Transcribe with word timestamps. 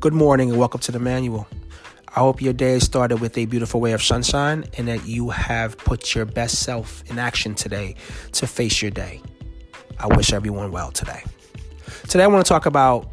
Good 0.00 0.14
morning 0.14 0.50
and 0.50 0.60
welcome 0.60 0.80
to 0.82 0.92
the 0.92 1.00
manual. 1.00 1.48
I 2.14 2.20
hope 2.20 2.40
your 2.40 2.52
day 2.52 2.78
started 2.78 3.16
with 3.16 3.36
a 3.36 3.46
beautiful 3.46 3.80
way 3.80 3.90
of 3.90 4.00
sunshine 4.00 4.64
and 4.78 4.86
that 4.86 5.06
you 5.06 5.30
have 5.30 5.76
put 5.76 6.14
your 6.14 6.24
best 6.24 6.62
self 6.62 7.02
in 7.10 7.18
action 7.18 7.56
today 7.56 7.96
to 8.34 8.46
face 8.46 8.80
your 8.80 8.92
day. 8.92 9.20
I 9.98 10.06
wish 10.06 10.32
everyone 10.32 10.70
well 10.70 10.92
today. 10.92 11.24
Today, 12.06 12.22
I 12.22 12.28
want 12.28 12.46
to 12.46 12.48
talk 12.48 12.64
about 12.64 13.10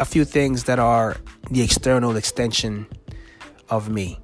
a 0.00 0.06
few 0.06 0.24
things 0.24 0.64
that 0.64 0.78
are 0.78 1.18
the 1.50 1.60
external 1.60 2.16
extension 2.16 2.86
of 3.68 3.90
me. 3.90 4.18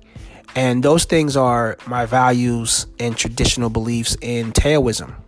And 0.57 0.83
those 0.83 1.05
things 1.05 1.37
are 1.37 1.77
my 1.87 2.07
values 2.07 2.87
and 2.99 3.15
traditional 3.15 3.69
beliefs 3.69 4.17
in 4.23 4.53
Taoism. 4.53 5.22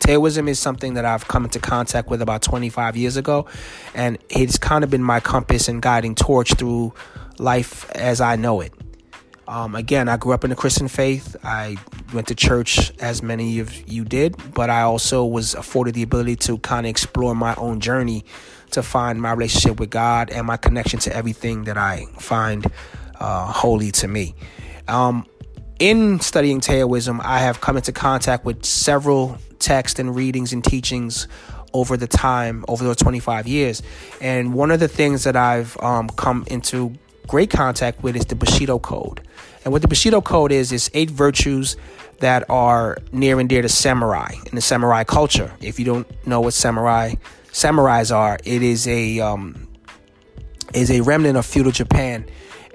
Taoism 0.00 0.48
is 0.48 0.58
something 0.58 0.94
that 0.94 1.04
I've 1.04 1.28
come 1.28 1.44
into 1.44 1.60
contact 1.60 2.08
with 2.08 2.22
about 2.22 2.42
25 2.42 2.96
years 2.96 3.16
ago, 3.16 3.46
and 3.94 4.18
it's 4.28 4.58
kind 4.58 4.82
of 4.82 4.90
been 4.90 5.02
my 5.02 5.20
compass 5.20 5.68
and 5.68 5.80
guiding 5.80 6.14
torch 6.14 6.54
through 6.54 6.92
life 7.38 7.90
as 7.92 8.20
I 8.20 8.36
know 8.36 8.60
it. 8.60 8.72
Um, 9.46 9.74
again, 9.74 10.08
I 10.08 10.16
grew 10.16 10.32
up 10.32 10.44
in 10.44 10.50
the 10.50 10.56
Christian 10.56 10.86
faith. 10.86 11.34
I 11.42 11.76
went 12.12 12.28
to 12.28 12.36
church, 12.36 12.92
as 13.00 13.20
many 13.20 13.58
of 13.58 13.88
you 13.90 14.04
did, 14.04 14.36
but 14.54 14.70
I 14.70 14.82
also 14.82 15.24
was 15.24 15.54
afforded 15.54 15.94
the 15.94 16.02
ability 16.02 16.36
to 16.36 16.58
kind 16.58 16.86
of 16.86 16.90
explore 16.90 17.34
my 17.34 17.56
own 17.56 17.80
journey 17.80 18.24
to 18.70 18.82
find 18.82 19.20
my 19.20 19.32
relationship 19.32 19.80
with 19.80 19.90
God 19.90 20.30
and 20.30 20.46
my 20.46 20.56
connection 20.56 21.00
to 21.00 21.16
everything 21.16 21.64
that 21.64 21.76
I 21.76 22.06
find 22.18 22.64
uh, 23.18 23.46
holy 23.46 23.90
to 23.92 24.06
me. 24.06 24.36
Um, 24.86 25.26
in 25.80 26.20
studying 26.20 26.60
Taoism, 26.60 27.20
I 27.24 27.38
have 27.38 27.60
come 27.60 27.76
into 27.76 27.90
contact 27.90 28.44
with 28.44 28.64
several 28.64 29.38
texts 29.60 29.98
and 29.98 30.14
readings 30.14 30.52
and 30.52 30.64
teachings 30.64 31.28
over 31.72 31.96
the 31.96 32.06
time, 32.06 32.64
over 32.68 32.84
the 32.84 32.94
25 32.94 33.46
years. 33.46 33.82
And 34.20 34.54
one 34.54 34.70
of 34.70 34.80
the 34.80 34.88
things 34.88 35.24
that 35.24 35.36
I've 35.36 35.76
um, 35.82 36.08
come 36.10 36.44
into 36.48 36.94
great 37.28 37.50
contact 37.50 38.02
with 38.02 38.16
is 38.16 38.24
the 38.26 38.34
Bushido 38.34 38.78
Code. 38.78 39.20
And 39.64 39.72
what 39.72 39.82
the 39.82 39.88
Bushido 39.88 40.20
Code 40.20 40.52
is, 40.52 40.72
is 40.72 40.90
eight 40.94 41.10
virtues 41.10 41.76
that 42.18 42.48
are 42.50 42.98
near 43.12 43.38
and 43.38 43.48
dear 43.48 43.62
to 43.62 43.68
samurai 43.68 44.32
in 44.46 44.54
the 44.54 44.60
samurai 44.60 45.04
culture. 45.04 45.52
If 45.60 45.78
you 45.78 45.84
don't 45.84 46.26
know 46.26 46.40
what 46.40 46.54
samurai 46.54 47.14
samurais 47.52 48.14
are, 48.14 48.38
it 48.44 48.62
is 48.62 48.88
a 48.88 49.20
um, 49.20 49.68
is 50.74 50.90
a 50.90 51.00
remnant 51.02 51.36
of 51.36 51.46
feudal 51.46 51.72
Japan 51.72 52.26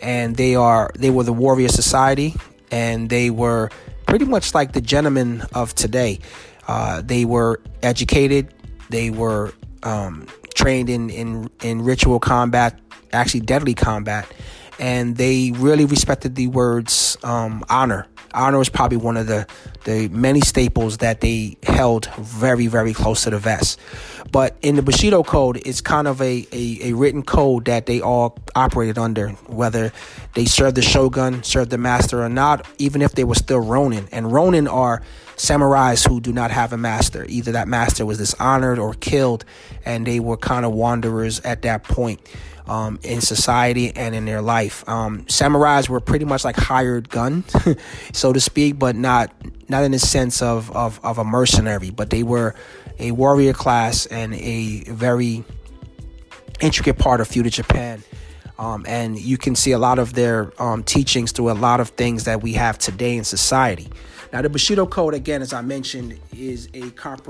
and 0.02 0.36
they 0.36 0.56
are 0.56 0.92
they 0.98 1.10
were 1.10 1.24
the 1.24 1.34
warrior 1.34 1.70
society, 1.70 2.36
and 2.72 3.10
they 3.10 3.30
were 3.30 3.70
pretty 4.06 4.26
much 4.26 4.54
like 4.54 4.74
the 4.74 4.82
gentlemen 4.82 5.44
of 5.54 5.74
today. 5.76 6.20
Uh, 6.68 7.02
they 7.04 7.26
were 7.26 7.62
educated, 7.84 8.54
they 8.90 9.10
were 9.10 9.54
um, 9.84 10.28
trained 10.56 10.90
in, 10.90 11.10
in 11.10 11.50
in 11.62 11.84
ritual 11.84 12.20
combat, 12.20 12.80
actually 13.14 13.42
deadly 13.42 13.74
combat, 13.74 14.32
and 14.80 15.18
they 15.18 15.52
really 15.56 15.86
respected 15.86 16.36
the 16.36 16.48
words 16.48 17.18
um, 17.24 17.64
honor. 17.70 18.08
Honor 18.34 18.58
was 18.58 18.70
probably 18.70 18.98
one 18.98 19.16
of 19.16 19.28
the 19.28 19.48
the 19.86 20.10
many 20.10 20.42
staples 20.42 20.98
that 20.98 21.22
they 21.22 21.58
held 21.64 22.08
very 22.16 22.68
very 22.68 22.94
close 22.94 23.24
to 23.24 23.30
the 23.30 23.40
vest. 23.40 23.80
But 24.32 24.58
in 24.62 24.76
the 24.76 24.82
Bushido 24.82 25.24
Code, 25.24 25.62
it's 25.66 25.80
kind 25.82 26.08
of 26.08 26.20
a, 26.20 26.46
a, 26.52 26.90
a, 26.90 26.94
written 26.94 27.24
code 27.24 27.66
that 27.66 27.86
they 27.86 28.02
all 28.02 28.38
operated 28.56 28.98
under, 28.98 29.30
whether 29.48 29.94
they 30.34 30.46
served 30.46 30.76
the 30.76 30.82
shogun, 30.82 31.44
served 31.44 31.70
the 31.70 31.78
master 31.78 32.22
or 32.22 32.28
not, 32.28 32.66
even 32.78 33.02
if 33.02 33.14
they 33.14 33.24
were 33.24 33.36
still 33.36 33.60
Ronin. 33.60 34.10
And 34.12 34.34
Ronin 34.34 34.68
are 34.68 35.02
samurais 35.36 36.08
who 36.08 36.20
do 36.20 36.32
not 36.32 36.52
have 36.52 36.74
a 36.74 36.78
master. 36.78 37.26
Either 37.28 37.52
that 37.54 37.68
master 37.68 38.06
was 38.06 38.18
dishonored 38.18 38.80
or 38.80 38.94
killed, 38.94 39.46
and 39.86 40.06
they 40.06 40.20
were 40.20 40.38
kind 40.38 40.66
of 40.66 40.74
wanderers 40.74 41.40
at 41.42 41.62
that 41.64 41.84
point. 41.84 42.20
Um, 42.68 43.00
in 43.04 43.22
society 43.22 43.96
and 43.96 44.16
in 44.16 44.26
their 44.26 44.42
life. 44.42 44.84
Um, 44.90 45.22
samurais 45.26 45.88
were 45.88 46.00
pretty 46.00 46.26
much 46.26 46.44
like 46.44 46.56
hired 46.56 47.10
gun, 47.10 47.44
so 48.12 48.34
to 48.34 48.40
speak, 48.40 48.80
but 48.80 48.96
not 48.96 49.32
not 49.70 49.84
in 49.84 49.92
the 49.92 50.00
sense 50.00 50.42
of, 50.42 50.76
of, 50.76 51.00
of 51.04 51.20
a 51.20 51.24
mercenary, 51.24 51.92
but 51.92 52.10
they 52.10 52.24
were 52.24 52.56
a 52.98 53.12
warrior 53.12 53.54
class 53.54 54.08
and 54.08 54.34
a 54.34 54.84
very 54.86 55.44
intricate 56.60 56.98
part 56.98 57.22
of 57.22 57.28
feudal 57.28 57.52
Japan. 57.52 58.04
Um, 58.58 58.86
and 58.88 59.20
you 59.20 59.38
can 59.38 59.56
see 59.56 59.72
a 59.72 59.78
lot 59.78 60.00
of 60.00 60.14
their 60.14 60.52
um, 60.62 60.84
teachings 60.84 61.32
through 61.32 61.52
a 61.52 61.54
lot 61.54 61.80
of 61.80 61.90
things 61.90 62.24
that 62.24 62.42
we 62.42 62.54
have 62.54 62.78
today 62.78 63.18
in 63.18 63.26
society. 63.26 63.90
Now, 64.36 64.42
the 64.42 64.50
Bushido 64.50 64.86
Code, 64.86 65.14
again, 65.14 65.42
as 65.42 65.54
I 65.54 65.62
mentioned, 65.62 66.20
is 66.38 66.68
a 66.74 66.90
comp 66.92 67.26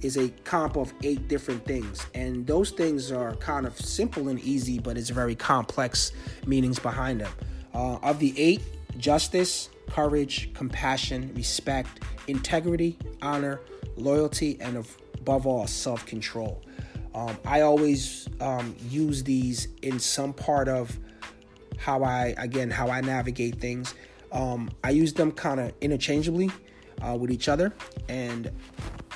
is 0.00 0.16
a 0.16 0.30
comp 0.44 0.78
of 0.78 0.90
eight 1.02 1.28
different 1.28 1.66
things, 1.66 2.06
and 2.14 2.46
those 2.46 2.70
things 2.70 3.12
are 3.12 3.36
kind 3.36 3.66
of 3.66 3.78
simple 3.78 4.28
and 4.28 4.40
easy, 4.40 4.78
but 4.78 4.96
it's 4.96 5.10
very 5.10 5.34
complex 5.34 6.12
meanings 6.46 6.78
behind 6.78 7.20
them. 7.20 7.30
Uh, 7.74 7.96
of 7.96 8.18
the 8.20 8.32
eight, 8.40 8.62
justice, 8.96 9.68
courage, 9.90 10.50
compassion, 10.54 11.30
respect, 11.34 12.00
integrity, 12.26 12.96
honor, 13.20 13.60
loyalty, 13.98 14.56
and 14.62 14.82
above 15.18 15.46
all, 15.46 15.66
self 15.66 16.06
control. 16.06 16.62
Um, 17.14 17.36
I 17.44 17.60
always 17.60 18.30
um, 18.40 18.74
use 18.88 19.22
these 19.22 19.68
in 19.82 19.98
some 19.98 20.32
part 20.32 20.68
of 20.68 20.98
how 21.76 22.02
I, 22.02 22.34
again, 22.38 22.70
how 22.70 22.88
I 22.88 23.02
navigate 23.02 23.60
things. 23.60 23.94
Um, 24.32 24.70
I 24.84 24.90
use 24.90 25.12
them 25.12 25.32
kind 25.32 25.60
of 25.60 25.72
interchangeably 25.80 26.50
uh, 27.02 27.16
with 27.16 27.30
each 27.30 27.48
other. 27.48 27.72
And 28.08 28.50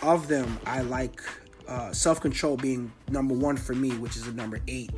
of 0.03 0.29
them, 0.29 0.59
I 0.67 0.83
like 0.83 1.21
uh, 1.69 1.93
self 1.93 2.21
control 2.21 2.57
being 2.57 2.93
number 3.11 3.35
one 3.35 3.57
for 3.57 3.75
me, 3.75 3.91
which 3.99 4.17
is 4.17 4.25
the 4.25 4.33
number 4.33 4.61
eight 4.69 4.91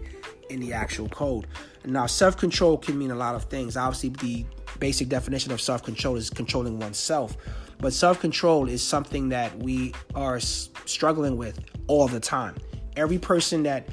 in 0.50 0.60
the 0.60 0.72
actual 0.72 1.08
code. 1.08 1.46
Now, 1.84 2.06
self 2.06 2.36
control 2.36 2.78
can 2.78 2.98
mean 2.98 3.10
a 3.10 3.14
lot 3.16 3.34
of 3.34 3.44
things. 3.44 3.76
Obviously, 3.76 4.10
the 4.10 4.44
basic 4.78 5.08
definition 5.08 5.52
of 5.52 5.60
self 5.60 5.82
control 5.82 6.16
is 6.16 6.30
controlling 6.30 6.78
oneself. 6.78 7.36
But 7.78 7.92
self 7.92 8.20
control 8.20 8.68
is 8.68 8.82
something 8.82 9.28
that 9.30 9.56
we 9.58 9.94
are 10.14 10.40
struggling 10.40 11.36
with 11.36 11.60
all 11.86 12.08
the 12.08 12.20
time. 12.20 12.56
Every 12.96 13.18
person 13.18 13.62
that 13.64 13.88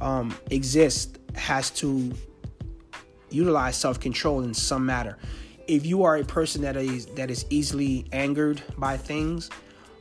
um, 0.00 0.34
exists 0.50 1.18
has 1.34 1.70
to 1.70 2.12
utilize 3.30 3.76
self 3.76 4.00
control 4.00 4.42
in 4.42 4.54
some 4.54 4.86
matter. 4.86 5.18
If 5.68 5.84
you 5.84 6.04
are 6.04 6.16
a 6.16 6.24
person 6.24 6.62
that 6.62 6.76
is 6.76 7.06
that 7.06 7.30
is 7.30 7.44
easily 7.50 8.06
angered 8.12 8.62
by 8.78 8.96
things, 8.96 9.50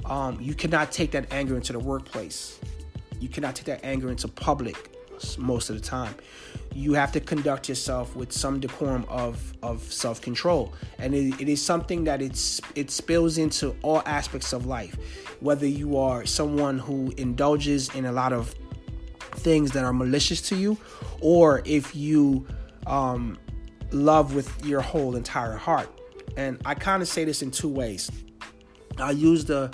um, 0.06 0.40
you 0.40 0.54
cannot 0.54 0.92
take 0.92 1.12
that 1.12 1.32
anger 1.32 1.56
into 1.56 1.74
the 1.74 1.80
workplace. 1.80 2.60
You 3.20 3.30
cannot 3.30 3.56
take 3.56 3.66
that 3.66 3.84
anger 3.84 4.10
into 4.10 4.28
public 4.28 4.92
most 5.38 5.70
of 5.70 5.76
the 5.76 5.82
time. 5.82 6.16
You 6.74 6.94
have 6.94 7.12
to 7.14 7.20
conduct 7.20 7.70
yourself 7.70 8.16
with 8.16 8.32
some 8.32 8.60
decorum 8.60 9.06
of, 9.08 9.54
of 9.64 9.82
self 9.82 10.22
control, 10.22 10.74
and 11.00 11.16
it, 11.16 11.42
it 11.42 11.50
is 11.50 11.62
something 11.62 12.04
that 12.04 12.22
it's 12.22 12.62
it 12.76 12.92
spills 12.92 13.38
into 13.38 13.76
all 13.82 14.04
aspects 14.06 14.54
of 14.54 14.66
life. 14.66 14.96
Whether 15.40 15.68
you 15.68 15.98
are 15.98 16.26
someone 16.26 16.80
who 16.80 17.14
indulges 17.18 17.94
in 17.96 18.06
a 18.06 18.12
lot 18.12 18.34
of 18.34 18.54
things 19.32 19.72
that 19.72 19.84
are 19.84 19.94
malicious 19.94 20.42
to 20.50 20.56
you, 20.56 20.78
or 21.22 21.62
if 21.66 21.96
you 21.96 22.46
um, 22.88 23.38
love 23.96 24.36
with 24.36 24.66
your 24.66 24.82
whole 24.82 25.16
entire 25.16 25.56
heart. 25.56 25.90
And 26.38 26.62
I 26.66 26.76
kind 26.76 27.02
of 27.02 27.08
say 27.08 27.24
this 27.24 27.42
in 27.42 27.52
two 27.52 27.70
ways. 27.70 28.12
I 28.98 29.12
use 29.12 29.46
the 29.46 29.74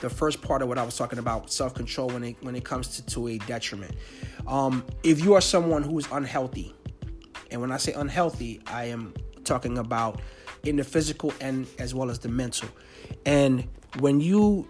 the 0.00 0.08
first 0.08 0.40
part 0.42 0.62
of 0.62 0.68
what 0.68 0.78
I 0.78 0.84
was 0.84 0.96
talking 0.96 1.18
about, 1.18 1.50
self 1.50 1.74
control, 1.74 2.08
when 2.08 2.24
it 2.24 2.36
when 2.40 2.54
it 2.54 2.64
comes 2.64 2.96
to, 2.96 3.06
to 3.06 3.28
a 3.28 3.38
detriment. 3.38 3.94
Um, 4.46 4.84
if 5.02 5.22
you 5.22 5.34
are 5.34 5.40
someone 5.40 5.82
who 5.82 5.98
is 5.98 6.08
unhealthy, 6.10 6.74
and 7.50 7.60
when 7.60 7.72
I 7.72 7.76
say 7.76 7.92
unhealthy, 7.92 8.60
I 8.66 8.86
am 8.86 9.14
talking 9.44 9.78
about 9.78 10.20
in 10.64 10.76
the 10.76 10.84
physical 10.84 11.32
and 11.40 11.66
as 11.78 11.94
well 11.94 12.10
as 12.10 12.18
the 12.18 12.28
mental. 12.28 12.68
And 13.26 13.66
when 13.98 14.20
you 14.20 14.68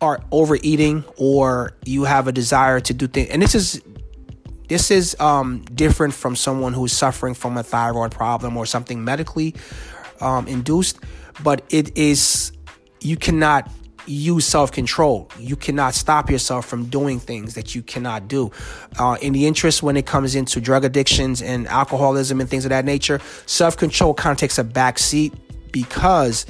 are 0.00 0.20
overeating 0.30 1.04
or 1.16 1.72
you 1.84 2.04
have 2.04 2.28
a 2.28 2.32
desire 2.32 2.80
to 2.80 2.94
do 2.94 3.06
things, 3.06 3.30
and 3.30 3.40
this 3.42 3.54
is 3.54 3.80
this 4.68 4.90
is 4.90 5.16
um, 5.20 5.60
different 5.74 6.14
from 6.14 6.36
someone 6.36 6.72
who's 6.72 6.92
suffering 6.92 7.34
from 7.34 7.56
a 7.56 7.62
thyroid 7.62 8.12
problem 8.12 8.56
or 8.56 8.66
something 8.66 9.04
medically 9.04 9.54
um, 10.20 10.46
induced, 10.48 10.98
but 11.42 11.62
it 11.70 11.96
is 11.96 12.52
you 13.00 13.16
cannot 13.16 13.70
use 14.06 14.44
self 14.46 14.72
control. 14.72 15.28
You 15.38 15.56
cannot 15.56 15.94
stop 15.94 16.30
yourself 16.30 16.66
from 16.66 16.86
doing 16.86 17.18
things 17.18 17.54
that 17.54 17.74
you 17.74 17.82
cannot 17.82 18.28
do. 18.28 18.50
Uh, 18.98 19.16
in 19.20 19.32
the 19.32 19.46
interest 19.46 19.82
when 19.82 19.96
it 19.96 20.06
comes 20.06 20.34
into 20.34 20.60
drug 20.60 20.84
addictions 20.84 21.42
and 21.42 21.66
alcoholism 21.66 22.40
and 22.40 22.48
things 22.48 22.64
of 22.64 22.70
that 22.70 22.84
nature, 22.84 23.20
self 23.46 23.76
control 23.76 24.14
kind 24.14 24.32
of 24.32 24.38
takes 24.38 24.58
a 24.58 24.64
back 24.64 24.98
seat 24.98 25.34
because 25.72 26.46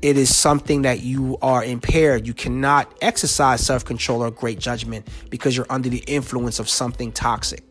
it 0.00 0.16
is 0.16 0.34
something 0.34 0.82
that 0.82 1.00
you 1.00 1.36
are 1.42 1.64
impaired. 1.64 2.26
You 2.26 2.34
cannot 2.34 2.92
exercise 3.00 3.64
self 3.64 3.84
control 3.84 4.22
or 4.22 4.30
great 4.30 4.58
judgment 4.58 5.08
because 5.30 5.56
you're 5.56 5.66
under 5.70 5.88
the 5.88 6.04
influence 6.06 6.58
of 6.58 6.68
something 6.68 7.12
toxic. 7.12 7.64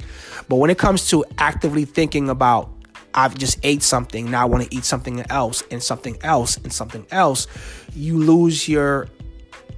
But 0.49 0.57
when 0.57 0.69
it 0.69 0.77
comes 0.77 1.09
to 1.09 1.23
actively 1.37 1.85
thinking 1.85 2.29
about, 2.29 2.69
I've 3.13 3.35
just 3.37 3.59
ate 3.63 3.81
something, 3.81 4.29
now 4.29 4.43
I 4.43 4.45
want 4.45 4.69
to 4.69 4.75
eat 4.75 4.83
something 4.83 5.25
else, 5.29 5.63
and 5.71 5.81
something 5.81 6.17
else, 6.21 6.57
and 6.57 6.71
something 6.71 7.07
else, 7.11 7.47
you 7.95 8.17
lose 8.17 8.67
your 8.67 9.07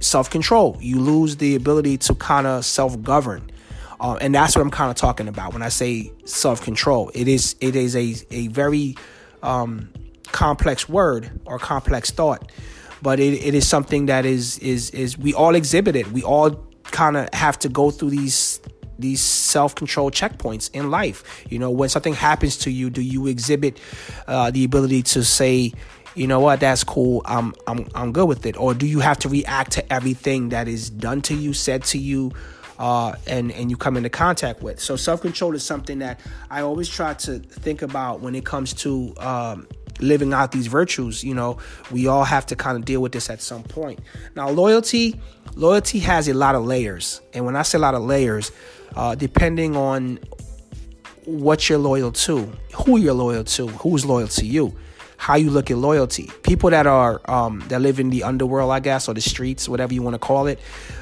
self 0.00 0.28
control. 0.28 0.76
You 0.80 0.98
lose 1.00 1.36
the 1.36 1.54
ability 1.54 1.98
to 1.98 2.14
kind 2.14 2.46
of 2.46 2.64
self 2.64 3.00
govern. 3.02 3.50
uh, 4.00 4.18
and 4.20 4.34
that's 4.34 4.56
what 4.56 4.62
I'm 4.62 4.70
kind 4.70 4.90
of 4.90 4.96
talking 4.96 5.28
about 5.28 5.52
when 5.52 5.62
I 5.62 5.68
say 5.68 6.12
self 6.24 6.62
control. 6.62 7.10
It 7.14 7.28
is 7.28 7.54
it 7.60 7.76
is 7.76 7.94
a 7.94 8.14
a 8.30 8.48
very 8.48 8.96
um, 9.42 9.90
complex 10.32 10.88
word 10.88 11.30
or 11.44 11.58
complex 11.58 12.10
thought, 12.10 12.52
but 13.02 13.20
it, 13.20 13.34
it 13.34 13.54
is 13.54 13.66
something 13.66 14.06
that 14.06 14.24
is 14.24 14.58
is 14.58 14.90
is 14.90 15.18
we 15.18 15.34
all 15.34 15.54
exhibit 15.54 15.96
it. 15.96 16.10
We 16.12 16.22
all 16.22 16.64
kind 16.84 17.16
of 17.16 17.32
have 17.32 17.58
to 17.60 17.68
go 17.68 17.90
through 17.90 18.10
these 18.10 18.60
these 18.98 19.20
self-control 19.20 20.10
checkpoints 20.10 20.70
in 20.74 20.90
life. 20.90 21.44
You 21.48 21.58
know, 21.58 21.70
when 21.70 21.88
something 21.88 22.14
happens 22.14 22.58
to 22.58 22.70
you, 22.70 22.90
do 22.90 23.00
you 23.00 23.26
exhibit 23.26 23.80
uh, 24.26 24.50
the 24.50 24.64
ability 24.64 25.02
to 25.04 25.24
say, 25.24 25.72
you 26.14 26.26
know 26.26 26.40
what, 26.40 26.60
that's 26.60 26.84
cool. 26.84 27.22
I'm 27.24 27.54
I'm 27.66 27.88
I'm 27.94 28.12
good 28.12 28.28
with 28.28 28.46
it, 28.46 28.56
or 28.58 28.74
do 28.74 28.86
you 28.86 29.00
have 29.00 29.18
to 29.20 29.28
react 29.28 29.72
to 29.72 29.92
everything 29.92 30.50
that 30.50 30.68
is 30.68 30.90
done 30.90 31.22
to 31.22 31.34
you, 31.34 31.52
said 31.52 31.84
to 31.84 31.98
you? 31.98 32.32
Uh, 32.78 33.14
and 33.26 33.52
and 33.52 33.70
you 33.70 33.76
come 33.76 33.98
into 33.98 34.08
contact 34.08 34.62
with. 34.62 34.80
So 34.80 34.96
self 34.96 35.20
control 35.20 35.54
is 35.54 35.62
something 35.62 35.98
that 35.98 36.18
I 36.50 36.62
always 36.62 36.88
try 36.88 37.12
to 37.12 37.38
think 37.38 37.82
about 37.82 38.20
when 38.20 38.34
it 38.34 38.46
comes 38.46 38.72
to 38.74 39.14
um, 39.18 39.68
living 40.00 40.32
out 40.32 40.52
these 40.52 40.66
virtues. 40.66 41.22
You 41.24 41.34
know, 41.34 41.58
we 41.90 42.06
all 42.06 42.24
have 42.24 42.46
to 42.46 42.56
kind 42.56 42.76
of 42.76 42.84
deal 42.84 43.00
with 43.00 43.12
this 43.12 43.30
at 43.30 43.40
some 43.40 43.62
point. 43.62 44.00
Now, 44.34 44.50
loyalty, 44.50 45.20
loyalty 45.54 45.98
has 46.00 46.28
a 46.28 46.34
lot 46.34 46.54
of 46.54 46.64
layers, 46.64 47.20
and 47.34 47.44
when 47.44 47.56
I 47.56 47.62
say 47.62 47.78
a 47.78 47.80
lot 47.80 47.94
of 47.94 48.02
layers, 48.02 48.52
uh, 48.96 49.14
depending 49.14 49.76
on 49.76 50.18
what 51.24 51.68
you're 51.68 51.78
loyal 51.78 52.12
to, 52.12 52.50
who 52.74 52.98
you're 52.98 53.14
loyal 53.14 53.44
to, 53.44 53.68
who's 53.68 54.04
loyal 54.04 54.28
to 54.28 54.46
you, 54.46 54.74
how 55.20 55.36
you 55.36 55.50
look 55.50 55.70
at 55.70 55.76
loyalty. 55.76 56.30
People 56.42 56.70
that 56.70 56.86
are 56.86 57.20
um, 57.30 57.62
that 57.68 57.82
live 57.82 58.00
in 58.00 58.08
the 58.08 58.22
underworld, 58.22 58.72
I 58.72 58.80
guess, 58.80 59.06
or 59.06 59.12
the 59.12 59.20
streets, 59.20 59.68
whatever 59.68 59.92
you 59.92 60.02
want 60.02 60.14
to 60.14 60.18
call 60.18 60.46
it, 60.46 60.58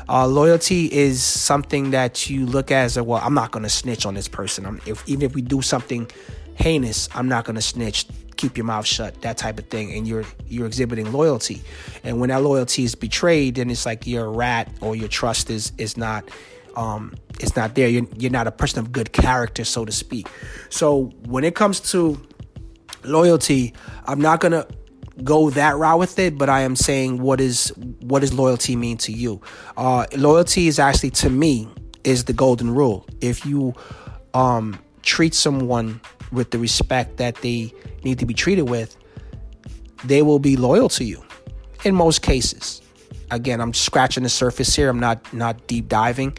uh, 0.09 0.27
loyalty 0.27 0.93
is 0.93 1.23
something 1.23 1.93
that 1.93 2.29
you 2.29 2.45
look 2.45 2.73
at 2.73 2.85
as 2.85 3.01
well. 3.01 3.21
I'm 3.23 3.35
not 3.35 3.53
going 3.53 3.63
to 3.63 3.69
snitch 3.69 4.05
on 4.07 4.15
this 4.15 4.27
person. 4.27 4.67
I'm, 4.67 4.81
if, 4.87 5.09
even 5.09 5.23
if 5.23 5.37
we 5.37 5.43
do 5.43 5.63
something 5.63 6.11
heinous, 6.59 7.09
I'm 7.15 7.29
not 7.29 7.45
going 7.45 7.57
to 7.57 7.63
snitch. 7.63 8.07
Keep 8.37 8.57
your 8.57 8.67
mouth 8.67 8.87
shut, 8.87 9.21
that 9.23 9.37
type 9.37 9.59
of 9.59 9.67
thing, 9.67 9.93
and 9.93 10.07
you're 10.07 10.25
you're 10.47 10.67
exhibiting 10.67 11.13
loyalty. 11.13 11.61
And 12.05 12.21
when 12.21 12.29
that 12.29 12.41
loyalty 12.41 12.85
is 12.85 12.95
betrayed, 12.95 13.57
then 13.57 13.69
it's 13.69 13.85
like 13.85 14.07
you're 14.07 14.27
a 14.27 14.31
rat 14.31 14.73
or 14.81 14.95
your 14.95 15.09
trust 15.09 15.51
is 15.51 15.73
is 15.77 15.97
not 15.97 16.29
um, 16.77 17.15
it's 17.41 17.57
not 17.57 17.75
there. 17.75 17.89
You're, 17.89 18.07
you're 18.17 18.31
not 18.31 18.47
a 18.47 18.53
person 18.53 18.79
of 18.79 18.93
good 18.93 19.13
character, 19.13 19.65
so 19.65 19.85
to 19.85 19.91
speak. 19.91 20.29
So 20.71 21.07
when 21.27 21.43
it 21.43 21.57
comes 21.57 21.81
to 21.93 22.21
loyalty, 23.03 23.75
I'm 24.07 24.21
not 24.21 24.39
gonna 24.39 24.69
go 25.25 25.51
that 25.51 25.77
route 25.77 25.99
with 25.99 26.19
it, 26.21 26.39
but 26.39 26.49
I 26.49 26.61
am 26.61 26.77
saying 26.77 27.21
what 27.21 27.41
is 27.41 27.73
what 28.01 28.21
does 28.21 28.33
loyalty 28.33 28.77
mean 28.77 28.99
to 28.99 29.13
you? 29.13 29.41
Uh, 29.77 30.07
loyalty 30.17 30.69
is 30.69 30.79
actually 30.79 31.11
to 31.11 31.31
me 31.31 31.69
is 32.05 32.25
the 32.25 32.33
golden 32.33 32.73
rule. 32.73 33.05
If 33.21 33.45
you 33.45 33.75
um, 34.35 34.79
treat 35.03 35.35
someone 35.35 36.01
with 36.33 36.51
the 36.51 36.59
respect 36.59 37.17
that 37.19 37.37
they 37.37 37.73
need 38.05 38.19
to 38.19 38.27
be 38.27 38.35
treated 38.35 38.69
with, 38.69 38.97
they 40.05 40.23
will 40.23 40.39
be 40.39 40.57
loyal 40.57 40.89
to 40.91 41.05
you 41.05 41.23
in 41.85 41.95
most 41.95 42.23
cases 42.23 42.83
again, 43.31 43.61
I'm 43.61 43.75
scratching 43.75 44.23
the 44.23 44.29
surface 44.29 44.75
here. 44.75 44.89
I'm 44.89 45.01
not 45.01 45.33
not 45.33 45.67
deep 45.67 45.89
diving. 45.89 46.37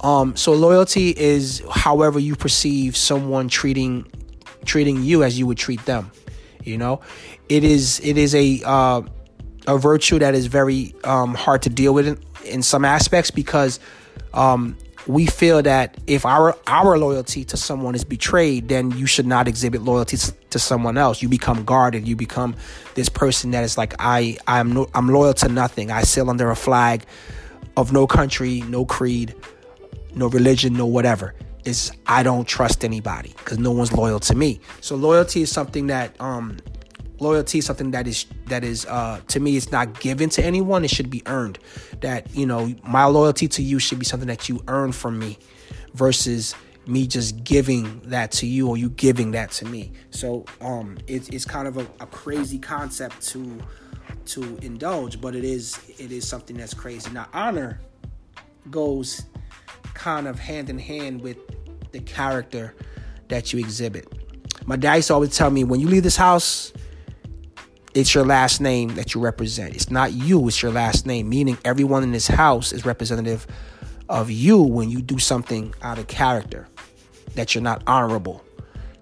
Um, 0.00 0.34
so 0.36 0.52
loyalty 0.52 1.10
is 1.16 1.62
however 1.70 2.18
you 2.18 2.34
perceive 2.34 2.96
someone 2.96 3.48
treating 3.48 4.06
treating 4.64 5.02
you 5.02 5.22
as 5.22 5.38
you 5.38 5.46
would 5.46 5.58
treat 5.58 5.84
them. 5.84 6.10
You 6.64 6.78
know, 6.78 7.00
it 7.48 7.64
is 7.64 8.00
it 8.02 8.16
is 8.16 8.34
a 8.34 8.62
uh, 8.64 9.02
a 9.66 9.78
virtue 9.78 10.18
that 10.18 10.34
is 10.34 10.46
very 10.46 10.94
um, 11.04 11.34
hard 11.34 11.62
to 11.62 11.70
deal 11.70 11.94
with 11.94 12.06
in, 12.06 12.18
in 12.44 12.62
some 12.62 12.84
aspects 12.84 13.30
because 13.30 13.80
um, 14.34 14.76
we 15.06 15.26
feel 15.26 15.62
that 15.62 15.96
if 16.06 16.24
our 16.24 16.56
our 16.66 16.98
loyalty 16.98 17.44
to 17.44 17.56
someone 17.56 17.94
is 17.94 18.04
betrayed, 18.04 18.68
then 18.68 18.90
you 18.92 19.06
should 19.06 19.26
not 19.26 19.48
exhibit 19.48 19.82
loyalty 19.82 20.16
to 20.50 20.58
someone 20.58 20.96
else. 20.96 21.22
You 21.22 21.28
become 21.28 21.64
guarded. 21.64 22.06
You 22.06 22.16
become 22.16 22.54
this 22.94 23.08
person 23.08 23.50
that 23.52 23.64
is 23.64 23.76
like 23.76 23.94
I 23.98 24.38
I'm 24.46 24.72
no, 24.72 24.88
I'm 24.94 25.08
loyal 25.08 25.34
to 25.34 25.48
nothing. 25.48 25.90
I 25.90 26.02
sail 26.02 26.30
under 26.30 26.50
a 26.50 26.56
flag 26.56 27.04
of 27.76 27.92
no 27.92 28.06
country, 28.06 28.60
no 28.62 28.84
creed, 28.84 29.34
no 30.14 30.28
religion, 30.28 30.74
no 30.74 30.86
whatever. 30.86 31.34
Is 31.64 31.92
I 32.06 32.22
don't 32.22 32.46
trust 32.46 32.84
anybody 32.84 33.34
because 33.38 33.58
no 33.58 33.70
one's 33.70 33.92
loyal 33.92 34.18
to 34.20 34.34
me. 34.34 34.60
So 34.80 34.96
loyalty 34.96 35.42
is 35.42 35.50
something 35.50 35.86
that 35.88 36.20
um 36.20 36.58
loyalty 37.22 37.58
is 37.58 37.66
something 37.66 37.92
that 37.92 38.06
is 38.06 38.26
that 38.46 38.64
is 38.64 38.84
uh 38.86 39.20
to 39.28 39.40
me 39.40 39.56
it's 39.56 39.70
not 39.70 40.00
given 40.00 40.28
to 40.30 40.44
anyone. 40.44 40.84
It 40.84 40.90
should 40.90 41.08
be 41.10 41.22
earned. 41.26 41.58
That 42.00 42.34
you 42.34 42.44
know 42.44 42.74
my 42.84 43.04
loyalty 43.04 43.48
to 43.48 43.62
you 43.62 43.78
should 43.78 43.98
be 43.98 44.04
something 44.04 44.28
that 44.28 44.48
you 44.48 44.62
earn 44.68 44.92
from 44.92 45.18
me 45.18 45.38
versus 45.94 46.54
me 46.86 47.06
just 47.06 47.44
giving 47.44 48.00
that 48.06 48.32
to 48.32 48.46
you 48.46 48.68
or 48.68 48.76
you 48.76 48.90
giving 48.90 49.30
that 49.32 49.52
to 49.52 49.64
me. 49.64 49.92
So 50.10 50.44
um 50.60 50.98
it's, 51.06 51.28
it's 51.28 51.44
kind 51.44 51.68
of 51.68 51.78
a, 51.78 51.86
a 52.00 52.06
crazy 52.06 52.58
concept 52.58 53.22
to 53.28 53.58
to 54.24 54.58
indulge 54.62 55.20
but 55.20 55.34
it 55.34 55.44
is 55.44 55.78
it 55.98 56.12
is 56.12 56.26
something 56.26 56.56
that's 56.56 56.74
crazy. 56.74 57.10
Now 57.10 57.28
honor 57.32 57.80
goes 58.70 59.22
kind 59.94 60.26
of 60.26 60.38
hand 60.38 60.70
in 60.70 60.78
hand 60.78 61.20
with 61.20 61.38
the 61.92 62.00
character 62.00 62.74
that 63.28 63.52
you 63.52 63.58
exhibit. 63.60 64.06
My 64.66 64.76
dad 64.76 64.96
used 64.96 65.08
to 65.08 65.14
always 65.14 65.36
tell 65.36 65.50
me 65.50 65.64
when 65.64 65.80
you 65.80 65.88
leave 65.88 66.02
this 66.02 66.16
house 66.16 66.72
it's 67.94 68.14
your 68.14 68.24
last 68.24 68.60
name 68.60 68.94
that 68.94 69.14
you 69.14 69.20
represent. 69.20 69.74
It's 69.74 69.90
not 69.90 70.12
you, 70.12 70.46
it's 70.48 70.62
your 70.62 70.72
last 70.72 71.06
name, 71.06 71.28
meaning 71.28 71.58
everyone 71.64 72.02
in 72.02 72.12
this 72.12 72.26
house 72.26 72.72
is 72.72 72.86
representative 72.86 73.46
of 74.08 74.30
you 74.30 74.60
when 74.62 74.90
you 74.90 75.02
do 75.02 75.18
something 75.18 75.74
out 75.82 75.98
of 75.98 76.06
character, 76.06 76.68
that 77.34 77.54
you're 77.54 77.62
not 77.62 77.82
honorable, 77.86 78.44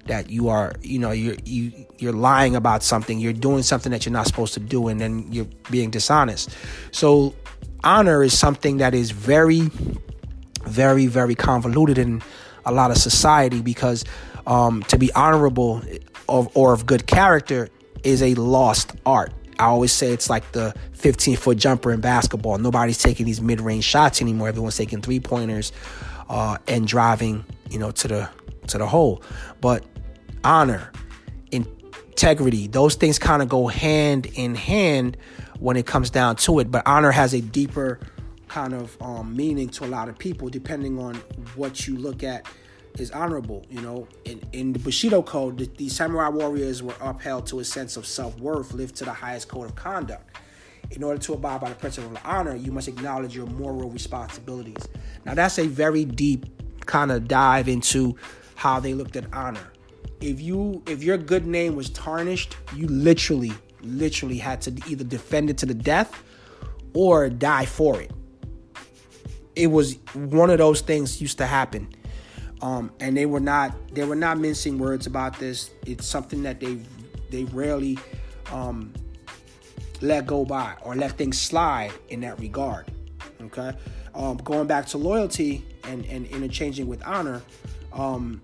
that 0.07 0.31
you 0.31 0.49
are, 0.49 0.73
you 0.83 0.99
know, 0.99 1.13
you're 1.13 1.37
you 1.45 1.87
you're 1.99 2.13
lying 2.13 2.57
about 2.57 2.83
something, 2.83 3.19
you're 3.19 3.33
doing 3.33 3.63
something 3.63 3.93
that 3.93 4.05
you're 4.05 4.13
not 4.13 4.27
supposed 4.27 4.55
to 4.55 4.61
do, 4.61 4.89
and 4.89 5.01
then 5.01 5.27
you're 5.31 5.49
being 5.71 5.91
dishonest. 5.91 6.51
So 6.91 7.35
honor 7.85 8.23
is 8.23 8.37
something 8.39 8.79
that 8.79 8.95
is 8.95 9.11
very, 9.11 9.71
very, 10.65 11.07
very 11.07 11.35
convoluted 11.35 11.99
in 11.99 12.23
a 12.65 12.73
lot 12.73 12.91
of 12.91 12.99
society 12.99 13.63
because 13.63 14.05
um, 14.47 14.83
to 14.85 14.99
be 14.99 15.13
honorable 15.13 15.83
of, 16.29 16.55
or 16.57 16.73
of 16.73 16.87
good 16.87 17.07
character 17.07 17.69
is 18.05 18.23
a 18.23 18.35
lost 18.35 18.93
art. 19.05 19.33
I 19.59 19.65
always 19.65 19.93
say 19.93 20.13
it's 20.13 20.31
like 20.31 20.53
the 20.53 20.75
15 20.93 21.37
foot 21.37 21.59
jumper 21.59 21.93
in 21.93 22.01
basketball. 22.01 22.57
Nobody's 22.59 22.99
taking 22.99 23.27
these 23.27 23.43
mid 23.43 23.61
range 23.61 23.85
shots 23.85 24.23
anymore. 24.23 24.49
Everyone's 24.49 24.77
taking 24.77 25.03
three 25.03 25.21
pointers 25.21 25.73
uh, 26.29 26.57
and 26.67 26.87
driving, 26.87 27.45
you 27.69 27.79
know, 27.79 27.91
to 27.91 28.09
the 28.09 28.31
to 28.69 28.79
the 28.79 28.87
hole. 28.87 29.23
But 29.61 29.85
honor, 30.45 30.91
integrity, 31.51 32.69
those 32.69 32.95
things 32.95 33.19
kind 33.19 33.43
of 33.43 33.49
go 33.49 33.67
hand 33.67 34.27
in 34.35 34.55
hand 34.55 35.17
when 35.59 35.77
it 35.77 35.87
comes 35.87 36.09
down 36.09 36.37
to 36.37 36.59
it. 36.61 36.71
But 36.71 36.87
honor 36.87 37.11
has 37.11 37.35
a 37.35 37.43
deeper 37.43 38.01
kind 38.49 38.75
of 38.75 38.97
um, 39.01 39.37
meaning 39.37 39.69
to 39.69 39.85
a 39.85 39.87
lot 39.89 40.09
of 40.09 40.19
people, 40.19 40.49
depending 40.49 40.99
on 40.99 41.17
what 41.55 41.87
you 41.87 41.97
look 41.97 42.25
at 42.25 42.47
is 42.99 43.11
honorable. 43.11 43.65
You 43.71 43.81
know, 43.81 44.09
in, 44.25 44.41
in 44.53 44.73
the 44.73 44.79
Bushido 44.79 45.23
code, 45.23 45.59
the, 45.59 45.67
the 45.77 45.89
samurai 45.89 46.29
warriors 46.29 46.83
were 46.83 46.95
upheld 47.01 47.47
to 47.49 47.61
a 47.61 47.65
sense 47.65 47.97
of 47.97 48.07
self 48.07 48.39
worth, 48.39 48.73
lived 48.73 48.97
to 48.97 49.05
the 49.05 49.13
highest 49.13 49.49
code 49.49 49.67
of 49.67 49.75
conduct. 49.75 50.37
In 50.91 51.05
order 51.05 51.21
to 51.21 51.35
abide 51.35 51.61
by 51.61 51.69
the 51.69 51.75
principle 51.77 52.11
of 52.11 52.19
honor, 52.25 52.57
you 52.57 52.73
must 52.73 52.89
acknowledge 52.89 53.37
your 53.37 53.47
moral 53.47 53.91
responsibilities. 53.91 54.89
Now, 55.25 55.35
that's 55.35 55.59
a 55.59 55.67
very 55.67 56.05
deep 56.05 56.47
kind 56.87 57.13
of 57.13 57.29
dive 57.29 57.69
into 57.69 58.17
how 58.57 58.81
they 58.81 58.95
looked 58.95 59.17
at 59.17 59.33
honor. 59.33 59.73
If 60.21 60.41
you 60.41 60.83
if 60.87 61.03
your 61.03 61.17
good 61.17 61.47
name 61.47 61.77
was 61.77 61.89
tarnished, 61.91 62.57
you 62.75 62.87
literally 62.89 63.53
literally 63.83 64.37
had 64.37 64.61
to 64.63 64.73
either 64.89 65.05
defend 65.05 65.49
it 65.49 65.57
to 65.59 65.67
the 65.67 65.75
death 65.75 66.23
or 66.93 67.31
die 67.31 67.65
for 67.65 68.01
it. 68.01 68.11
It 69.57 69.69
was 69.69 69.97
one 70.15 70.51
of 70.51 70.59
those 70.59 70.81
things 70.81 71.21
used 71.21 71.39
to 71.39 71.47
happen 71.47 71.89
um, 72.63 72.93
and 73.01 73.17
they 73.17 73.27
were 73.27 73.41
not 73.41 73.75
they 73.95 74.05
were 74.05 74.17
not 74.17 74.39
mincing 74.39 74.79
words 74.79 75.07
about 75.07 75.39
this. 75.39 75.71
It's 75.87 76.07
something 76.07 76.43
that 76.43 76.61
they 76.61 76.79
they 77.31 77.45
rarely 77.45 77.99
um, 78.51 78.93
let 80.01 80.27
go 80.27 80.45
by 80.45 80.75
or 80.83 80.95
let 80.95 81.13
things 81.13 81.41
slide 81.41 81.93
in 82.09 82.21
that 82.21 82.39
regard. 82.39 82.91
Okay, 83.43 83.73
um, 84.15 84.37
going 84.39 84.67
back 84.67 84.87
to 84.87 84.99
loyalty 84.99 85.65
and 85.85 86.05
and 86.07 86.27
interchanging 86.27 86.87
with 86.87 87.03
honor, 87.07 87.43
um, 87.93 88.43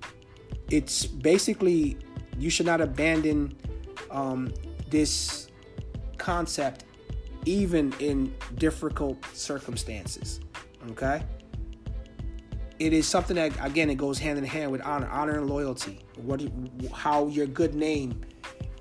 it's 0.70 1.06
basically 1.06 1.98
you 2.38 2.50
should 2.50 2.66
not 2.66 2.80
abandon 2.80 3.56
um, 4.10 4.52
this 4.88 5.48
concept 6.16 6.84
even 7.44 7.92
in 8.00 8.34
difficult 8.56 9.18
circumstances. 9.34 10.40
Okay 10.90 11.22
it 12.78 12.92
is 12.92 13.06
something 13.06 13.36
that 13.36 13.52
again 13.64 13.90
it 13.90 13.96
goes 13.96 14.18
hand 14.18 14.38
in 14.38 14.44
hand 14.44 14.70
with 14.70 14.82
honor, 14.82 15.08
honor 15.08 15.38
and 15.38 15.48
loyalty. 15.48 16.00
What 16.16 16.42
how 16.92 17.26
your 17.28 17.46
good 17.46 17.74
name 17.74 18.22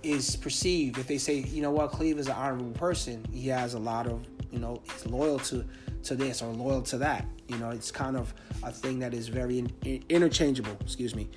is 0.03 0.35
perceived. 0.35 0.97
If 0.97 1.07
they 1.07 1.17
say, 1.17 1.39
you 1.39 1.61
know 1.61 1.71
what, 1.71 1.91
Cleve 1.91 2.19
is 2.19 2.27
an 2.27 2.33
honorable 2.33 2.71
person, 2.71 3.25
he 3.31 3.47
has 3.47 3.73
a 3.73 3.79
lot 3.79 4.05
of, 4.05 4.23
you 4.51 4.59
know, 4.59 4.81
he's 4.83 5.05
loyal 5.05 5.39
to 5.39 5.65
to 6.03 6.15
this 6.15 6.41
or 6.41 6.53
loyal 6.53 6.81
to 6.83 6.97
that. 6.99 7.25
You 7.47 7.57
know, 7.57 7.71
it's 7.71 7.91
kind 7.91 8.15
of 8.15 8.33
a 8.63 8.71
thing 8.71 8.99
that 8.99 9.13
is 9.13 9.27
very 9.27 9.59
in, 9.59 10.03
interchangeable, 10.09 10.77
excuse 10.81 11.15
me, 11.15 11.29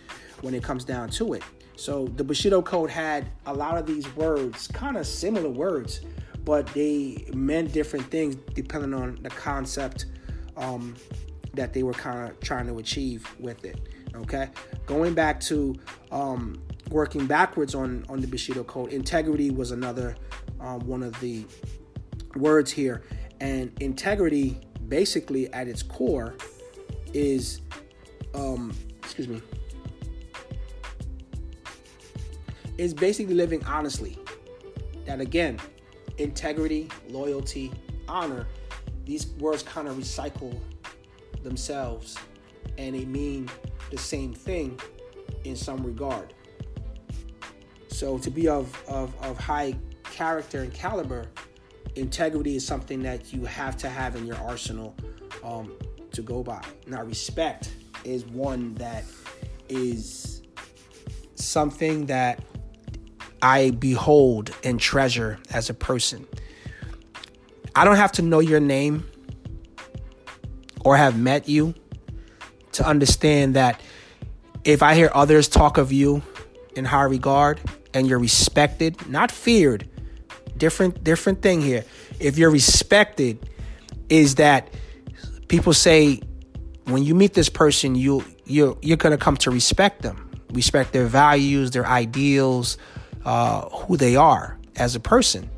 when 0.43 0.55
it 0.55 0.63
comes 0.63 0.85
down 0.85 1.11
to 1.11 1.35
it. 1.35 1.43
So 1.77 2.07
the 2.17 2.25
Bushido 2.25 2.61
Code 2.61 2.91
had 2.91 3.31
a 3.47 3.55
lot 3.55 3.79
of 3.79 3.87
these 3.87 4.15
words, 4.17 4.67
kind 4.69 4.97
of 4.97 5.07
similar 5.07 5.49
words, 5.49 6.01
but 6.45 6.67
they 6.69 7.27
meant 7.33 7.73
different 7.73 8.11
things 8.11 8.37
depending 8.55 8.95
on 8.95 9.19
the 9.23 9.31
concept 9.31 10.07
um, 10.57 10.95
that 11.59 11.73
they 11.73 11.83
were 11.83 11.93
kind 11.93 12.31
of 12.31 12.39
trying 12.41 12.67
to 12.69 12.79
achieve 12.79 13.27
with 13.41 13.65
it. 13.65 13.81
Okay, 14.15 14.49
going 14.87 15.13
back 15.13 15.41
to 15.41 15.75
um, 16.11 16.63
working 16.91 17.27
backwards 17.27 17.75
on 17.75 18.07
on 18.09 18.21
the 18.21 18.27
Bushido 18.27 18.65
Code, 18.65 18.93
integrity 18.93 19.51
was 19.51 19.73
another 19.73 20.17
um, 20.61 20.81
one 20.87 21.03
of 21.03 21.19
the 21.21 21.45
words 22.37 22.71
here, 22.71 23.03
and 23.41 23.71
integrity 23.81 24.61
basically 24.89 25.53
at 25.53 25.69
its 25.69 25.83
core 25.83 26.37
is, 27.13 27.61
um, 28.35 28.75
excuse 29.03 29.29
me, 29.29 29.43
is 32.79 32.95
basically 32.95 33.35
living 33.35 33.63
honestly. 33.65 34.17
That 35.07 35.21
again, 35.21 35.59
integrity, 36.19 36.89
loyalty, 37.09 37.73
honor, 38.09 38.47
these 39.05 39.27
words 39.39 39.63
kind 39.63 39.89
of 39.89 39.97
recycle 39.97 40.59
themselves 41.49 42.17
and 42.77 42.95
they 42.95 43.07
mean 43.07 43.49
the 43.91 43.99
same 43.99 44.35
thing 44.35 44.79
in 45.45 45.57
some 45.57 45.85
regard. 45.85 46.35
So 47.89 48.19
to 48.19 48.31
be 48.31 48.49
of, 48.49 48.67
of, 48.87 49.15
of 49.23 49.39
high 49.39 49.75
character 50.05 50.63
and 50.63 50.73
caliber, 50.73 51.27
integrity 51.97 52.57
is 52.57 52.67
something 52.67 53.03
that 53.03 53.33
you 53.33 53.45
have 53.47 53.77
to 53.79 53.89
have 53.89 54.15
in 54.15 54.27
your 54.27 54.37
arsenal 54.37 54.95
um, 55.43 55.73
to 56.13 56.23
go 56.23 56.43
by. 56.43 56.63
Now, 56.87 57.03
respect 57.03 57.73
is 58.05 58.25
one 58.27 58.75
that 58.75 59.05
is 59.69 60.43
something 61.35 62.07
that 62.07 62.45
I 63.41 63.71
behold 63.71 64.55
and 64.65 64.79
treasure 64.79 65.39
as 65.51 65.71
a 65.71 65.75
person. 65.75 66.27
I 67.75 67.85
don't 67.85 67.97
have 67.97 68.13
to 68.13 68.23
know 68.23 68.41
your 68.41 68.61
name 68.61 69.09
or 70.89 70.97
have 70.97 71.19
met 71.19 71.47
you 71.51 71.75
to 72.73 72.83
understand 72.83 73.57
that 73.57 73.79
if 74.65 74.83
I 74.83 74.95
hear 74.95 75.11
others 75.13 75.47
talk 75.47 75.77
of 75.77 75.93
you 75.93 76.23
in 76.77 76.87
high 76.87 77.03
regard 77.03 77.61
and 77.93 78.07
you're 78.07 78.19
respected, 78.19 79.07
not 79.07 79.31
feared, 79.31 79.87
different 80.57 81.05
different 81.05 81.43
thing 81.43 81.61
here. 81.61 81.85
If 82.21 82.39
you're 82.39 82.51
respected 82.51 83.51
is 84.09 84.37
that 84.37 84.73
people 85.49 85.75
say 85.75 86.23
when 86.85 87.05
you 87.05 87.15
meet 87.15 87.35
this 87.35 87.51
person 87.51 87.95
you 87.95 88.25
you 88.47 88.79
you're 88.81 88.97
to 88.97 89.23
come 89.23 89.37
to 89.45 89.51
respect 89.51 90.01
them, 90.01 90.31
respect 90.55 90.95
their 90.95 91.05
values, 91.05 91.73
their 91.73 91.87
ideals, 91.87 92.79
uh, 93.27 93.69
who 93.69 93.99
they 93.99 94.17
are 94.17 94.59
as 94.77 94.97
a 94.97 95.01
person. 95.01 95.51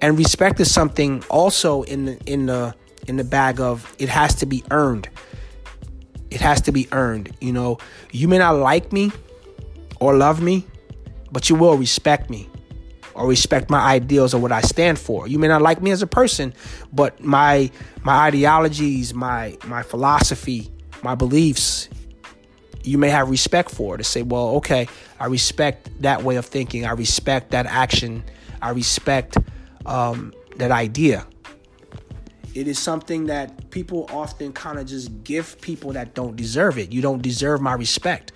And 0.00 0.16
respect 0.16 0.60
is 0.60 0.72
something 0.72 1.24
also 1.28 1.82
in 1.82 2.04
the 2.04 2.18
in 2.32 2.46
the 2.46 2.76
in 3.06 3.16
the 3.16 3.24
bag 3.24 3.60
of 3.60 3.94
it 3.98 4.08
has 4.08 4.34
to 4.36 4.46
be 4.46 4.62
earned. 4.70 5.08
It 6.30 6.40
has 6.40 6.60
to 6.62 6.72
be 6.72 6.88
earned. 6.92 7.34
You 7.40 7.52
know, 7.52 7.78
you 8.12 8.28
may 8.28 8.38
not 8.38 8.56
like 8.56 8.92
me 8.92 9.10
or 9.98 10.16
love 10.16 10.40
me, 10.40 10.66
but 11.32 11.48
you 11.50 11.56
will 11.56 11.76
respect 11.76 12.30
me 12.30 12.48
or 13.14 13.26
respect 13.26 13.68
my 13.68 13.80
ideals 13.80 14.32
or 14.32 14.40
what 14.40 14.52
I 14.52 14.60
stand 14.60 14.98
for. 14.98 15.26
You 15.26 15.38
may 15.38 15.48
not 15.48 15.62
like 15.62 15.82
me 15.82 15.90
as 15.90 16.02
a 16.02 16.06
person, 16.06 16.54
but 16.92 17.20
my 17.20 17.70
my 18.02 18.26
ideologies, 18.26 19.12
my 19.12 19.56
my 19.66 19.82
philosophy, 19.82 20.70
my 21.02 21.14
beliefs, 21.14 21.88
you 22.84 22.98
may 22.98 23.08
have 23.10 23.30
respect 23.30 23.70
for 23.70 23.96
to 23.96 24.04
say, 24.04 24.22
well, 24.22 24.50
okay, 24.56 24.88
I 25.18 25.26
respect 25.26 25.90
that 26.02 26.22
way 26.22 26.36
of 26.36 26.46
thinking. 26.46 26.86
I 26.86 26.92
respect 26.92 27.50
that 27.50 27.66
action. 27.66 28.24
I 28.62 28.70
respect 28.70 29.36
um, 29.86 30.32
that 30.56 30.70
idea. 30.70 31.26
It 32.54 32.66
is 32.66 32.78
something 32.78 33.26
that 33.26 33.70
people 33.70 34.06
often 34.10 34.52
kind 34.52 34.78
of 34.78 34.86
just 34.86 35.24
give 35.24 35.60
people 35.60 35.92
that 35.92 36.14
don't 36.14 36.36
deserve 36.36 36.78
it. 36.78 36.92
You 36.92 37.00
don't 37.00 37.22
deserve 37.22 37.60
my 37.60 37.74
respect. 37.74 38.32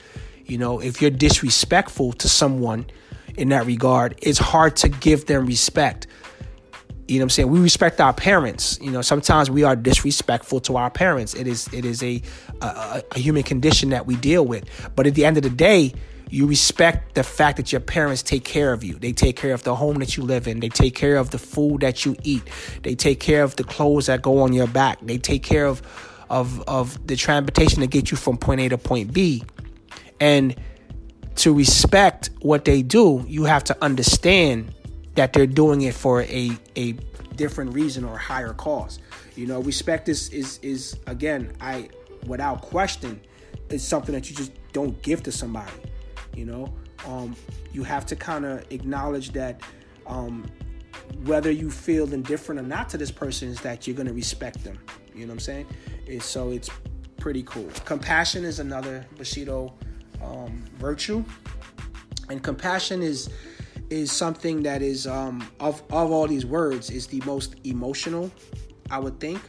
You 0.46 0.58
know, 0.58 0.80
if 0.80 1.00
you're 1.00 1.10
disrespectful 1.10 2.12
to 2.14 2.28
someone 2.28 2.86
in 3.36 3.48
that 3.48 3.66
regard, 3.66 4.18
it's 4.22 4.38
hard 4.38 4.76
to 4.76 4.88
give 4.88 5.26
them 5.26 5.46
respect. 5.46 6.06
You 7.08 7.18
know 7.18 7.22
what 7.22 7.24
I'm 7.24 7.30
saying? 7.30 7.50
We 7.50 7.60
respect 7.60 8.00
our 8.00 8.12
parents. 8.14 8.78
You 8.80 8.90
know, 8.90 9.02
sometimes 9.02 9.50
we 9.50 9.62
are 9.62 9.76
disrespectful 9.76 10.60
to 10.60 10.76
our 10.76 10.90
parents. 10.90 11.34
It 11.34 11.46
is 11.46 11.68
it 11.72 11.84
is 11.84 12.02
a, 12.02 12.22
a, 12.62 13.02
a 13.10 13.18
human 13.18 13.42
condition 13.42 13.90
that 13.90 14.06
we 14.06 14.16
deal 14.16 14.44
with. 14.46 14.64
But 14.96 15.06
at 15.06 15.14
the 15.14 15.24
end 15.24 15.36
of 15.36 15.42
the 15.42 15.50
day, 15.50 15.92
you 16.34 16.48
respect 16.48 17.14
the 17.14 17.22
fact 17.22 17.58
that 17.58 17.70
your 17.70 17.80
parents 17.80 18.20
take 18.20 18.44
care 18.44 18.72
of 18.72 18.82
you. 18.82 18.94
They 18.94 19.12
take 19.12 19.36
care 19.36 19.54
of 19.54 19.62
the 19.62 19.76
home 19.76 20.00
that 20.00 20.16
you 20.16 20.24
live 20.24 20.48
in. 20.48 20.58
They 20.58 20.68
take 20.68 20.96
care 20.96 21.16
of 21.16 21.30
the 21.30 21.38
food 21.38 21.82
that 21.82 22.04
you 22.04 22.16
eat. 22.24 22.42
They 22.82 22.96
take 22.96 23.20
care 23.20 23.44
of 23.44 23.54
the 23.54 23.62
clothes 23.62 24.06
that 24.06 24.20
go 24.20 24.40
on 24.40 24.52
your 24.52 24.66
back. 24.66 24.98
They 25.00 25.16
take 25.16 25.44
care 25.44 25.64
of 25.64 25.80
of 26.28 26.60
of 26.62 27.06
the 27.06 27.14
transportation 27.14 27.82
to 27.82 27.86
get 27.86 28.10
you 28.10 28.16
from 28.16 28.36
point 28.36 28.60
A 28.62 28.68
to 28.70 28.78
point 28.78 29.12
B. 29.12 29.44
And 30.18 30.56
to 31.36 31.54
respect 31.54 32.30
what 32.40 32.64
they 32.64 32.82
do, 32.82 33.24
you 33.28 33.44
have 33.44 33.62
to 33.64 33.76
understand 33.80 34.74
that 35.14 35.34
they're 35.34 35.46
doing 35.46 35.82
it 35.82 35.94
for 35.94 36.22
a 36.22 36.50
a 36.74 36.92
different 37.36 37.74
reason 37.74 38.02
or 38.02 38.18
higher 38.18 38.54
cause. 38.54 38.98
You 39.36 39.46
know, 39.46 39.60
respect 39.60 40.08
is 40.08 40.30
is 40.30 40.58
is 40.62 40.96
again, 41.06 41.52
I 41.60 41.90
without 42.26 42.60
question, 42.60 43.20
is 43.68 43.84
something 43.84 44.16
that 44.16 44.28
you 44.28 44.34
just 44.34 44.50
don't 44.72 45.00
give 45.00 45.22
to 45.22 45.30
somebody. 45.30 45.70
You 46.36 46.46
know, 46.46 46.74
um, 47.06 47.36
you 47.72 47.84
have 47.84 48.06
to 48.06 48.16
kind 48.16 48.44
of 48.44 48.64
acknowledge 48.70 49.32
that 49.32 49.60
um, 50.06 50.46
whether 51.24 51.50
you 51.50 51.70
feel 51.70 52.12
indifferent 52.12 52.60
or 52.60 52.64
not 52.64 52.88
to 52.90 52.98
this 52.98 53.10
person 53.10 53.48
is 53.48 53.60
that 53.60 53.86
you're 53.86 53.96
going 53.96 54.08
to 54.08 54.12
respect 54.14 54.64
them. 54.64 54.78
You 55.14 55.20
know 55.20 55.28
what 55.28 55.34
I'm 55.34 55.40
saying? 55.40 55.66
It's, 56.06 56.26
so 56.26 56.50
it's 56.50 56.70
pretty 57.18 57.42
cool. 57.44 57.68
Compassion 57.84 58.44
is 58.44 58.58
another 58.58 59.06
Bushido 59.16 59.72
um, 60.22 60.64
virtue, 60.78 61.24
and 62.28 62.42
compassion 62.42 63.02
is 63.02 63.30
is 63.90 64.10
something 64.10 64.62
that 64.62 64.82
is 64.82 65.06
um, 65.06 65.46
of 65.60 65.82
of 65.90 66.10
all 66.10 66.26
these 66.26 66.46
words 66.46 66.90
is 66.90 67.06
the 67.06 67.22
most 67.26 67.56
emotional, 67.64 68.30
I 68.90 68.98
would 68.98 69.20
think. 69.20 69.40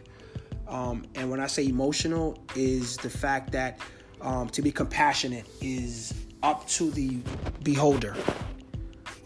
Um, 0.67 1.05
and 1.15 1.29
when 1.29 1.39
I 1.39 1.47
say 1.47 1.67
emotional, 1.67 2.37
is 2.55 2.97
the 2.97 3.09
fact 3.09 3.51
that 3.51 3.79
um, 4.21 4.49
to 4.49 4.61
be 4.61 4.71
compassionate 4.71 5.45
is 5.61 6.13
up 6.45 6.67
to 6.67 6.91
the 6.91 7.17
beholder. 7.63 8.15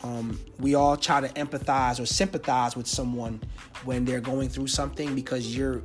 Um, 0.03 0.39
we 0.57 0.75
all 0.75 0.95
try 0.95 1.19
to 1.19 1.27
empathize 1.33 1.99
or 1.99 2.05
sympathize 2.05 2.77
with 2.77 2.87
someone 2.87 3.41
when 3.83 4.05
they're 4.05 4.21
going 4.21 4.47
through 4.47 4.67
something 4.67 5.13
because 5.13 5.55
you're 5.55 5.83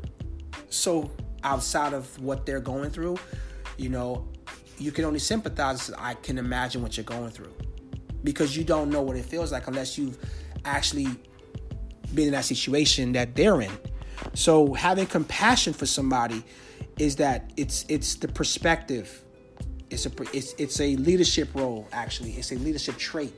so 0.70 1.10
outside 1.42 1.92
of 1.92 2.06
what 2.20 2.46
they're 2.46 2.60
going 2.60 2.90
through. 2.90 3.16
You 3.76 3.88
know, 3.88 4.28
you 4.78 4.92
can 4.92 5.04
only 5.04 5.18
sympathize. 5.18 5.90
I 5.98 6.14
can 6.14 6.38
imagine 6.38 6.82
what 6.82 6.96
you're 6.96 7.02
going 7.02 7.30
through 7.30 7.52
because 8.22 8.56
you 8.56 8.62
don't 8.62 8.88
know 8.88 9.02
what 9.02 9.16
it 9.16 9.24
feels 9.24 9.50
like 9.50 9.66
unless 9.66 9.98
you've 9.98 10.18
actually 10.64 11.08
been 12.14 12.26
in 12.26 12.32
that 12.32 12.44
situation 12.44 13.10
that 13.12 13.34
they're 13.34 13.60
in. 13.60 13.72
So 14.34 14.72
having 14.72 15.06
compassion 15.06 15.72
for 15.72 15.86
somebody 15.86 16.44
is 16.96 17.16
that 17.16 17.52
it's 17.56 17.84
it's 17.88 18.14
the 18.14 18.28
perspective 18.28 19.23
it's 19.94 20.06
a 20.06 20.10
it's 20.36 20.54
it's 20.58 20.80
a 20.80 20.96
leadership 20.96 21.48
role 21.54 21.88
actually. 21.92 22.32
It's 22.32 22.50
a 22.52 22.56
leadership 22.56 22.96
trait 22.98 23.32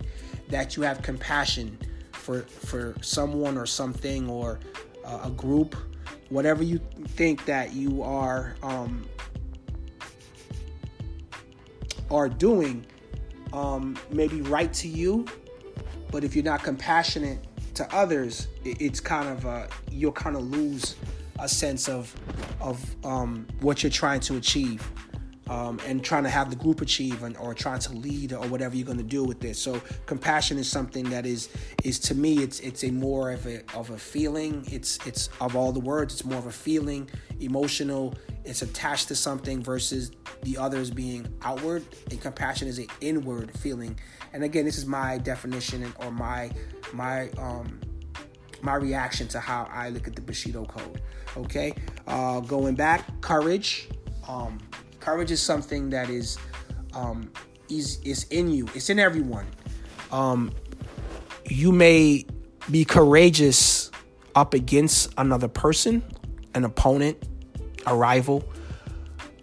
that 0.48 0.76
you 0.76 0.82
have 0.82 1.02
compassion 1.02 1.78
for 2.12 2.42
for 2.42 2.96
someone 3.02 3.58
or 3.58 3.66
something 3.66 4.28
or 4.28 4.58
uh, 5.04 5.20
a 5.24 5.30
group, 5.30 5.76
whatever 6.30 6.62
you 6.62 6.80
think 7.08 7.44
that 7.44 7.74
you 7.74 8.02
are 8.02 8.56
um, 8.62 9.06
are 12.10 12.28
doing 12.28 12.84
um, 13.52 13.96
maybe 14.10 14.40
right 14.40 14.72
to 14.72 14.88
you, 14.88 15.26
but 16.10 16.24
if 16.24 16.34
you're 16.34 16.44
not 16.44 16.62
compassionate 16.62 17.38
to 17.74 17.94
others, 17.94 18.48
it, 18.64 18.80
it's 18.80 19.00
kind 19.00 19.28
of 19.28 19.70
you'll 19.90 20.10
kind 20.10 20.36
of 20.36 20.42
lose 20.42 20.96
a 21.38 21.48
sense 21.48 21.86
of 21.86 22.14
of 22.62 22.82
um, 23.04 23.46
what 23.60 23.82
you're 23.82 23.90
trying 23.90 24.20
to 24.20 24.36
achieve 24.36 24.90
um, 25.48 25.80
and 25.86 26.04
trying 26.04 26.24
to 26.24 26.30
have 26.30 26.50
the 26.50 26.56
group 26.56 26.80
achieve 26.80 27.22
and, 27.22 27.36
or 27.36 27.54
trying 27.54 27.78
to 27.80 27.92
lead 27.92 28.32
or 28.32 28.46
whatever 28.48 28.76
you're 28.76 28.86
going 28.86 28.98
to 28.98 29.04
do 29.04 29.24
with 29.24 29.40
this. 29.40 29.58
So 29.58 29.80
compassion 30.06 30.58
is 30.58 30.70
something 30.70 31.08
that 31.10 31.26
is 31.26 31.48
is 31.84 31.98
to 32.00 32.14
me 32.14 32.38
it's 32.38 32.60
it's 32.60 32.84
a 32.84 32.90
more 32.90 33.30
of 33.30 33.46
a 33.46 33.62
of 33.74 33.90
a 33.90 33.98
feeling. 33.98 34.64
It's 34.70 34.98
it's 35.06 35.28
of 35.40 35.56
all 35.56 35.72
the 35.72 35.80
words, 35.80 36.14
it's 36.14 36.24
more 36.24 36.38
of 36.38 36.46
a 36.46 36.52
feeling, 36.52 37.08
emotional. 37.40 38.14
It's 38.44 38.62
attached 38.62 39.08
to 39.08 39.16
something 39.16 39.62
versus 39.62 40.12
the 40.42 40.56
others 40.56 40.90
being 40.90 41.26
outward. 41.42 41.84
And 42.10 42.20
compassion 42.20 42.68
is 42.68 42.78
an 42.78 42.86
inward 43.00 43.50
feeling. 43.58 43.98
And 44.32 44.44
again, 44.44 44.64
this 44.64 44.78
is 44.78 44.86
my 44.86 45.18
definition 45.18 45.92
or 46.00 46.10
my 46.10 46.50
my 46.92 47.30
um, 47.30 47.80
my 48.62 48.74
reaction 48.74 49.28
to 49.28 49.40
how 49.40 49.68
I 49.72 49.90
look 49.90 50.08
at 50.08 50.16
the 50.16 50.22
Bushido 50.22 50.64
code. 50.64 51.02
Okay, 51.36 51.74
uh, 52.06 52.40
going 52.40 52.74
back, 52.74 53.20
courage. 53.20 53.88
Um, 54.28 54.58
courage 55.06 55.30
is 55.30 55.40
something 55.40 55.88
that 55.90 56.10
is 56.10 56.36
um, 56.92 57.30
is 57.70 58.00
is 58.02 58.24
in 58.30 58.50
you. 58.50 58.66
It's 58.74 58.90
in 58.90 58.98
everyone. 58.98 59.46
Um, 60.10 60.50
you 61.44 61.70
may 61.70 62.26
be 62.72 62.84
courageous 62.84 63.92
up 64.34 64.52
against 64.52 65.14
another 65.16 65.46
person, 65.46 66.02
an 66.54 66.64
opponent, 66.64 67.16
a 67.86 67.94
rival. 67.94 68.44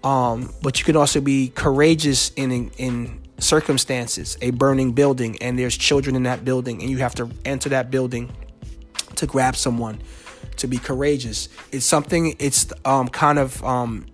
Um, 0.03 0.53
but 0.61 0.79
you 0.79 0.85
can 0.85 0.97
also 0.97 1.21
be 1.21 1.47
courageous 1.47 2.31
in, 2.35 2.69
in, 2.71 3.21
circumstances, 3.39 4.37
a 4.41 4.51
burning 4.51 4.91
building, 4.91 5.37
and 5.41 5.57
there's 5.57 5.77
children 5.77 6.15
in 6.17 6.23
that 6.23 6.43
building, 6.43 6.81
and 6.81 6.89
you 6.89 6.97
have 6.97 7.15
to 7.15 7.29
enter 7.45 7.69
that 7.69 7.89
building 7.89 8.31
to 9.15 9.25
grab 9.25 9.55
someone, 9.55 10.01
to 10.57 10.67
be 10.67 10.77
courageous. 10.77 11.47
It's 11.71 11.85
something. 11.85 12.35
It's 12.39 12.67
um, 12.83 13.07
kind 13.07 13.39
of 13.39 13.63
um, 13.63 14.05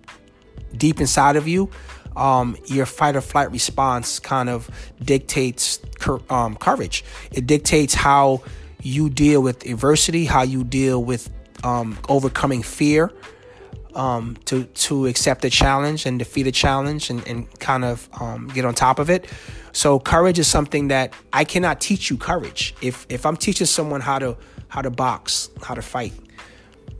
deep 0.76 1.00
inside 1.00 1.36
of 1.36 1.46
you. 1.48 1.70
Um, 2.16 2.56
your 2.66 2.86
fight 2.86 3.14
or 3.16 3.20
flight 3.20 3.50
response 3.52 4.18
kind 4.18 4.48
of 4.48 4.68
dictates 5.02 5.80
um, 6.28 6.56
courage. 6.56 7.04
It 7.30 7.46
dictates 7.46 7.94
how 7.94 8.42
you 8.82 9.10
deal 9.10 9.42
with 9.42 9.64
adversity, 9.64 10.24
how 10.24 10.42
you 10.42 10.64
deal 10.64 11.02
with 11.02 11.30
um, 11.62 11.98
overcoming 12.08 12.62
fear, 12.62 13.12
um, 13.94 14.36
to 14.46 14.64
to 14.64 15.06
accept 15.06 15.44
a 15.44 15.50
challenge 15.50 16.06
and 16.06 16.18
defeat 16.18 16.46
a 16.46 16.52
challenge 16.52 17.10
and, 17.10 17.26
and 17.26 17.58
kind 17.60 17.84
of 17.84 18.08
um, 18.20 18.48
get 18.48 18.64
on 18.64 18.74
top 18.74 18.98
of 18.98 19.10
it. 19.10 19.26
So 19.72 19.98
courage 20.00 20.38
is 20.38 20.48
something 20.48 20.88
that 20.88 21.14
I 21.32 21.44
cannot 21.44 21.80
teach 21.80 22.10
you 22.10 22.16
courage. 22.16 22.74
If 22.82 23.06
if 23.08 23.24
I'm 23.26 23.36
teaching 23.36 23.66
someone 23.66 24.00
how 24.00 24.18
to 24.18 24.36
how 24.68 24.82
to 24.82 24.90
box, 24.90 25.50
how 25.62 25.74
to 25.74 25.82
fight, 25.82 26.12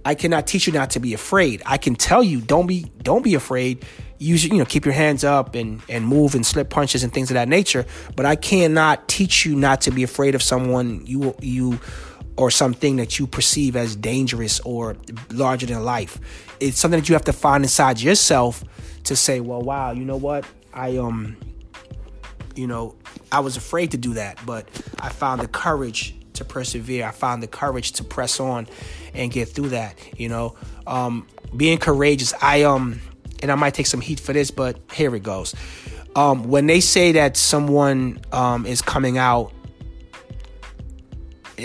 I 0.05 0.15
cannot 0.15 0.47
teach 0.47 0.67
you 0.67 0.73
not 0.73 0.91
to 0.91 1.01
be 1.01 1.15
afraid. 1.15 1.63
I 1.67 1.77
can 1.77 1.95
tell 1.95 2.23
you 2.23 2.41
don't 2.41 2.67
be 2.67 2.91
don't 3.03 3.23
be 3.23 3.35
afraid. 3.35 3.85
Use 4.19 4.45
you 4.45 4.59
know 4.59 4.65
keep 4.65 4.85
your 4.85 4.95
hands 4.95 5.25
up 5.25 5.55
and 5.55 5.83
and 5.89 6.07
move 6.07 6.35
and 6.35 6.45
slip 6.45 6.71
punches 6.71 7.05
and 7.05 7.13
things 7.13 7.31
of 7.31 7.35
that 7.35 7.49
nature. 7.49 7.87
But 8.17 8.27
I 8.27 8.37
cannot 8.37 9.09
teach 9.09 9.45
you 9.45 9.57
not 9.57 9.83
to 9.83 9.91
be 9.91 10.03
afraid 10.03 10.35
of 10.35 10.43
someone 10.43 11.05
you 11.07 11.35
you 11.41 11.81
or 12.37 12.51
something 12.51 12.97
that 12.97 13.19
you 13.19 13.27
perceive 13.27 13.77
as 13.77 13.95
dangerous 13.97 14.61
or 14.61 14.97
larger 15.31 15.67
than 15.67 15.85
life. 15.85 16.19
It's 16.59 16.79
something 16.79 17.01
that 17.01 17.09
you 17.09 17.15
have 17.15 17.25
to 17.25 17.35
find 17.35 17.65
inside 17.65 18.01
yourself 18.01 18.65
to 19.05 19.17
say, 19.17 19.41
well, 19.41 19.61
wow, 19.61 19.93
you 19.93 20.05
know 20.05 20.17
what? 20.17 20.47
I 20.73 20.97
um 20.97 21.37
you 22.57 22.67
know, 22.67 22.97
I 23.31 23.41
was 23.41 23.57
afraid 23.57 23.93
to 23.93 23.97
do 23.97 24.15
that, 24.15 24.39
but 24.45 24.69
I 24.99 25.09
found 25.09 25.41
the 25.41 25.49
courage 25.49 26.15
to 26.41 26.45
persevere. 26.45 27.07
I 27.07 27.13
found 27.13 27.43
the 27.43 27.47
courage 27.47 27.93
to 27.93 28.05
press 28.05 28.41
on 28.41 28.67
and 29.15 29.31
get 29.31 29.49
through 29.49 29.71
that, 29.71 29.97
you 30.19 30.29
know. 30.29 30.57
Um 30.87 31.27
being 31.57 31.79
courageous, 31.79 32.35
I 32.43 32.65
um 32.65 33.01
and 33.43 33.51
I 33.51 33.55
might 33.55 33.75
take 33.75 33.87
some 33.87 34.01
heat 34.01 34.21
for 34.21 34.33
this, 34.33 34.51
but 34.51 34.79
here 34.93 35.15
it 35.15 35.23
goes. 35.23 35.55
Um, 36.15 36.49
when 36.51 36.67
they 36.67 36.81
say 36.81 37.13
that 37.13 37.37
someone 37.37 38.21
um, 38.33 38.67
is 38.67 38.83
coming 38.83 39.17
out 39.17 39.53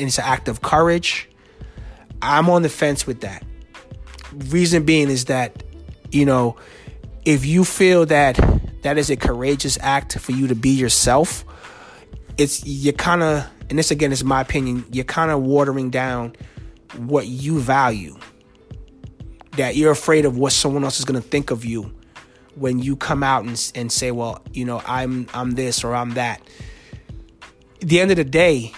it's 0.02 0.18
an 0.18 0.26
act 0.26 0.48
of 0.48 0.62
courage. 0.62 1.30
I'm 2.22 2.50
on 2.50 2.62
the 2.62 2.70
fence 2.70 3.06
with 3.06 3.22
that. 3.22 3.44
Reason 4.50 4.86
being 4.86 5.10
is 5.10 5.26
that, 5.26 5.64
you 6.12 6.26
know, 6.26 6.58
if 7.24 7.46
you 7.46 7.64
feel 7.64 8.06
that 8.08 8.40
that 8.84 8.98
is 8.98 9.10
a 9.10 9.16
courageous 9.16 9.78
act 9.82 10.20
for 10.20 10.32
you 10.32 10.48
to 10.48 10.56
be 10.56 10.70
yourself, 10.70 11.46
it's 12.38 12.66
you're 12.66 12.94
kind 12.94 13.24
of, 13.24 13.48
and 13.70 13.80
this 13.80 13.92
again 13.92 14.12
is 14.12 14.24
my 14.24 14.42
opinion, 14.42 14.86
you're 14.92 15.06
kind 15.06 15.32
of 15.32 15.42
watering 15.42 15.90
down 15.90 16.36
what 16.98 17.28
you 17.28 17.60
value. 17.60 18.18
That 19.58 19.76
you're 19.76 19.92
afraid 19.92 20.26
of 20.26 20.38
what 20.38 20.52
someone 20.52 20.84
else 20.84 21.00
is 21.00 21.06
going 21.06 21.22
to 21.22 21.28
think 21.28 21.50
of 21.50 21.64
you 21.64 21.96
when 22.56 22.80
you 22.80 22.96
come 22.96 23.24
out 23.24 23.46
and, 23.46 23.72
and 23.76 23.92
say, 23.92 24.12
well, 24.12 24.42
you 24.52 24.66
know, 24.66 24.82
I'm 24.86 25.28
I'm 25.34 25.52
this 25.52 25.84
or 25.84 25.96
I'm 25.96 26.12
that. 26.12 26.42
At 27.82 27.88
the 27.88 28.02
end 28.02 28.12
of 28.12 28.18
the 28.18 28.24
day, 28.24 28.74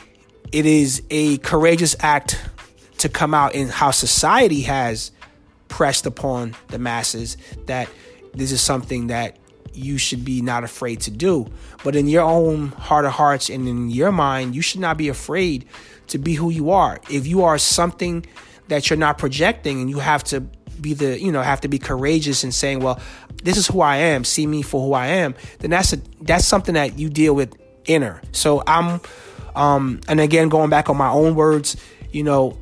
it 0.52 0.66
is 0.66 1.02
a 1.10 1.38
courageous 1.40 1.96
act 2.00 2.40
to 3.00 3.10
come 3.10 3.34
out 3.34 3.56
in 3.56 3.68
how 3.68 3.92
society 3.92 4.62
has 4.62 5.12
pressed 5.68 6.06
upon 6.06 6.56
the 6.70 6.80
masses 6.80 7.38
that 7.66 7.90
this 8.34 8.52
is 8.52 8.62
something 8.62 9.08
that 9.08 9.38
you 9.78 9.98
should 9.98 10.26
be 10.26 10.42
not 10.42 10.64
afraid 10.64 11.02
to 11.02 11.12
do. 11.12 11.48
But 11.84 11.96
in 11.96 12.08
your 12.08 12.24
own 12.24 12.70
heart 12.70 13.06
of 13.06 13.12
hearts 13.12 13.50
and 13.50 13.68
in 13.68 13.90
your 13.90 14.12
mind, 14.12 14.56
you 14.56 14.62
should 14.62 14.82
not 14.82 14.98
be 14.98 15.10
afraid 15.10 15.66
to 16.08 16.18
be 16.18 16.34
who 16.34 16.50
you 16.50 16.72
are. 16.72 17.00
If 17.10 17.28
you 17.28 17.44
are 17.44 17.58
something 17.58 18.26
that 18.68 18.90
you're 18.90 18.98
not 18.98 19.18
projecting 19.18 19.82
and 19.82 19.90
you 19.90 20.00
have 20.00 20.24
to 20.26 20.42
be 20.82 20.94
the, 20.94 21.20
you 21.20 21.32
know, 21.32 21.42
have 21.42 21.62
to 21.62 21.68
be 21.68 21.80
courageous 21.80 22.44
in 22.44 22.52
saying, 22.52 22.80
well, 22.80 23.00
this 23.44 23.58
is 23.58 23.68
who 23.68 23.82
I 23.82 23.98
am, 23.98 24.24
see 24.24 24.46
me 24.46 24.62
for 24.62 24.86
who 24.86 24.94
I 24.94 25.08
am, 25.08 25.36
then 25.60 25.72
that's 25.72 25.94
a 25.94 25.98
that's 26.22 26.46
something 26.46 26.76
that 26.76 27.00
you 27.00 27.10
deal 27.10 27.34
with 27.36 27.56
inner. 27.86 28.22
So 28.32 28.64
I'm 28.68 29.02
um, 29.56 30.02
and 30.08 30.20
again, 30.20 30.50
going 30.50 30.70
back 30.70 30.90
on 30.90 30.98
my 30.98 31.10
own 31.10 31.36
words, 31.36 31.78
you 32.12 32.24
know, 32.24 32.58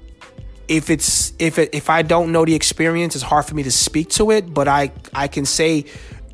if 0.67 0.89
it's 0.89 1.33
if 1.39 1.59
it, 1.59 1.69
if 1.73 1.89
I 1.89 2.01
don't 2.01 2.31
know 2.31 2.45
the 2.45 2.55
experience, 2.55 3.15
it's 3.15 3.23
hard 3.23 3.45
for 3.45 3.53
me 3.53 3.63
to 3.63 3.71
speak 3.71 4.09
to 4.11 4.31
it. 4.31 4.53
But 4.53 4.67
I 4.67 4.91
I 5.13 5.27
can 5.27 5.45
say, 5.45 5.85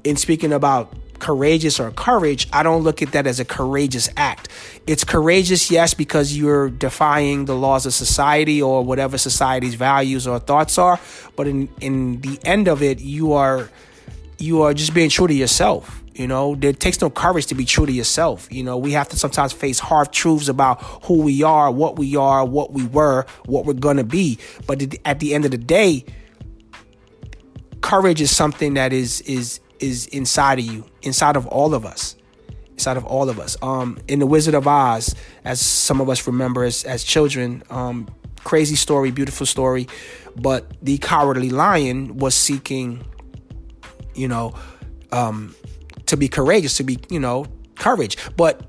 in 0.04 0.16
speaking 0.16 0.54
about 0.54 0.94
courageous 1.20 1.80
or 1.80 1.92
courage, 1.92 2.48
I 2.52 2.64
don't 2.64 2.84
look 2.84 3.02
at 3.02 3.12
that 3.14 3.28
as 3.28 3.40
a 3.40 3.46
courageous 3.46 4.10
act. 4.18 4.50
It's 4.88 5.04
courageous, 5.04 5.72
yes, 5.72 5.94
because 5.94 6.36
you're 6.36 6.70
defying 6.70 7.46
the 7.46 7.56
laws 7.56 7.86
of 7.86 7.94
society 7.94 8.62
or 8.62 8.84
whatever 8.84 9.18
society's 9.18 9.76
values 9.76 10.28
or 10.28 10.40
thoughts 10.40 10.78
are. 10.78 11.00
But 11.36 11.48
in 11.48 11.70
in 11.80 12.22
the 12.22 12.40
end 12.44 12.68
of 12.68 12.82
it, 12.82 13.00
you 13.00 13.34
are 13.34 13.70
you 14.38 14.64
are 14.64 14.74
just 14.74 14.94
being 14.94 15.10
true 15.10 15.28
to 15.28 15.34
yourself. 15.34 16.04
You 16.14 16.28
know, 16.28 16.58
it 16.62 16.80
takes 16.80 17.00
no 17.00 17.10
courage 17.10 17.46
to 17.48 17.56
be 17.56 17.64
true 17.64 17.86
to 17.86 17.92
yourself. 17.92 18.52
You 18.52 18.64
know, 18.64 18.78
we 18.78 18.92
have 18.92 19.08
to 19.10 19.18
sometimes 19.18 19.54
face 19.54 19.80
hard 19.80 20.12
truths 20.12 20.50
about 20.50 20.82
who 21.06 21.22
we 21.22 21.42
are, 21.42 21.72
what 21.72 21.98
we 21.98 22.18
are, 22.18 22.44
what 22.44 22.74
we 22.74 22.86
were, 22.86 23.26
what 23.46 23.66
we're 23.66 23.74
going 23.74 23.98
to 23.98 24.04
be. 24.04 24.38
But 24.68 24.98
at 25.06 25.20
the 25.20 25.34
end 25.34 25.46
of 25.46 25.52
the 25.52 25.58
day, 25.58 26.04
courage 27.80 28.22
is 28.22 28.36
something 28.36 28.74
that 28.74 28.92
is 28.92 29.22
is 29.22 29.60
is 29.82 30.08
inside 30.08 30.60
of 30.60 30.65
you, 30.65 30.86
inside 31.02 31.36
of 31.36 31.48
all 31.48 31.74
of 31.74 31.86
us. 31.86 32.15
Inside 32.72 32.98
of 32.98 33.06
all 33.06 33.30
of 33.30 33.39
us. 33.39 33.58
Um, 33.62 34.00
in 34.08 34.20
the 34.20 34.28
Wizard 34.28 34.54
of 34.54 34.67
Oz, 34.67 35.15
as 35.44 35.60
some 35.60 36.02
of 36.02 36.10
us 36.10 36.26
remember 36.26 36.63
as, 36.63 36.84
as 36.84 37.04
children, 37.04 37.63
um, 37.70 38.08
crazy 38.44 38.76
story, 38.76 39.12
beautiful 39.12 39.46
story, 39.46 39.88
but 40.36 40.72
the 40.82 40.98
cowardly 40.98 41.50
lion 41.50 42.17
was 42.17 42.34
seeking, 42.34 43.04
you 44.15 44.28
know, 44.28 44.54
um, 45.12 45.56
to 46.08 46.17
be 46.17 46.28
courageous, 46.28 46.78
to 46.78 46.84
be, 46.84 46.98
you 47.10 47.20
know, 47.20 47.46
courage. 47.76 48.17
But 48.36 48.62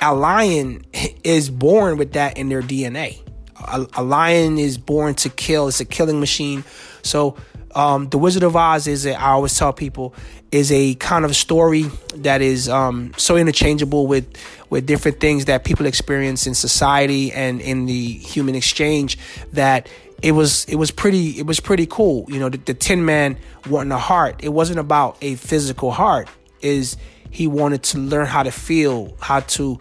a 0.00 0.14
lion 0.14 0.84
is 1.24 1.50
born 1.50 1.98
with 1.98 2.12
that 2.12 2.38
in 2.38 2.48
their 2.48 2.62
DNA. 2.62 3.20
A, 3.60 3.86
a 3.94 4.02
lion 4.02 4.58
is 4.58 4.78
born 4.78 5.14
to 5.16 5.28
kill. 5.28 5.68
It's 5.68 5.80
a 5.80 5.84
killing 5.84 6.18
machine. 6.18 6.64
So, 7.02 7.36
um, 7.74 8.08
the 8.08 8.18
Wizard 8.18 8.42
of 8.42 8.56
Oz 8.56 8.86
is, 8.86 9.06
a, 9.06 9.14
I 9.14 9.30
always 9.30 9.56
tell 9.56 9.72
people, 9.72 10.14
is 10.50 10.72
a 10.72 10.94
kind 10.96 11.24
of 11.24 11.36
story 11.36 11.84
that 12.16 12.42
is 12.42 12.68
um, 12.68 13.12
so 13.16 13.36
interchangeable 13.36 14.06
with 14.06 14.26
with 14.68 14.86
different 14.86 15.18
things 15.18 15.46
that 15.46 15.64
people 15.64 15.86
experience 15.86 16.46
in 16.46 16.54
society 16.54 17.32
and 17.32 17.60
in 17.60 17.86
the 17.86 18.08
human 18.08 18.54
exchange 18.54 19.18
that 19.52 19.88
it 20.22 20.32
was 20.32 20.64
it 20.66 20.76
was 20.76 20.90
pretty 20.90 21.38
it 21.38 21.46
was 21.46 21.60
pretty 21.60 21.86
cool. 21.86 22.24
You 22.28 22.40
know, 22.40 22.48
the, 22.48 22.58
the 22.58 22.74
Tin 22.74 23.04
Man 23.04 23.38
wanting 23.68 23.92
a 23.92 23.98
heart. 23.98 24.42
It 24.42 24.50
wasn't 24.50 24.78
about 24.78 25.16
a 25.22 25.36
physical 25.36 25.90
heart 25.90 26.28
is 26.60 26.96
he 27.30 27.46
wanted 27.46 27.82
to 27.84 27.98
learn 27.98 28.26
how 28.26 28.42
to 28.42 28.50
feel, 28.50 29.16
how 29.20 29.40
to 29.40 29.78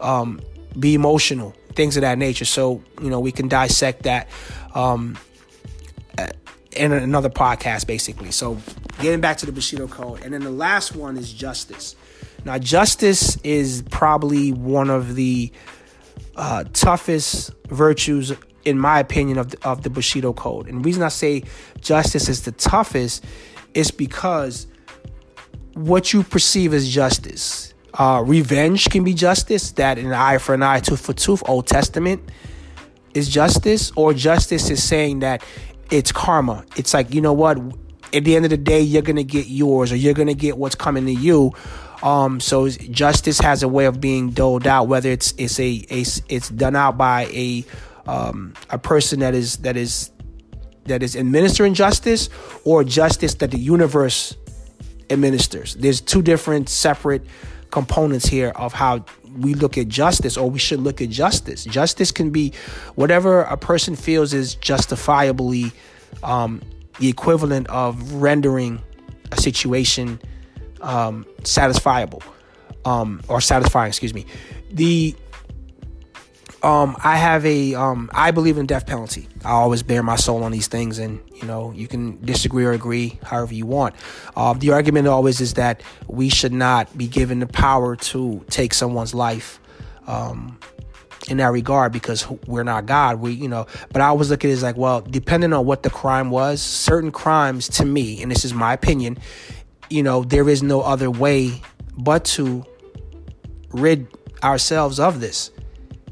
um, 0.00 0.40
be 0.78 0.94
emotional, 0.94 1.54
things 1.74 1.96
of 1.96 2.02
that 2.02 2.18
nature. 2.18 2.44
So 2.44 2.82
you 3.00 3.10
know 3.10 3.20
we 3.20 3.32
can 3.32 3.48
dissect 3.48 4.02
that 4.02 4.28
um, 4.74 5.16
in 6.76 6.92
another 6.92 7.30
podcast, 7.30 7.86
basically. 7.86 8.30
So 8.30 8.58
getting 9.00 9.20
back 9.20 9.38
to 9.38 9.46
the 9.46 9.52
Bushido 9.52 9.88
Code, 9.88 10.22
and 10.22 10.32
then 10.34 10.42
the 10.42 10.50
last 10.50 10.94
one 10.94 11.16
is 11.16 11.32
justice. 11.32 11.96
Now, 12.44 12.58
justice 12.58 13.36
is 13.42 13.82
probably 13.90 14.52
one 14.52 14.90
of 14.90 15.14
the 15.14 15.52
uh, 16.36 16.64
toughest 16.72 17.52
virtues, 17.68 18.32
in 18.64 18.78
my 18.78 19.00
opinion, 19.00 19.38
of 19.38 19.50
the, 19.50 19.68
of 19.68 19.82
the 19.82 19.90
Bushido 19.90 20.32
Code. 20.32 20.68
And 20.68 20.80
the 20.80 20.84
reason 20.84 21.02
I 21.02 21.08
say 21.08 21.44
justice 21.80 22.28
is 22.28 22.42
the 22.42 22.52
toughest 22.52 23.24
is 23.74 23.90
because 23.90 24.66
what 25.74 26.12
you 26.12 26.22
perceive 26.22 26.74
as 26.74 26.88
justice. 26.88 27.74
Uh, 27.94 28.22
revenge 28.24 28.90
can 28.90 29.02
be 29.02 29.14
justice, 29.14 29.72
that 29.72 29.98
an 29.98 30.12
eye 30.12 30.38
for 30.38 30.54
an 30.54 30.62
eye, 30.62 30.78
tooth 30.80 31.00
for 31.00 31.12
tooth, 31.12 31.42
Old 31.48 31.66
Testament 31.66 32.22
is 33.14 33.28
justice, 33.28 33.90
or 33.96 34.12
justice 34.12 34.70
is 34.70 34.82
saying 34.82 35.20
that 35.20 35.42
it's 35.90 36.12
karma. 36.12 36.64
It's 36.76 36.94
like, 36.94 37.12
you 37.14 37.20
know 37.20 37.32
what, 37.32 37.58
at 38.12 38.24
the 38.24 38.36
end 38.36 38.44
of 38.44 38.50
the 38.50 38.56
day, 38.56 38.80
you're 38.80 39.02
going 39.02 39.16
to 39.16 39.24
get 39.24 39.46
yours 39.46 39.92
or 39.92 39.96
you're 39.96 40.14
going 40.14 40.28
to 40.28 40.34
get 40.34 40.58
what's 40.58 40.74
coming 40.74 41.06
to 41.06 41.12
you. 41.12 41.52
Um, 42.02 42.40
so 42.40 42.68
justice 42.68 43.40
has 43.40 43.62
a 43.62 43.68
way 43.68 43.86
of 43.86 44.00
being 44.00 44.30
doled 44.30 44.66
out, 44.66 44.86
whether 44.86 45.10
it's 45.10 45.34
it's 45.36 45.58
a, 45.58 45.84
a 45.90 46.04
it's 46.28 46.48
done 46.48 46.76
out 46.76 46.96
by 46.96 47.24
a 47.26 47.64
um, 48.06 48.54
a 48.70 48.78
person 48.78 49.20
that 49.20 49.34
is 49.34 49.56
that 49.58 49.76
is 49.76 50.12
that 50.84 51.02
is 51.02 51.16
administering 51.16 51.74
justice 51.74 52.28
or 52.64 52.84
justice 52.84 53.34
that 53.34 53.50
the 53.50 53.58
universe 53.58 54.36
administers. 55.10 55.74
There's 55.74 56.00
two 56.00 56.22
different 56.22 56.68
separate 56.68 57.22
components 57.70 58.26
here 58.26 58.52
of 58.56 58.72
how 58.72 59.04
we 59.38 59.54
look 59.54 59.76
at 59.76 59.88
justice 59.88 60.36
or 60.36 60.50
we 60.50 60.58
should 60.58 60.80
look 60.80 61.00
at 61.00 61.10
justice. 61.10 61.64
Justice 61.64 62.10
can 62.10 62.30
be 62.30 62.52
whatever 62.94 63.42
a 63.42 63.56
person 63.56 63.94
feels 63.96 64.32
is 64.32 64.54
justifiably 64.54 65.72
um, 66.22 66.62
the 66.98 67.08
equivalent 67.08 67.66
of 67.68 68.14
rendering 68.14 68.80
a 69.32 69.40
situation 69.40 70.20
um, 70.80 71.26
satisfiable 71.42 72.22
um, 72.84 73.20
or 73.28 73.40
satisfying, 73.40 73.88
excuse 73.88 74.14
me. 74.14 74.26
The 74.70 75.14
um, 76.62 76.96
I 77.02 77.16
have 77.16 77.46
a 77.46 77.74
um, 77.74 78.10
I 78.12 78.30
believe 78.30 78.58
in 78.58 78.66
death 78.66 78.86
penalty. 78.86 79.28
I 79.44 79.50
always 79.50 79.82
bear 79.82 80.02
my 80.02 80.16
soul 80.16 80.42
on 80.42 80.52
these 80.52 80.66
things, 80.66 80.98
and 80.98 81.20
you 81.34 81.46
know 81.46 81.72
you 81.72 81.86
can 81.86 82.24
disagree 82.24 82.64
or 82.64 82.72
agree 82.72 83.18
however 83.22 83.54
you 83.54 83.66
want. 83.66 83.94
Um, 84.36 84.58
the 84.58 84.72
argument 84.72 85.06
always 85.06 85.40
is 85.40 85.54
that 85.54 85.82
we 86.08 86.28
should 86.28 86.52
not 86.52 86.96
be 86.96 87.06
given 87.06 87.38
the 87.38 87.46
power 87.46 87.94
to 87.96 88.44
take 88.50 88.74
someone's 88.74 89.14
life. 89.14 89.60
Um, 90.06 90.58
in 91.28 91.36
that 91.36 91.52
regard, 91.52 91.92
because 91.92 92.26
we're 92.46 92.62
not 92.62 92.86
God, 92.86 93.20
we 93.20 93.32
you 93.32 93.48
know. 93.48 93.66
But 93.92 94.00
I 94.00 94.06
always 94.06 94.30
look 94.30 94.44
at 94.44 94.50
it 94.50 94.54
as 94.54 94.62
like, 94.62 94.78
well, 94.78 95.02
depending 95.02 95.52
on 95.52 95.66
what 95.66 95.82
the 95.82 95.90
crime 95.90 96.30
was, 96.30 96.62
certain 96.62 97.12
crimes 97.12 97.68
to 97.70 97.84
me, 97.84 98.22
and 98.22 98.30
this 98.30 98.46
is 98.46 98.54
my 98.54 98.72
opinion, 98.72 99.18
you 99.90 100.02
know, 100.02 100.24
there 100.24 100.48
is 100.48 100.62
no 100.62 100.80
other 100.80 101.10
way 101.10 101.60
but 101.98 102.24
to 102.24 102.64
rid 103.70 104.06
ourselves 104.42 104.98
of 104.98 105.20
this 105.20 105.50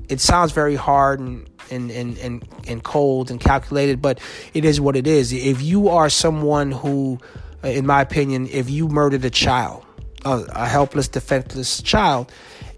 it 0.08 0.20
sounds 0.20 0.52
very 0.52 0.76
hard 0.76 1.20
and 1.20 1.48
and, 1.70 1.90
and, 1.90 2.16
and, 2.18 2.48
and 2.68 2.84
cold 2.84 3.30
and 3.30 3.40
calculated, 3.40 4.00
but 4.00 4.20
it 4.54 4.64
is 4.64 4.80
what 4.80 4.96
it 4.96 5.06
is. 5.06 5.32
If 5.32 5.62
you 5.62 5.88
are 5.88 6.08
someone 6.08 6.70
who, 6.70 7.18
uh, 7.64 7.68
in 7.68 7.86
my 7.86 8.00
opinion, 8.00 8.48
if 8.52 8.70
you 8.70 8.88
murdered 8.88 9.24
a 9.24 9.30
child, 9.30 9.84
a, 10.24 10.44
a 10.50 10.66
helpless, 10.66 11.08
defenseless 11.08 11.82
child, 11.82 12.30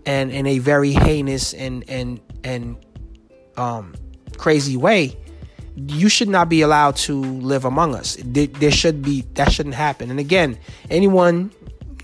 and 0.07 0.31
in 0.31 0.47
a 0.47 0.59
very 0.59 0.93
heinous 0.93 1.53
and 1.53 1.85
and 1.89 2.21
and 2.45 2.77
um, 3.57 3.95
crazy 4.39 4.77
way, 4.77 5.17
you 5.77 6.09
should 6.09 6.29
not 6.29 6.49
be 6.49 6.63
allowed 6.63 6.97
to 6.97 7.15
live 7.15 7.65
among 7.65 7.95
us. 7.95 8.17
There, 8.25 8.47
there 8.47 8.71
should 8.71 9.03
be 9.03 9.23
that 9.35 9.53
shouldn't 9.53 9.75
happen. 9.75 10.11
And 10.11 10.19
again, 10.19 10.59
anyone, 10.91 11.51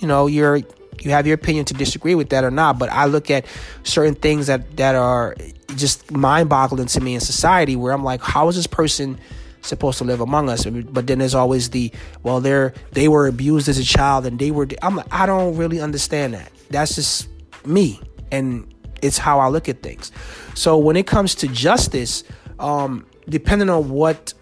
you 0.00 0.08
know, 0.08 0.26
you're 0.26 0.60
you 1.04 1.10
have 1.10 1.26
your 1.26 1.34
opinion 1.34 1.64
to 1.66 1.74
disagree 1.74 2.14
with 2.14 2.30
that 2.30 2.44
or 2.44 2.50
not, 2.50 2.78
but 2.78 2.88
I 2.90 3.06
look 3.06 3.30
at 3.30 3.46
certain 3.82 4.14
things 4.14 4.46
that 4.46 4.76
that 4.76 4.94
are 4.94 5.36
just 5.76 6.10
mind-boggling 6.10 6.86
to 6.86 7.00
me 7.00 7.14
in 7.14 7.20
society 7.20 7.76
where 7.76 7.92
I'm 7.92 8.04
like, 8.04 8.22
how 8.22 8.48
is 8.48 8.56
this 8.56 8.66
person 8.66 9.18
supposed 9.62 9.98
to 9.98 10.04
live 10.04 10.20
among 10.20 10.48
us? 10.48 10.64
But 10.64 11.06
then 11.06 11.18
there's 11.18 11.34
always 11.34 11.70
the 11.70 11.92
well, 12.22 12.40
they're 12.40 12.74
they 12.92 13.08
were 13.08 13.26
abused 13.26 13.68
as 13.68 13.78
a 13.78 13.84
child 13.84 14.26
and 14.26 14.38
they 14.38 14.50
were. 14.50 14.68
I'm 14.82 14.96
like, 14.96 15.12
I 15.12 15.26
don't 15.26 15.56
really 15.56 15.80
understand 15.80 16.34
that. 16.34 16.50
That's 16.70 16.94
just 16.94 17.28
me, 17.66 18.00
and 18.30 18.72
it's 19.02 19.18
how 19.18 19.38
I 19.38 19.48
look 19.48 19.68
at 19.68 19.82
things. 19.82 20.12
So 20.54 20.78
when 20.78 20.96
it 20.96 21.06
comes 21.06 21.34
to 21.36 21.48
justice, 21.48 22.24
um, 22.58 23.06
depending 23.28 23.70
on 23.70 23.90
what 23.90 24.34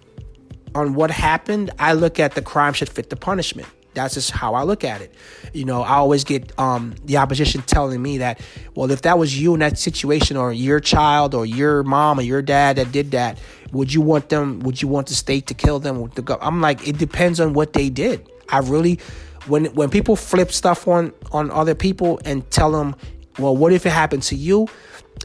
on 0.75 0.95
what 0.95 1.11
happened, 1.11 1.71
I 1.79 1.93
look 1.93 2.19
at 2.19 2.35
the 2.35 2.43
crime 2.43 2.73
should 2.73 2.89
fit 2.89 3.11
the 3.11 3.17
punishment. 3.17 3.69
That's 3.95 4.15
just 4.15 4.31
how 4.31 4.55
I 4.55 4.63
look 4.63 4.85
at 4.85 5.03
it. 5.03 5.15
You 5.53 5.65
know, 5.65 5.83
I 5.83 5.97
always 5.97 6.25
get 6.25 6.59
um, 6.59 6.95
the 7.05 7.19
opposition 7.19 7.63
telling 7.63 8.01
me 8.01 8.19
that, 8.19 8.41
well, 8.75 8.91
if 8.91 9.03
that 9.03 9.19
was 9.19 9.39
you 9.39 9.55
in 9.55 9.61
that 9.61 9.79
situation, 9.79 10.37
or 10.37 10.53
your 10.53 10.81
child, 10.81 11.35
or 11.35 11.45
your 11.45 11.83
mom, 11.83 12.19
or 12.19 12.23
your 12.23 12.43
dad 12.43 12.77
that 12.77 12.93
did 12.93 13.11
that, 13.11 13.39
would 13.73 13.93
you 13.93 14.01
want 14.01 14.29
them? 14.29 14.61
Would 14.61 14.81
you 14.81 14.89
want 14.89 15.09
the 15.09 15.15
state 15.15 15.47
to 15.49 15.55
kill 15.55 15.79
them? 15.79 16.11
I'm 16.41 16.61
like, 16.61 16.87
it 16.87 16.99
depends 16.99 17.41
on 17.41 17.53
what 17.53 17.73
they 17.73 17.91
did. 17.91 18.29
I 18.49 18.59
really, 18.59 18.99
when 19.47 19.67
when 19.67 19.91
people 19.91 20.17
flip 20.17 20.53
stuff 20.53 20.87
on 20.87 21.13
on 21.33 21.51
other 21.51 21.75
people 21.75 22.21
and 22.25 22.49
tell 22.51 22.71
them, 22.71 22.95
well, 23.39 23.57
what 23.57 23.73
if 23.73 23.87
it 23.87 23.91
happened 23.91 24.23
to 24.25 24.37
you? 24.37 24.69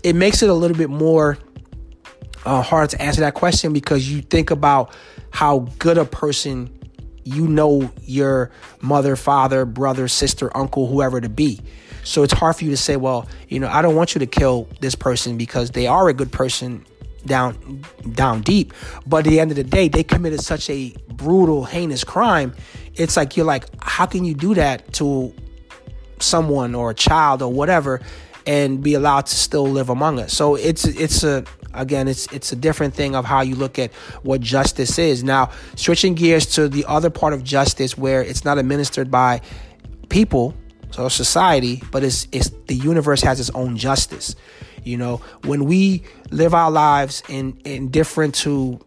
It 0.04 0.16
makes 0.16 0.42
it 0.42 0.50
a 0.50 0.54
little 0.54 0.78
bit 0.78 0.90
more 0.90 1.38
uh, 2.46 2.62
hard 2.62 2.90
to 2.92 3.02
answer 3.02 3.22
that 3.22 3.34
question 3.34 3.74
because 3.74 4.10
you 4.10 4.22
think 4.22 4.52
about 4.52 4.94
how 5.32 5.60
good 5.80 5.98
a 5.98 6.06
person 6.06 6.77
you 7.28 7.48
know 7.48 7.92
your 8.04 8.52
mother, 8.82 9.16
father, 9.16 9.66
brother, 9.66 10.08
sister, 10.08 10.56
uncle, 10.56 10.88
whoever 10.88 11.20
to 11.22 11.30
be. 11.30 11.60
So 12.04 12.24
it's 12.24 12.34
hard 12.34 12.56
for 12.56 12.64
you 12.64 12.70
to 12.72 12.78
say, 12.78 12.96
well, 12.96 13.28
you 13.50 13.60
know, 13.60 13.68
I 13.68 13.82
don't 13.82 13.96
want 13.96 14.16
you 14.16 14.20
to 14.20 14.26
kill 14.26 14.70
this 14.80 14.96
person 14.96 15.38
because 15.38 15.72
they 15.72 15.88
are 15.88 16.08
a 16.08 16.14
good 16.14 16.32
person 16.32 16.86
down 17.26 17.84
down 18.14 18.42
deep. 18.42 18.74
But 19.06 19.26
at 19.26 19.30
the 19.30 19.40
end 19.40 19.52
of 19.52 19.58
the 19.58 19.64
day, 19.64 19.90
they 19.90 20.04
committed 20.04 20.40
such 20.42 20.70
a 20.70 20.94
brutal, 21.10 21.66
heinous 21.66 22.04
crime. 22.04 22.56
It's 22.96 23.18
like 23.18 23.36
you're 23.36 23.46
like, 23.46 23.66
how 23.82 24.06
can 24.06 24.24
you 24.24 24.34
do 24.34 24.56
that 24.56 24.94
to 24.94 25.34
someone 26.20 26.74
or 26.74 26.92
a 26.92 26.96
child 26.96 27.42
or 27.42 27.52
whatever 27.52 28.02
and 28.46 28.82
be 28.82 28.94
allowed 28.94 29.26
to 29.26 29.36
still 29.36 29.68
live 29.68 29.90
among 29.90 30.20
us? 30.20 30.34
So 30.34 30.56
it's 30.56 30.86
it's 30.86 31.24
a 31.24 31.44
again 31.78 32.08
it's 32.08 32.32
it's 32.34 32.52
a 32.52 32.56
different 32.56 32.94
thing 32.94 33.16
of 33.16 33.26
how 33.26 33.42
you 33.42 33.56
look 33.56 33.80
at 33.80 33.94
what 34.24 34.42
justice 34.42 34.98
is. 35.00 35.24
Now 35.24 35.52
switching 35.76 36.16
gears 36.16 36.46
to 36.56 36.68
the 36.68 36.86
other 36.88 37.10
part 37.10 37.34
of 37.34 37.44
justice 37.44 37.98
where 37.98 38.22
it's 38.22 38.44
not 38.44 38.58
administered 38.58 39.10
by 39.10 39.42
people 40.10 40.54
so 40.92 41.08
society 41.10 41.82
but 41.92 42.04
it's 42.04 42.28
it's 42.32 42.50
the 42.68 42.76
universe 42.76 43.22
has 43.22 43.40
its 43.40 43.50
own 43.52 43.78
justice. 43.78 44.36
You 44.84 44.98
know 44.98 45.18
when 45.44 45.66
we 45.66 46.04
live 46.32 46.54
our 46.54 46.72
lives 46.72 47.24
in 47.30 47.60
indifferent 47.66 48.36
to 48.36 48.80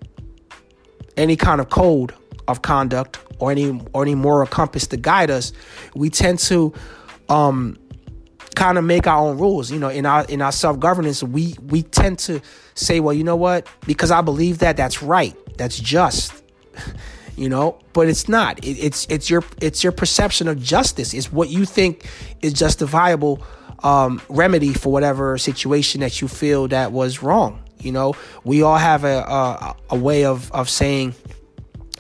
any 1.17 1.37
kind 1.37 1.61
of 1.61 1.71
code 1.71 2.15
of 2.49 2.63
conduct 2.63 3.19
or 3.39 3.51
any 3.51 3.81
or 3.93 4.03
any 4.03 4.15
moral 4.15 4.47
compass 4.47 4.87
to 4.89 4.97
guide 4.97 5.31
us 5.31 5.53
we 5.95 6.11
tend 6.11 6.39
to 6.39 6.73
um 7.29 7.77
kind 8.55 8.79
of 8.79 8.85
make 8.85 9.07
our 9.07 9.29
own 9.29 9.39
rules. 9.39 9.71
You 9.71 9.79
know, 9.79 9.89
in 9.89 10.07
our 10.07 10.25
in 10.25 10.43
our 10.43 10.53
self 10.53 10.79
governance, 10.79 11.23
we 11.23 11.55
we 11.67 11.83
tend 11.83 12.19
to 12.21 12.41
say, 12.75 13.01
well, 13.01 13.15
you 13.15 13.25
know 13.25 13.37
what? 13.37 13.67
Because 13.87 14.11
I 14.11 14.21
believe 14.21 14.59
that 14.59 14.77
that's 14.77 15.03
right, 15.03 15.37
that's 15.57 15.79
just. 15.79 16.43
you 17.37 17.49
know, 17.49 17.79
but 17.93 18.09
it's 18.09 18.29
not. 18.29 18.63
It, 18.65 18.73
it's 18.79 19.07
it's 19.09 19.31
your 19.31 19.43
it's 19.61 19.83
your 19.83 19.93
perception 19.93 20.49
of 20.49 20.63
justice. 20.63 21.15
It's 21.15 21.33
what 21.33 21.49
you 21.49 21.65
think 21.65 22.07
is 22.43 22.53
justifiable 22.53 23.43
um, 23.83 24.21
remedy 24.29 24.75
for 24.75 24.93
whatever 24.93 25.39
situation 25.39 26.03
that 26.03 26.21
you 26.21 26.29
feel 26.29 26.69
that 26.69 26.93
was 26.93 27.23
wrong. 27.23 27.63
You 27.79 27.93
know, 27.93 28.15
we 28.45 28.63
all 28.63 28.77
have 28.77 29.05
a 29.05 29.21
a, 29.21 29.77
a 29.91 29.97
way 29.97 30.25
of 30.25 30.53
of 30.53 30.69
saying, 30.69 31.15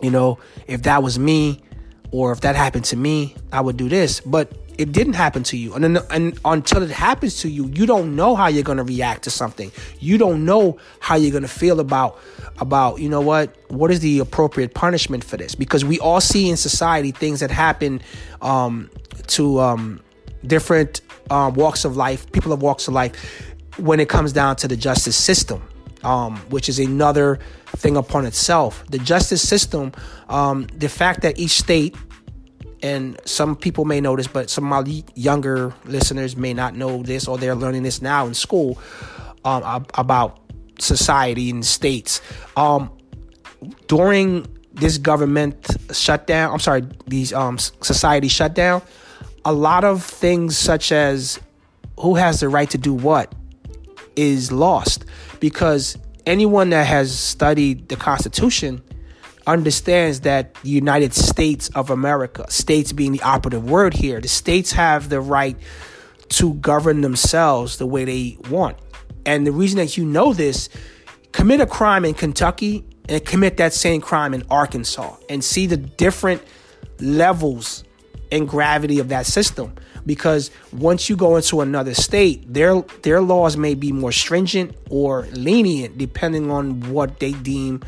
you 0.02 0.10
know, 0.10 0.38
if 0.66 0.82
that 0.82 1.02
was 1.02 1.18
me, 1.18 1.62
or 2.10 2.32
if 2.32 2.42
that 2.42 2.56
happened 2.56 2.84
to 2.86 2.96
me, 2.96 3.34
I 3.52 3.60
would 3.60 3.76
do 3.76 3.88
this. 3.88 4.20
But 4.20 4.52
it 4.80 4.92
didn't 4.92 5.12
happen 5.12 5.42
to 5.42 5.58
you. 5.58 5.74
And, 5.74 5.84
then, 5.84 5.98
and 6.08 6.38
until 6.42 6.82
it 6.82 6.90
happens 6.90 7.40
to 7.40 7.50
you, 7.50 7.66
you 7.66 7.84
don't 7.84 8.16
know 8.16 8.34
how 8.34 8.46
you're 8.46 8.62
going 8.62 8.78
to 8.78 8.84
react 8.84 9.24
to 9.24 9.30
something. 9.30 9.70
You 9.98 10.16
don't 10.16 10.46
know 10.46 10.78
how 11.00 11.16
you're 11.16 11.30
going 11.30 11.42
to 11.42 11.48
feel 11.48 11.80
about 11.80 12.18
about, 12.58 12.98
you 12.98 13.08
know 13.08 13.20
what? 13.20 13.54
What 13.68 13.90
is 13.90 14.00
the 14.00 14.18
appropriate 14.20 14.72
punishment 14.72 15.22
for 15.22 15.36
this? 15.36 15.54
Because 15.54 15.84
we 15.84 15.98
all 15.98 16.20
see 16.20 16.48
in 16.48 16.56
society 16.56 17.10
things 17.10 17.40
that 17.40 17.50
happen 17.50 18.00
um, 18.40 18.90
to 19.28 19.60
um, 19.60 20.00
different 20.46 21.02
um, 21.30 21.54
walks 21.54 21.84
of 21.84 21.96
life, 21.96 22.30
people 22.32 22.52
of 22.52 22.62
walks 22.62 22.88
of 22.88 22.94
life 22.94 23.14
when 23.76 24.00
it 24.00 24.08
comes 24.08 24.32
down 24.32 24.56
to 24.56 24.68
the 24.68 24.76
justice 24.76 25.16
system. 25.16 25.62
Um, 26.02 26.38
which 26.48 26.70
is 26.70 26.78
another 26.78 27.38
thing 27.76 27.94
upon 27.98 28.24
itself. 28.24 28.82
The 28.88 28.96
justice 28.96 29.46
system, 29.46 29.92
um, 30.30 30.66
the 30.74 30.88
fact 30.88 31.20
that 31.20 31.38
each 31.38 31.58
state 31.58 31.94
and 32.82 33.20
some 33.24 33.56
people 33.56 33.84
may 33.84 34.00
know 34.00 34.16
this, 34.16 34.26
but 34.26 34.50
some 34.50 34.72
of 34.72 34.86
my 34.86 35.04
younger 35.14 35.74
listeners 35.84 36.36
may 36.36 36.54
not 36.54 36.74
know 36.74 37.02
this, 37.02 37.28
or 37.28 37.38
they're 37.38 37.54
learning 37.54 37.82
this 37.82 38.00
now 38.00 38.26
in 38.26 38.34
school 38.34 38.78
um, 39.44 39.86
about 39.94 40.40
society 40.78 41.50
and 41.50 41.64
states. 41.64 42.20
Um, 42.56 42.90
during 43.86 44.46
this 44.72 44.98
government 44.98 45.66
shutdown, 45.92 46.52
I'm 46.52 46.60
sorry, 46.60 46.84
these 47.06 47.32
um, 47.32 47.58
society 47.58 48.28
shutdown, 48.28 48.82
a 49.44 49.52
lot 49.52 49.84
of 49.84 50.02
things 50.02 50.56
such 50.56 50.92
as 50.92 51.40
who 51.98 52.14
has 52.14 52.40
the 52.40 52.48
right 52.48 52.70
to 52.70 52.78
do 52.78 52.94
what 52.94 53.34
is 54.16 54.50
lost 54.50 55.04
because 55.38 55.96
anyone 56.26 56.70
that 56.70 56.86
has 56.86 57.16
studied 57.16 57.88
the 57.88 57.96
Constitution 57.96 58.82
understands 59.52 60.20
that 60.20 60.54
the 60.56 60.70
United 60.70 61.14
States 61.14 61.68
of 61.74 61.90
America, 61.90 62.50
states 62.50 62.92
being 62.92 63.12
the 63.12 63.22
operative 63.22 63.68
word 63.68 63.94
here, 63.94 64.20
the 64.20 64.28
states 64.28 64.72
have 64.72 65.08
the 65.08 65.20
right 65.20 65.56
to 66.30 66.54
govern 66.54 67.00
themselves 67.00 67.76
the 67.78 67.86
way 67.86 68.04
they 68.04 68.38
want. 68.48 68.76
And 69.26 69.46
the 69.46 69.52
reason 69.52 69.78
that 69.78 69.96
you 69.96 70.04
know 70.04 70.32
this, 70.32 70.68
commit 71.32 71.60
a 71.60 71.66
crime 71.66 72.04
in 72.04 72.14
Kentucky 72.14 72.84
and 73.08 73.24
commit 73.24 73.56
that 73.56 73.72
same 73.72 74.00
crime 74.00 74.34
in 74.34 74.44
Arkansas 74.50 75.16
and 75.28 75.42
see 75.42 75.66
the 75.66 75.76
different 75.76 76.42
levels 77.00 77.84
and 78.32 78.48
gravity 78.48 78.98
of 78.98 79.08
that 79.08 79.26
system. 79.26 79.74
because 80.06 80.50
once 80.72 81.08
you 81.08 81.16
go 81.16 81.36
into 81.36 81.60
another 81.60 81.94
state, 81.94 82.52
their 82.52 82.80
their 83.02 83.20
laws 83.20 83.56
may 83.56 83.74
be 83.74 83.92
more 83.92 84.12
stringent 84.12 84.74
or 84.88 85.26
lenient 85.32 85.98
depending 85.98 86.50
on 86.50 86.80
what 86.90 87.20
they 87.20 87.32
deem 87.32 87.82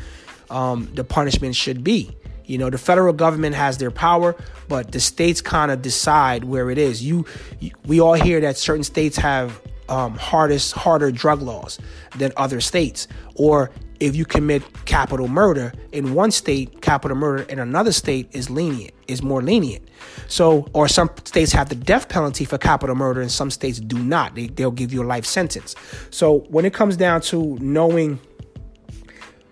um, 0.53 0.89
the 0.93 1.03
punishment 1.03 1.55
should 1.55 1.83
be. 1.83 2.15
You 2.45 2.57
know, 2.57 2.69
the 2.69 2.77
federal 2.77 3.13
government 3.13 3.55
has 3.55 3.77
their 3.77 3.91
power, 3.91 4.35
but 4.67 4.91
the 4.91 4.99
states 4.99 5.41
kind 5.41 5.71
of 5.71 5.81
decide 5.81 6.43
where 6.43 6.69
it 6.69 6.77
is. 6.77 7.03
You, 7.03 7.25
you, 7.59 7.71
we 7.85 7.99
all 7.99 8.13
hear 8.13 8.39
that 8.41 8.57
certain 8.57 8.83
states 8.83 9.17
have 9.17 9.61
um, 9.89 10.15
hardest, 10.15 10.73
harder 10.73 11.11
drug 11.11 11.41
laws 11.41 11.79
than 12.17 12.31
other 12.37 12.61
states, 12.61 13.07
or 13.35 13.71
if 13.99 14.15
you 14.15 14.25
commit 14.25 14.61
capital 14.85 15.29
murder 15.29 15.73
in 15.93 16.13
one 16.13 16.31
state, 16.31 16.81
capital 16.81 17.15
murder 17.15 17.43
in 17.43 17.59
another 17.59 17.93
state 17.93 18.27
is 18.33 18.49
lenient, 18.49 18.93
is 19.07 19.23
more 19.23 19.41
lenient. 19.41 19.87
So, 20.27 20.67
or 20.73 20.87
some 20.89 21.09
states 21.23 21.53
have 21.53 21.69
the 21.69 21.75
death 21.75 22.09
penalty 22.09 22.43
for 22.43 22.57
capital 22.57 22.95
murder, 22.95 23.21
and 23.21 23.31
some 23.31 23.49
states 23.49 23.79
do 23.79 23.97
not. 23.97 24.35
They, 24.35 24.47
they'll 24.47 24.71
give 24.71 24.91
you 24.91 25.03
a 25.03 25.07
life 25.07 25.25
sentence. 25.25 25.75
So, 26.09 26.39
when 26.49 26.65
it 26.65 26.73
comes 26.73 26.97
down 26.97 27.21
to 27.21 27.57
knowing 27.61 28.19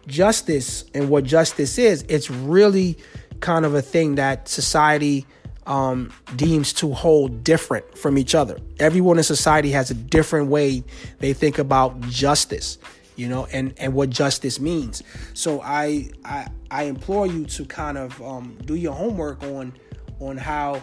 justice 0.07 0.85
and 0.93 1.09
what 1.09 1.23
justice 1.23 1.77
is, 1.77 2.03
it's 2.07 2.29
really 2.29 2.97
kind 3.39 3.65
of 3.65 3.73
a 3.73 3.81
thing 3.81 4.15
that 4.15 4.47
society 4.47 5.25
um, 5.65 6.11
deems 6.35 6.73
to 6.73 6.93
hold 6.93 7.43
different 7.43 7.97
from 7.97 8.17
each 8.17 8.35
other. 8.35 8.59
Everyone 8.79 9.17
in 9.17 9.23
society 9.23 9.71
has 9.71 9.91
a 9.91 9.93
different 9.93 10.47
way 10.47 10.83
they 11.19 11.33
think 11.33 11.59
about 11.59 11.99
justice 12.01 12.77
you 13.15 13.27
know, 13.27 13.45
and 13.51 13.73
and 13.77 13.93
what 13.93 14.09
justice 14.09 14.59
means. 14.59 15.03
So 15.33 15.61
I 15.61 16.09
I 16.25 16.47
I 16.71 16.83
implore 16.83 17.27
you 17.27 17.45
to 17.45 17.65
kind 17.65 17.97
of 17.97 18.19
um, 18.21 18.57
do 18.65 18.75
your 18.75 18.93
homework 18.93 19.43
on 19.43 19.73
on 20.19 20.37
how 20.37 20.81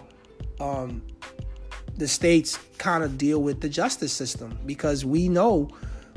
um, 0.60 1.02
the 1.96 2.06
states 2.06 2.58
kind 2.78 3.02
of 3.02 3.18
deal 3.18 3.42
with 3.42 3.60
the 3.60 3.68
justice 3.68 4.12
system 4.12 4.58
because 4.66 5.04
we 5.04 5.28
know 5.28 5.68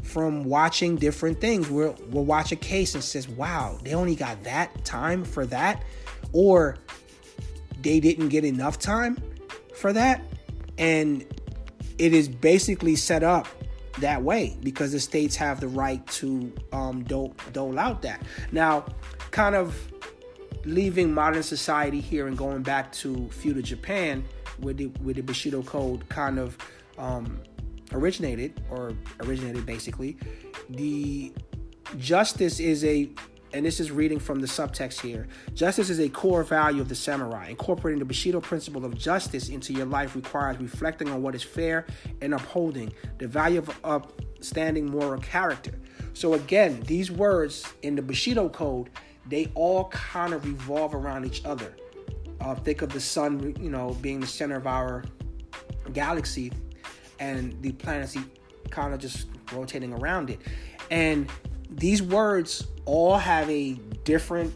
from 0.04 0.44
watching 0.44 0.96
different 0.96 1.40
things 1.40 1.70
we'll, 1.70 1.96
we'll 2.10 2.26
watch 2.26 2.52
a 2.52 2.56
case 2.56 2.96
and 2.96 3.04
says 3.04 3.28
wow 3.30 3.78
they 3.84 3.94
only 3.94 4.16
got 4.16 4.44
that 4.44 4.84
time 4.84 5.24
for 5.24 5.46
that 5.46 5.84
or 6.34 6.78
they 7.82 8.00
didn't 8.00 8.30
get 8.30 8.44
enough 8.44 8.80
time 8.80 9.18
for 9.76 9.94
that 9.94 10.22
and 10.78 11.26
it 11.98 12.14
is 12.14 12.28
basically 12.28 12.96
set 12.96 13.24
up 13.24 13.48
that 14.00 14.22
way 14.24 14.58
because 14.64 14.92
the 14.92 15.00
states 15.00 15.36
have 15.36 15.60
the 15.60 15.68
right 15.68 16.06
to 16.08 16.52
um, 16.72 17.04
dole, 17.04 17.36
dole 17.54 17.78
out 17.78 18.02
that. 18.02 18.22
Now, 18.52 18.86
kind 19.32 19.56
of 19.56 19.76
leaving 20.66 21.14
modern 21.14 21.44
society 21.44 22.00
here 22.00 22.28
and 22.28 22.38
going 22.38 22.64
back 22.64 22.92
to 22.94 23.30
feudal 23.30 23.62
Japan, 23.62 24.24
where 24.58 24.74
the, 24.74 24.86
where 25.04 25.14
the 25.14 25.22
Bushido 25.22 25.62
Code 25.62 26.08
kind 26.10 26.40
of 26.40 26.58
um, 26.98 27.40
originated, 27.94 28.62
or 28.70 28.94
originated 29.22 29.66
basically, 29.66 30.18
the 30.70 31.34
justice 31.98 32.60
is 32.60 32.84
a 32.86 33.10
and 33.54 33.66
this 33.66 33.80
is 33.80 33.92
reading 33.92 34.20
from 34.20 34.40
the 34.40 34.48
subtext 34.48 35.02
here. 35.02 35.28
Justice 35.54 35.90
is 35.90 36.00
a 36.00 36.08
core 36.08 36.44
value 36.44 36.82
of 36.82 36.88
the 36.88 36.96
samurai. 36.96 37.50
Incorporating 37.50 38.00
the 38.00 38.06
Bushido 38.06 38.40
principle 38.40 38.86
of 38.86 38.98
justice 38.98 39.50
into 39.50 39.74
your 39.74 39.86
life 39.86 40.16
requires 40.16 40.58
reflecting 40.60 41.10
on 41.10 41.22
what 41.22 41.36
is 41.36 41.44
fair 41.44 41.86
and 42.22 42.34
upholding 42.34 42.94
the 43.18 43.28
value 43.28 43.60
of 43.60 43.78
upstanding 43.84 44.90
moral 44.90 45.20
character. 45.20 45.74
So 46.14 46.34
again, 46.34 46.82
these 46.88 47.12
words 47.12 47.66
in 47.82 47.96
the 47.96 48.02
Bushido 48.02 48.50
code, 48.50 48.90
they 49.28 49.52
all 49.54 49.90
kind 49.90 50.34
of 50.34 50.46
revolve 50.46 50.96
around 50.96 51.26
each 51.26 51.44
other. 51.46 51.76
Uh, 52.40 52.56
think 52.56 52.82
of 52.82 52.92
the 52.92 53.00
sun, 53.00 53.56
you 53.60 53.70
know, 53.70 53.96
being 54.02 54.20
the 54.20 54.28
center 54.28 54.56
of 54.56 54.66
our 54.66 55.04
galaxy, 55.94 56.52
and 57.22 57.56
the 57.62 57.72
planets 57.74 58.18
kind 58.72 58.94
of 58.94 59.00
just 59.00 59.28
rotating 59.54 59.94
around 59.94 60.30
it. 60.32 60.40
And 60.90 61.30
these 61.70 62.02
words 62.02 62.66
all 62.86 63.16
have 63.16 63.50
a 63.50 63.74
different 64.04 64.52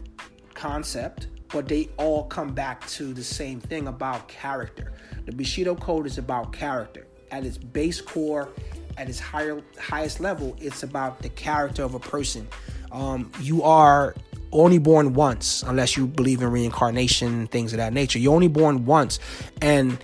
concept, 0.52 1.28
but 1.48 1.68
they 1.68 1.88
all 1.96 2.24
come 2.24 2.52
back 2.52 2.86
to 2.88 3.14
the 3.14 3.22
same 3.22 3.60
thing 3.60 3.86
about 3.86 4.26
character. 4.26 4.92
The 5.26 5.32
Bushido 5.32 5.76
Code 5.76 6.06
is 6.06 6.18
about 6.18 6.52
character. 6.52 7.06
At 7.30 7.44
its 7.44 7.56
base 7.56 8.00
core, 8.00 8.48
at 8.96 9.08
its 9.08 9.20
higher 9.20 9.62
highest 9.78 10.20
level, 10.20 10.56
it's 10.60 10.82
about 10.82 11.22
the 11.22 11.28
character 11.28 11.84
of 11.84 11.94
a 11.94 12.00
person. 12.00 12.48
Um, 12.90 13.30
you 13.40 13.62
are 13.62 14.14
only 14.50 14.78
born 14.78 15.12
once, 15.12 15.62
unless 15.62 15.96
you 15.96 16.06
believe 16.06 16.42
in 16.42 16.50
reincarnation, 16.50 17.46
things 17.48 17.72
of 17.72 17.76
that 17.78 17.92
nature. 17.92 18.18
You're 18.18 18.34
only 18.34 18.48
born 18.48 18.86
once, 18.86 19.20
and 19.60 19.98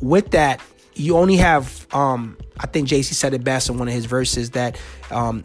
with 0.00 0.32
that, 0.32 0.60
you 0.94 1.16
only 1.16 1.36
have. 1.36 1.86
Um, 1.92 2.36
I 2.58 2.66
think 2.66 2.88
JC 2.88 3.14
said 3.14 3.34
it 3.34 3.42
best 3.42 3.68
in 3.68 3.78
one 3.78 3.88
of 3.88 3.94
his 3.94 4.06
verses 4.06 4.50
that 4.50 4.78
um, 5.10 5.42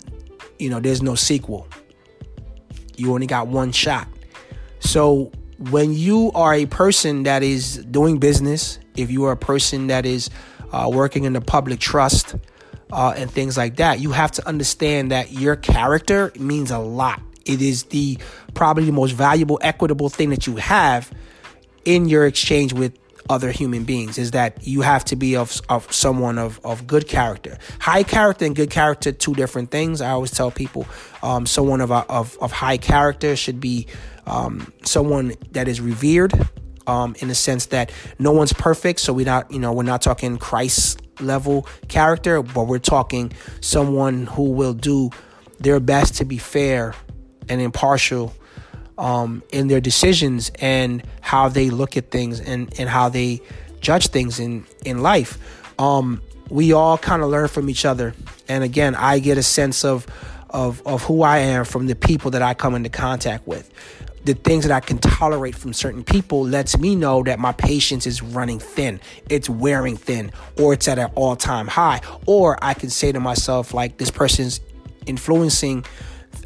you 0.60 0.70
know, 0.70 0.80
there's 0.80 1.02
no 1.02 1.16
sequel. 1.16 1.68
You 2.98 3.14
only 3.14 3.28
got 3.28 3.48
one 3.48 3.72
shot. 3.72 4.08
So 4.80 5.32
when 5.58 5.94
you 5.94 6.32
are 6.36 6.54
a 6.54 6.66
person 6.66 7.24
that 7.24 7.42
is 7.42 7.78
doing 7.86 8.20
business, 8.20 8.78
if 8.96 9.10
you 9.10 9.26
are 9.26 9.32
a 9.32 9.38
person 9.38 9.88
that 9.88 10.06
is 10.06 10.30
uh, 10.72 10.90
working 10.94 11.24
in 11.24 11.34
the 11.34 11.42
public 11.42 11.80
trust 11.80 12.36
uh, 12.92 13.14
and 13.16 13.32
things 13.32 13.58
like 13.58 13.78
that, 13.78 14.00
you 14.00 14.12
have 14.12 14.32
to 14.34 14.48
understand 14.48 15.12
that 15.12 15.32
your 15.32 15.56
character 15.56 16.32
means 16.38 16.72
a 16.72 16.78
lot. 16.78 17.22
It 17.46 17.62
is 17.62 17.84
the 17.84 18.20
probably 18.54 18.84
the 18.84 18.92
most 18.92 19.12
valuable, 19.12 19.60
equitable 19.62 20.10
thing 20.10 20.30
that 20.30 20.46
you 20.46 20.58
have 20.58 21.12
in 21.86 22.08
your 22.08 22.26
exchange 22.28 22.74
with 22.74 22.99
other 23.30 23.52
human 23.52 23.84
beings 23.84 24.18
is 24.18 24.32
that 24.32 24.68
you 24.68 24.82
have 24.82 25.06
to 25.06 25.16
be 25.16 25.36
of, 25.36 25.62
of 25.70 25.92
someone 25.94 26.40
of, 26.40 26.60
of 26.66 26.88
good 26.88 27.08
character. 27.08 27.58
High 27.80 28.04
character 28.04 28.46
and 28.46 28.56
good 28.56 28.72
character, 28.72 29.12
two 29.12 29.36
different 29.36 29.70
things. 29.70 30.02
I 30.02 30.10
always 30.10 30.32
tell 30.32 30.52
people 30.52 30.88
um, 31.22 31.46
someone 31.46 31.80
of, 31.80 31.92
of, 31.92 32.38
of 32.42 32.52
high 32.52 32.78
character 32.78 33.36
should 33.36 33.60
be 33.60 33.88
um, 34.26 34.74
someone 34.84 35.36
that 35.52 35.68
is 35.68 35.80
revered 35.80 36.34
um, 36.88 37.16
in 37.20 37.28
the 37.28 37.36
sense 37.36 37.68
that 37.68 37.92
no 38.18 38.32
one's 38.32 38.54
perfect. 38.54 39.00
So 39.00 39.14
we're 39.14 39.26
not, 39.26 39.52
you 39.52 39.60
know, 39.60 39.74
we're 39.74 39.84
not 39.84 40.02
talking 40.02 40.38
Christ 40.38 41.02
level 41.22 41.68
character, 41.88 42.42
but 42.42 42.64
we're 42.64 42.80
talking 42.80 43.32
someone 43.62 44.26
who 44.26 44.52
will 44.52 44.74
do 44.74 45.12
their 45.60 45.80
best 45.80 46.16
to 46.16 46.26
be 46.26 46.38
fair 46.38 46.96
and 47.48 47.62
impartial 47.62 48.34
um, 49.00 49.42
in 49.52 49.70
their 49.70 49.80
decisions 49.80 50.52
and 50.60 51.02
how 51.22 51.50
they 51.50 51.70
look 51.70 51.98
at 51.98 52.12
things 52.12 52.40
and, 52.40 52.72
and 52.78 52.90
how 52.90 53.10
they 53.10 53.42
judge 53.80 54.08
things 54.08 54.40
in, 54.40 54.66
in 54.86 55.02
life. 55.02 55.38
Um, 55.80 56.22
we 56.50 56.74
all 56.74 56.98
kind 56.98 57.24
of 57.24 57.30
learn 57.30 57.48
from 57.48 57.70
each 57.70 57.86
other. 57.86 58.14
And 58.50 58.64
again, 58.64 58.96
I 58.96 59.20
get 59.20 59.38
a 59.38 59.44
sense 59.44 59.86
of, 59.86 60.06
of, 60.50 60.86
of 60.86 61.04
who 61.04 61.24
I 61.24 61.40
am 61.40 61.64
from 61.64 61.88
the 61.88 61.96
people 61.96 62.32
that 62.32 62.42
I 62.42 62.54
come 62.54 62.76
into 62.76 62.90
contact 62.90 63.48
with. 63.48 63.72
The 64.26 64.34
things 64.34 64.68
that 64.68 64.74
I 64.74 64.82
can 64.82 64.98
tolerate 64.98 65.56
from 65.56 65.72
certain 65.72 66.04
people 66.04 66.44
lets 66.44 66.78
me 66.78 66.94
know 66.94 67.24
that 67.24 67.40
my 67.40 67.54
patience 67.54 68.06
is 68.06 68.22
running 68.22 68.60
thin, 68.60 69.00
it's 69.30 69.50
wearing 69.50 69.96
thin, 69.96 70.32
or 70.60 70.74
it's 70.74 70.90
at 70.90 71.00
an 71.00 71.10
all 71.16 71.38
time 71.38 71.68
high. 71.68 72.02
Or 72.26 72.58
I 72.62 72.74
can 72.74 72.90
say 72.90 73.14
to 73.14 73.20
myself, 73.22 73.74
like, 73.74 73.98
this 73.98 74.12
person's 74.12 74.60
influencing 75.06 75.86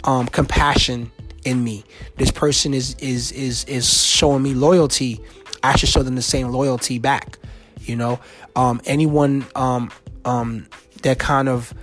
um, 0.03 0.27
compassion 0.27 1.11
in 1.45 1.63
me. 1.63 1.83
This 2.17 2.31
person 2.31 2.73
is 2.73 2.95
is 2.95 3.31
is 3.31 3.63
is 3.65 3.91
showing 3.91 4.43
me 4.43 4.53
loyalty. 4.53 5.21
I 5.63 5.75
should 5.77 5.89
show 5.89 6.03
them 6.03 6.15
the 6.15 6.21
same 6.21 6.49
loyalty 6.49 6.99
back. 6.99 7.37
You 7.81 7.95
know, 7.95 8.19
um, 8.55 8.81
anyone 8.85 9.45
um, 9.55 9.91
um, 10.25 10.67
that 11.01 11.19
kind 11.19 11.49
of 11.49 11.73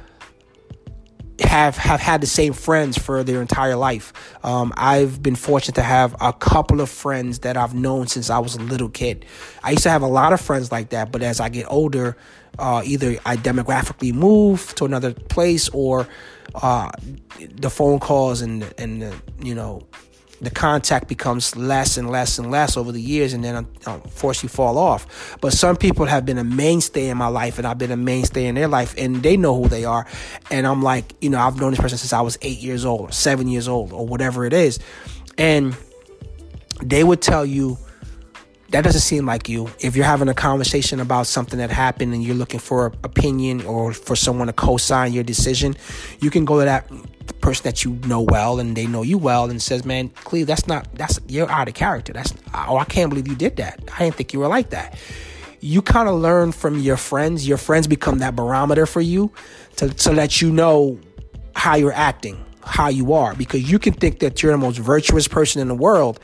have 1.40 1.76
have 1.76 2.00
had 2.00 2.20
the 2.20 2.26
same 2.26 2.52
friends 2.52 2.98
for 2.98 3.22
their 3.24 3.40
entire 3.40 3.76
life. 3.76 4.12
Um, 4.44 4.72
I've 4.76 5.22
been 5.22 5.36
fortunate 5.36 5.74
to 5.74 5.82
have 5.82 6.14
a 6.20 6.32
couple 6.32 6.80
of 6.80 6.88
friends 6.88 7.40
that 7.40 7.56
I've 7.56 7.74
known 7.74 8.06
since 8.06 8.30
I 8.30 8.38
was 8.38 8.56
a 8.56 8.60
little 8.60 8.88
kid. 8.88 9.24
I 9.62 9.72
used 9.72 9.82
to 9.84 9.90
have 9.90 10.02
a 10.02 10.06
lot 10.08 10.32
of 10.32 10.40
friends 10.40 10.70
like 10.70 10.90
that, 10.90 11.12
but 11.12 11.22
as 11.22 11.40
I 11.40 11.48
get 11.48 11.66
older, 11.68 12.16
uh, 12.58 12.82
either 12.84 13.16
I 13.24 13.36
demographically 13.36 14.12
move 14.12 14.74
to 14.76 14.84
another 14.84 15.12
place 15.12 15.68
or 15.70 16.06
uh, 16.54 16.90
the 17.38 17.70
phone 17.70 17.98
calls 17.98 18.40
and 18.40 18.62
and 18.78 19.02
the, 19.02 19.14
you 19.42 19.54
know 19.54 19.86
the 20.40 20.50
contact 20.50 21.06
becomes 21.06 21.54
less 21.54 21.96
and 21.98 22.08
less 22.08 22.38
and 22.38 22.50
less 22.50 22.76
over 22.76 22.92
the 22.92 23.00
years, 23.00 23.32
and 23.32 23.44
then 23.44 23.66
unfortunately 23.86 24.48
fall 24.48 24.78
off. 24.78 25.36
But 25.40 25.52
some 25.52 25.76
people 25.76 26.06
have 26.06 26.24
been 26.24 26.38
a 26.38 26.44
mainstay 26.44 27.08
in 27.08 27.18
my 27.18 27.26
life, 27.26 27.58
and 27.58 27.66
I've 27.66 27.78
been 27.78 27.90
a 27.90 27.96
mainstay 27.96 28.46
in 28.46 28.54
their 28.54 28.68
life, 28.68 28.94
and 28.96 29.22
they 29.22 29.36
know 29.36 29.62
who 29.62 29.68
they 29.68 29.84
are. 29.84 30.06
And 30.50 30.66
I'm 30.66 30.82
like, 30.82 31.14
you 31.20 31.28
know, 31.28 31.38
I've 31.38 31.60
known 31.60 31.72
this 31.72 31.80
person 31.80 31.98
since 31.98 32.12
I 32.12 32.22
was 32.22 32.38
eight 32.42 32.58
years 32.58 32.84
old, 32.84 33.00
or 33.00 33.12
seven 33.12 33.48
years 33.48 33.68
old, 33.68 33.92
or 33.92 34.06
whatever 34.06 34.46
it 34.46 34.52
is, 34.52 34.78
and 35.36 35.76
they 36.82 37.04
would 37.04 37.20
tell 37.20 37.44
you 37.44 37.78
that 38.70 38.84
doesn't 38.84 39.00
seem 39.00 39.26
like 39.26 39.48
you. 39.48 39.68
If 39.80 39.96
you're 39.96 40.04
having 40.04 40.28
a 40.28 40.34
conversation 40.34 41.00
about 41.00 41.26
something 41.26 41.58
that 41.58 41.70
happened 41.70 42.14
and 42.14 42.22
you're 42.22 42.36
looking 42.36 42.60
for 42.60 42.88
an 42.88 42.98
opinion 43.02 43.64
or 43.66 43.92
for 43.92 44.14
someone 44.14 44.46
to 44.46 44.52
co-sign 44.52 45.12
your 45.12 45.24
decision, 45.24 45.74
you 46.20 46.30
can 46.30 46.44
go 46.44 46.58
to 46.60 46.64
that 46.64 46.88
person 47.40 47.64
that 47.64 47.84
you 47.84 47.92
know 48.06 48.20
well 48.20 48.60
and 48.60 48.76
they 48.76 48.86
know 48.86 49.02
you 49.02 49.18
well 49.18 49.50
and 49.50 49.60
says, 49.60 49.84
"Man, 49.84 50.08
Cleve, 50.10 50.46
that's 50.46 50.66
not 50.66 50.86
that's 50.94 51.18
you're 51.26 51.50
out 51.50 51.68
of 51.68 51.74
character. 51.74 52.12
That's 52.12 52.32
oh, 52.54 52.76
I 52.76 52.84
can't 52.84 53.10
believe 53.10 53.28
you 53.28 53.36
did 53.36 53.56
that. 53.56 53.82
I 53.94 54.04
didn't 54.04 54.16
think 54.16 54.32
you 54.32 54.40
were 54.40 54.48
like 54.48 54.70
that." 54.70 54.96
you 55.60 55.82
kind 55.82 56.08
of 56.08 56.14
learn 56.14 56.52
from 56.52 56.78
your 56.80 56.96
friends. 56.96 57.46
Your 57.46 57.58
friends 57.58 57.86
become 57.86 58.18
that 58.18 58.34
barometer 58.34 58.86
for 58.86 59.00
you 59.00 59.30
to, 59.76 59.88
to 59.88 60.12
let 60.12 60.40
you 60.40 60.50
know 60.50 60.98
how 61.54 61.76
you're 61.76 61.92
acting, 61.92 62.42
how 62.64 62.88
you 62.88 63.12
are, 63.12 63.34
because 63.34 63.70
you 63.70 63.78
can 63.78 63.92
think 63.92 64.20
that 64.20 64.42
you're 64.42 64.52
the 64.52 64.58
most 64.58 64.78
virtuous 64.78 65.28
person 65.28 65.60
in 65.60 65.68
the 65.68 65.74
world, 65.74 66.18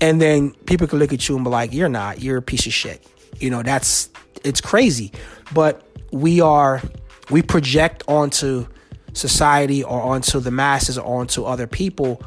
and 0.00 0.20
then 0.20 0.52
people 0.66 0.86
can 0.86 0.98
look 0.98 1.12
at 1.12 1.28
you 1.28 1.36
and 1.36 1.44
be 1.44 1.50
like, 1.50 1.72
"You're 1.72 1.88
not. 1.88 2.20
You're 2.20 2.38
a 2.38 2.42
piece 2.42 2.66
of 2.66 2.72
shit." 2.72 3.06
You 3.38 3.50
know, 3.50 3.62
that's 3.62 4.08
it's 4.44 4.60
crazy, 4.60 5.12
but 5.52 5.86
we 6.12 6.40
are 6.40 6.82
we 7.30 7.42
project 7.42 8.02
onto 8.06 8.66
society 9.12 9.82
or 9.82 10.00
onto 10.00 10.40
the 10.40 10.50
masses 10.50 10.98
or 10.98 11.20
onto 11.20 11.44
other 11.44 11.66
people 11.66 12.22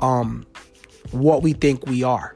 um, 0.00 0.46
what 1.12 1.42
we 1.42 1.52
think 1.52 1.86
we 1.86 2.02
are. 2.02 2.34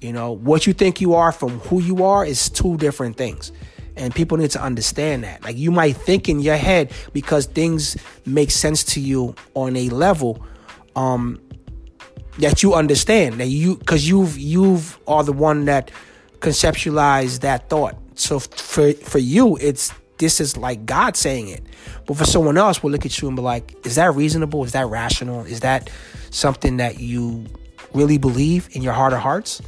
You 0.00 0.12
know, 0.12 0.32
what 0.32 0.66
you 0.66 0.72
think 0.72 1.00
you 1.00 1.14
are 1.14 1.32
from 1.32 1.60
who 1.60 1.80
you 1.80 2.04
are 2.04 2.24
is 2.24 2.48
two 2.48 2.76
different 2.76 3.16
things. 3.16 3.52
And 3.96 4.14
people 4.14 4.38
need 4.38 4.50
to 4.52 4.62
understand 4.62 5.24
that. 5.24 5.44
Like 5.44 5.56
you 5.56 5.70
might 5.70 5.96
think 5.96 6.28
in 6.28 6.40
your 6.40 6.56
head 6.56 6.92
because 7.12 7.46
things 7.46 7.96
make 8.24 8.50
sense 8.50 8.84
to 8.84 9.00
you 9.00 9.34
on 9.54 9.76
a 9.76 9.88
level 9.90 10.44
um 10.96 11.40
that 12.38 12.62
you 12.62 12.74
understand 12.74 13.40
that 13.40 13.48
you 13.48 13.76
cuz 13.76 14.08
you've 14.08 14.38
you've 14.38 14.98
are 15.06 15.24
the 15.24 15.32
one 15.32 15.66
that 15.66 15.90
conceptualized 16.40 17.40
that 17.40 17.68
thought. 17.68 17.96
So 18.14 18.38
for 18.38 18.92
for 18.92 19.18
you 19.18 19.56
it's 19.58 19.92
this 20.22 20.40
is 20.40 20.56
like 20.56 20.86
God 20.86 21.16
saying 21.16 21.48
it. 21.48 21.64
But 22.06 22.16
for 22.16 22.24
someone 22.24 22.56
else, 22.56 22.80
will 22.80 22.92
look 22.92 23.04
at 23.04 23.20
you 23.20 23.26
and 23.26 23.36
be 23.36 23.42
like, 23.42 23.84
is 23.84 23.96
that 23.96 24.14
reasonable? 24.14 24.62
Is 24.62 24.70
that 24.72 24.86
rational? 24.86 25.44
Is 25.44 25.60
that 25.60 25.90
something 26.30 26.76
that 26.76 27.00
you 27.00 27.44
really 27.92 28.18
believe 28.18 28.68
in 28.70 28.82
your 28.82 28.92
heart 28.92 29.12
of 29.12 29.18
hearts? 29.18 29.60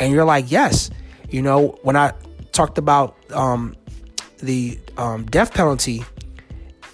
And 0.00 0.10
you're 0.12 0.24
like, 0.24 0.50
yes. 0.50 0.90
You 1.28 1.42
know, 1.42 1.78
when 1.82 1.94
I 1.94 2.14
talked 2.52 2.78
about 2.78 3.16
um, 3.32 3.76
the 4.38 4.78
um, 4.96 5.26
death 5.26 5.52
penalty, 5.52 6.04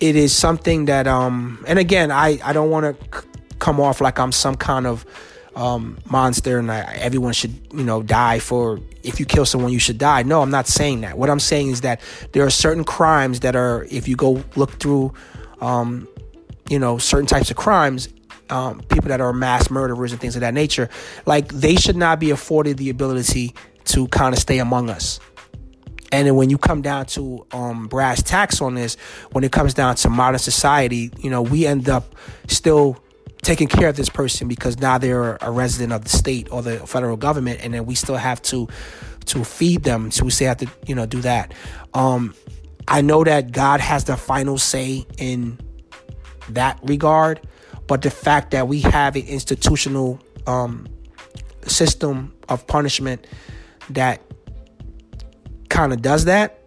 it 0.01 0.17
is 0.17 0.35
something 0.35 0.87
that, 0.87 1.07
um, 1.07 1.65
and 1.69 1.79
again, 1.79 2.11
I, 2.11 2.41
I 2.43 2.53
don't 2.53 2.71
want 2.71 2.99
to 2.99 3.25
come 3.65 3.81
off 3.81 4.03
like 4.03 4.19
I'm 4.19 4.31
some 4.31 4.57
kind 4.57 4.87
of 4.87 5.07
um, 5.57 5.97
monster 6.11 6.59
and 6.59 6.71
I, 6.71 6.81
everyone 7.01 7.33
should, 7.33 7.55
you 7.73 7.83
know, 7.83 8.03
die 8.03 8.39
for 8.39 8.79
if 9.03 9.19
you 9.19 9.25
kill 9.25 9.47
someone, 9.47 9.73
you 9.73 9.79
should 9.79 9.97
die. 9.97 10.23
No, 10.23 10.43
I'm 10.43 10.51
not 10.51 10.67
saying 10.67 11.01
that. 11.01 11.17
What 11.17 11.31
I'm 11.31 11.41
saying 11.41 11.69
is 11.69 11.81
that 11.81 12.03
there 12.33 12.45
are 12.45 12.51
certain 12.51 12.85
crimes 12.85 13.41
that 13.41 13.57
are, 13.57 13.87
if 13.91 14.07
you 14.07 14.17
go 14.17 14.45
look 14.55 14.73
through, 14.73 15.15
um, 15.63 16.07
you 16.69 16.79
know, 16.79 16.99
certain 16.99 17.27
types 17.27 17.51
of 17.51 17.57
crimes, 17.57 18.11
um, 18.51 18.81
people 18.83 19.09
that 19.09 19.23
are 19.23 19.33
mass 19.33 19.71
murderers 19.71 20.13
and 20.13 20.21
things 20.21 20.37
of 20.37 20.41
that 20.43 20.53
nature, 20.53 20.91
like 21.25 21.49
they 21.49 21.77
should 21.77 21.97
not 21.97 22.21
be 22.21 22.31
afforded 22.31 22.77
the 22.77 22.91
ability 22.91 23.55
to 23.85 24.09
kind 24.09 24.35
of 24.35 24.39
stay 24.39 24.59
among 24.59 24.91
us. 24.91 25.21
And 26.13 26.27
then 26.27 26.37
when 26.37 26.51
you 26.51 26.59
come 26.59 26.83
down 26.83 27.07
to 27.07 27.47
um, 27.53 27.89
brass 27.89 28.23
tacks 28.23 28.61
on 28.61 28.75
this, 28.75 28.99
when 29.33 29.43
it 29.43 29.53
comes 29.53 29.73
down 29.73 29.97
to 29.97 30.11
modern 30.11 30.39
society, 30.39 31.11
you 31.19 31.31
know, 31.31 31.41
we 31.41 31.67
end 31.67 31.89
up 31.89 32.15
still 32.47 32.99
taking 33.45 33.69
care 33.69 33.89
of 33.89 33.97
this 33.97 34.09
person 34.09 34.49
because 34.49 34.79
now 34.79 34.99
they're 34.99 35.37
a 35.41 35.51
resident 35.51 35.93
of 35.93 36.03
the 36.03 36.09
state 36.09 36.49
or 36.51 36.63
the 36.63 36.79
federal 36.87 37.17
government, 37.17 37.61
and 37.63 37.75
then 37.75 37.87
we 37.87 37.95
still 37.95 38.17
have 38.17 38.43
to 38.43 38.69
to 39.27 39.45
feed 39.45 39.85
them. 39.85 40.11
So 40.11 40.25
we 40.25 40.31
still 40.31 40.49
have 40.49 40.59
to, 40.59 40.69
you 40.87 40.95
know, 40.95 41.07
do 41.07 41.21
that. 41.23 41.55
Um, 41.95 42.35
I 42.89 43.01
know 43.01 43.25
that 43.25 43.53
God 43.53 43.81
has 43.81 44.05
the 44.05 44.17
final 44.17 44.59
say 44.59 45.07
in 45.17 45.59
that 46.51 46.79
regard, 46.83 47.41
but 47.87 48.03
the 48.03 48.11
fact 48.11 48.51
that 48.51 48.69
we 48.69 48.81
have 48.81 49.17
an 49.17 49.27
institutional 49.27 50.21
um, 50.47 50.87
system 51.63 52.35
of 52.49 52.67
punishment 52.67 53.27
that 53.91 54.21
kind 55.69 55.93
of 55.93 56.03
does 56.03 56.27
that 56.27 56.64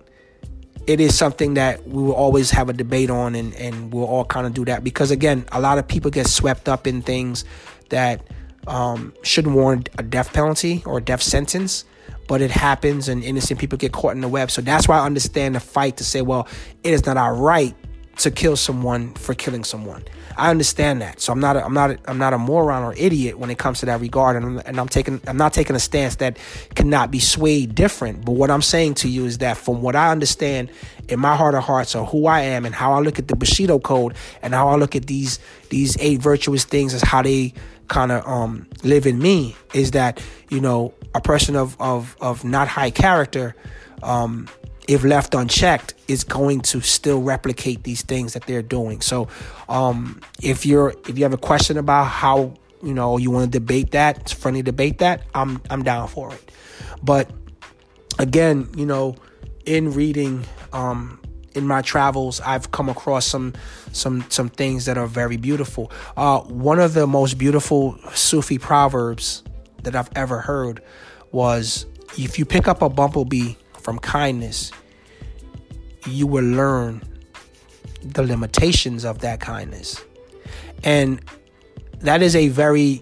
it 0.88 1.02
is 1.02 1.18
something 1.18 1.56
that 1.56 1.86
we 1.88 2.02
will 2.02 2.14
always 2.16 2.50
have 2.52 2.70
a 2.70 2.74
debate 2.74 3.10
on 3.10 3.36
and, 3.36 3.54
and 3.56 3.94
we'll 3.94 4.06
all 4.06 4.26
kind 4.26 4.48
of 4.48 4.54
do 4.54 4.66
that. 4.66 4.84
Because 4.84 5.12
again 5.12 5.46
a 5.52 5.60
lot 5.60 5.78
of 5.78 5.88
people 5.88 6.10
get 6.10 6.28
swept 6.28 6.68
up 6.68 6.88
in 6.88 7.02
things 7.02 7.46
that 7.90 8.26
um, 8.66 9.14
shouldn't 9.22 9.56
warrant 9.56 9.90
a 9.98 10.04
death 10.04 10.34
penalty 10.34 10.82
or 10.86 10.98
a 10.98 11.02
death 11.02 11.22
sentence 11.22 11.86
but 12.28 12.42
it 12.42 12.52
happens 12.52 13.08
and 13.08 13.24
innocent 13.24 13.58
people 13.58 13.78
get 13.78 13.94
caught 13.94 14.12
in 14.12 14.20
the 14.20 14.28
web. 14.28 14.52
So 14.52 14.62
that's 14.62 14.88
why 14.88 14.98
i 14.98 15.06
understand 15.06 15.56
the 15.56 15.60
fight 15.60 15.98
to 15.98 16.04
say 16.04 16.22
well 16.22 16.48
it 16.84 16.94
is 16.94 17.06
not 17.06 17.18
our 17.18 17.34
right 17.34 17.76
to 18.18 18.32
kill 18.32 18.56
someone 18.56 19.14
for 19.14 19.34
killing 19.34 19.64
someone 19.64 20.04
I 20.38 20.52
understand 20.52 21.02
that. 21.02 21.20
So 21.20 21.34
I'm 21.34 21.40
not 21.40 21.56
a, 21.58 21.66
I'm 21.66 21.74
not 21.74 21.92
a, 21.92 22.00
I'm 22.06 22.20
not 22.20 22.32
a 22.34 22.38
moron 22.38 22.84
or 22.84 22.94
idiot 22.96 23.40
when 23.40 23.50
it 23.50 23.58
comes 23.58 23.80
to 23.80 23.88
that 23.88 24.00
regard, 24.00 24.36
and 24.36 24.46
I'm, 24.46 24.62
and 24.66 24.80
I'm 24.80 24.88
taking 24.88 25.20
I'm 25.26 25.38
not 25.38 25.52
taking 25.52 25.76
a 25.76 25.80
stance 25.80 26.18
that 26.18 26.38
cannot 26.76 27.10
be 27.10 27.20
swayed 27.20 27.74
different. 27.74 28.24
But 28.24 28.34
what 28.34 28.52
I'm 28.52 28.62
saying 28.62 28.96
to 28.96 29.10
you 29.10 29.26
is 29.26 29.40
that 29.40 29.58
from 29.58 29.82
what 29.82 29.96
I 29.96 30.12
understand 30.12 30.70
in 31.10 31.20
my 31.20 31.36
heart 31.36 31.56
of 31.56 31.64
hearts 31.64 31.96
of 31.96 32.10
who 32.10 32.28
I 32.28 32.42
am 32.42 32.66
and 32.66 32.76
how 32.76 32.94
I 32.94 33.00
look 33.00 33.18
at 33.18 33.28
the 33.28 33.36
Bushido 33.36 33.80
code 33.80 34.14
and 34.44 34.54
how 34.54 34.70
I 34.70 34.76
look 34.76 34.96
at 34.96 35.08
these 35.08 35.40
these 35.70 35.98
eight 36.00 36.22
virtuous 36.22 36.66
things 36.66 36.94
as 36.94 37.02
how 37.02 37.24
they 37.24 37.54
kind 37.88 38.12
of 38.12 38.28
um, 38.28 38.68
live 38.84 39.08
in 39.08 39.18
me 39.18 39.56
is 39.74 39.92
that 39.92 40.22
you 40.50 40.62
know 40.62 40.94
a 41.16 41.22
person 41.22 41.56
of 41.56 41.76
of 41.82 42.16
of 42.22 42.44
not 42.44 42.68
high 42.68 42.92
character 42.92 43.56
um, 44.04 44.48
if 44.88 45.04
left 45.04 45.36
unchecked, 45.36 45.94
is 46.08 46.24
going 46.24 46.62
to 46.62 46.82
still 46.82 47.22
replicate 47.22 47.84
these 47.84 48.02
things 48.02 48.34
that 48.34 48.46
they're 48.48 48.62
doing. 48.62 49.02
So, 49.02 49.28
um, 49.68 50.22
if 50.42 50.66
you're 50.66 50.96
if 51.08 51.18
you 51.18 51.24
have 51.24 51.34
a 51.34 51.38
question 51.38 51.78
about 51.78 52.06
how 52.06 52.54
you 52.82 52.94
know 52.94 53.18
you 53.18 53.30
want 53.30 53.52
to 53.52 53.60
debate 53.60 53.92
that, 53.92 54.30
friendly 54.30 54.62
debate 54.62 55.00
that, 55.00 55.24
I'm 55.36 55.62
I'm 55.70 55.84
down 55.84 56.08
for 56.08 56.34
it. 56.34 56.52
But 57.04 57.30
again, 58.18 58.70
you 58.76 58.86
know, 58.86 59.16
in 59.66 59.94
reading, 59.94 60.46
um, 60.72 61.22
in 61.54 61.68
my 61.68 61.82
travels, 61.82 62.40
I've 62.40 62.72
come 62.72 62.88
across 62.88 63.26
some 63.26 63.54
some 63.92 64.26
some 64.30 64.50
things 64.50 64.86
that 64.86 64.98
are 64.98 65.08
very 65.08 65.38
beautiful. 65.38 65.92
Uh, 66.16 66.40
one 66.40 66.80
of 66.80 66.94
the 66.94 67.08
most 67.08 67.38
beautiful 67.38 68.00
Sufi 68.14 68.58
proverbs 68.58 69.44
that 69.84 69.96
I've 69.96 70.10
ever 70.16 70.40
heard 70.40 70.82
was, 71.34 71.86
"If 72.18 72.40
you 72.40 72.46
pick 72.46 72.70
up 72.70 72.82
a 72.82 72.88
bumblebee." 72.88 73.56
from 73.88 74.00
kindness, 74.00 74.74
you 76.08 76.28
will 76.28 76.46
learn 76.46 77.02
the 78.04 78.24
limitations 78.24 79.06
of 79.06 79.20
that 79.20 79.40
kindness. 79.40 80.04
And 80.84 81.22
that 82.00 82.22
is 82.22 82.36
a 82.36 82.48
very 82.50 83.02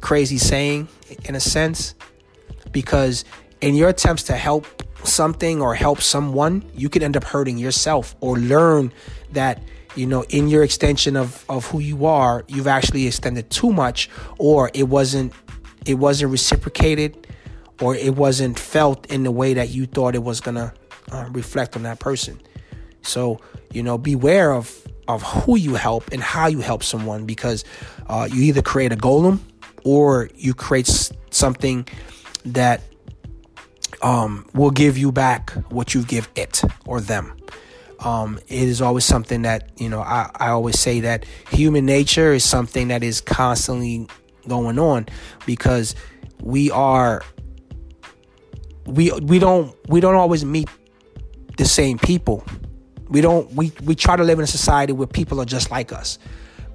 crazy 0.00 0.38
saying 0.38 0.88
in 1.24 1.34
a 1.34 1.40
sense 1.40 1.94
because 2.72 3.24
in 3.60 3.74
your 3.74 3.88
attempts 3.88 4.24
to 4.24 4.36
help 4.36 4.66
something 5.06 5.62
or 5.62 5.74
help 5.74 6.00
someone, 6.00 6.64
you 6.74 6.88
could 6.88 7.02
end 7.02 7.16
up 7.16 7.24
hurting 7.24 7.58
yourself 7.58 8.14
or 8.20 8.36
learn 8.36 8.92
that 9.32 9.62
you 9.94 10.06
know 10.06 10.24
in 10.24 10.48
your 10.48 10.64
extension 10.64 11.16
of 11.16 11.44
of 11.48 11.66
who 11.66 11.78
you 11.78 12.06
are, 12.06 12.44
you've 12.48 12.66
actually 12.66 13.06
extended 13.06 13.48
too 13.50 13.72
much 13.72 14.10
or 14.38 14.70
it 14.74 14.88
wasn't 14.88 15.32
it 15.86 15.94
wasn't 15.94 16.30
reciprocated 16.30 17.26
or 17.80 17.94
it 17.94 18.14
wasn't 18.16 18.58
felt 18.58 19.06
in 19.06 19.22
the 19.22 19.30
way 19.30 19.54
that 19.54 19.68
you 19.68 19.86
thought 19.86 20.14
it 20.14 20.22
was 20.22 20.40
gonna 20.40 20.72
uh, 21.12 21.28
reflect 21.32 21.76
on 21.76 21.82
that 21.82 22.00
person. 22.00 22.40
So 23.02 23.40
you 23.72 23.82
know, 23.82 23.98
beware 23.98 24.52
of 24.52 24.86
of 25.08 25.22
who 25.22 25.56
you 25.56 25.74
help 25.74 26.10
and 26.12 26.22
how 26.22 26.46
you 26.46 26.60
help 26.60 26.82
someone 26.82 27.26
because 27.26 27.64
uh, 28.06 28.28
you 28.30 28.42
either 28.42 28.62
create 28.62 28.92
a 28.92 28.96
golem 28.96 29.38
or 29.84 30.30
you 30.34 30.54
create 30.54 30.88
something 31.30 31.86
that 32.46 32.80
um, 34.02 34.46
will 34.54 34.70
give 34.70 34.96
you 34.96 35.12
back 35.12 35.50
what 35.70 35.94
you 35.94 36.02
give 36.02 36.28
it 36.36 36.62
or 36.86 37.00
them. 37.00 37.36
Um, 38.00 38.38
it 38.48 38.62
is 38.62 38.82
always 38.82 39.04
something 39.04 39.42
that 39.42 39.70
you 39.78 39.88
know 39.88 40.00
I, 40.00 40.30
I 40.36 40.48
always 40.48 40.78
say 40.78 41.00
that 41.00 41.24
human 41.50 41.86
nature 41.86 42.32
is 42.32 42.44
something 42.44 42.88
that 42.88 43.02
is 43.02 43.20
constantly 43.20 44.06
going 44.46 44.78
on 44.78 45.06
because 45.46 45.94
we 46.40 46.70
are 46.70 47.22
we 48.84 49.10
we 49.22 49.38
don't 49.38 49.74
we 49.88 50.00
don't 50.00 50.16
always 50.16 50.44
meet 50.44 50.68
the 51.56 51.64
same 51.64 51.98
people. 51.98 52.44
We 53.08 53.20
don't 53.20 53.50
we 53.52 53.72
we 53.84 53.94
try 53.94 54.16
to 54.16 54.24
live 54.24 54.38
in 54.38 54.44
a 54.44 54.48
society 54.48 54.92
where 54.92 55.06
people 55.06 55.40
are 55.40 55.44
just 55.44 55.70
like 55.70 55.92
us. 55.92 56.18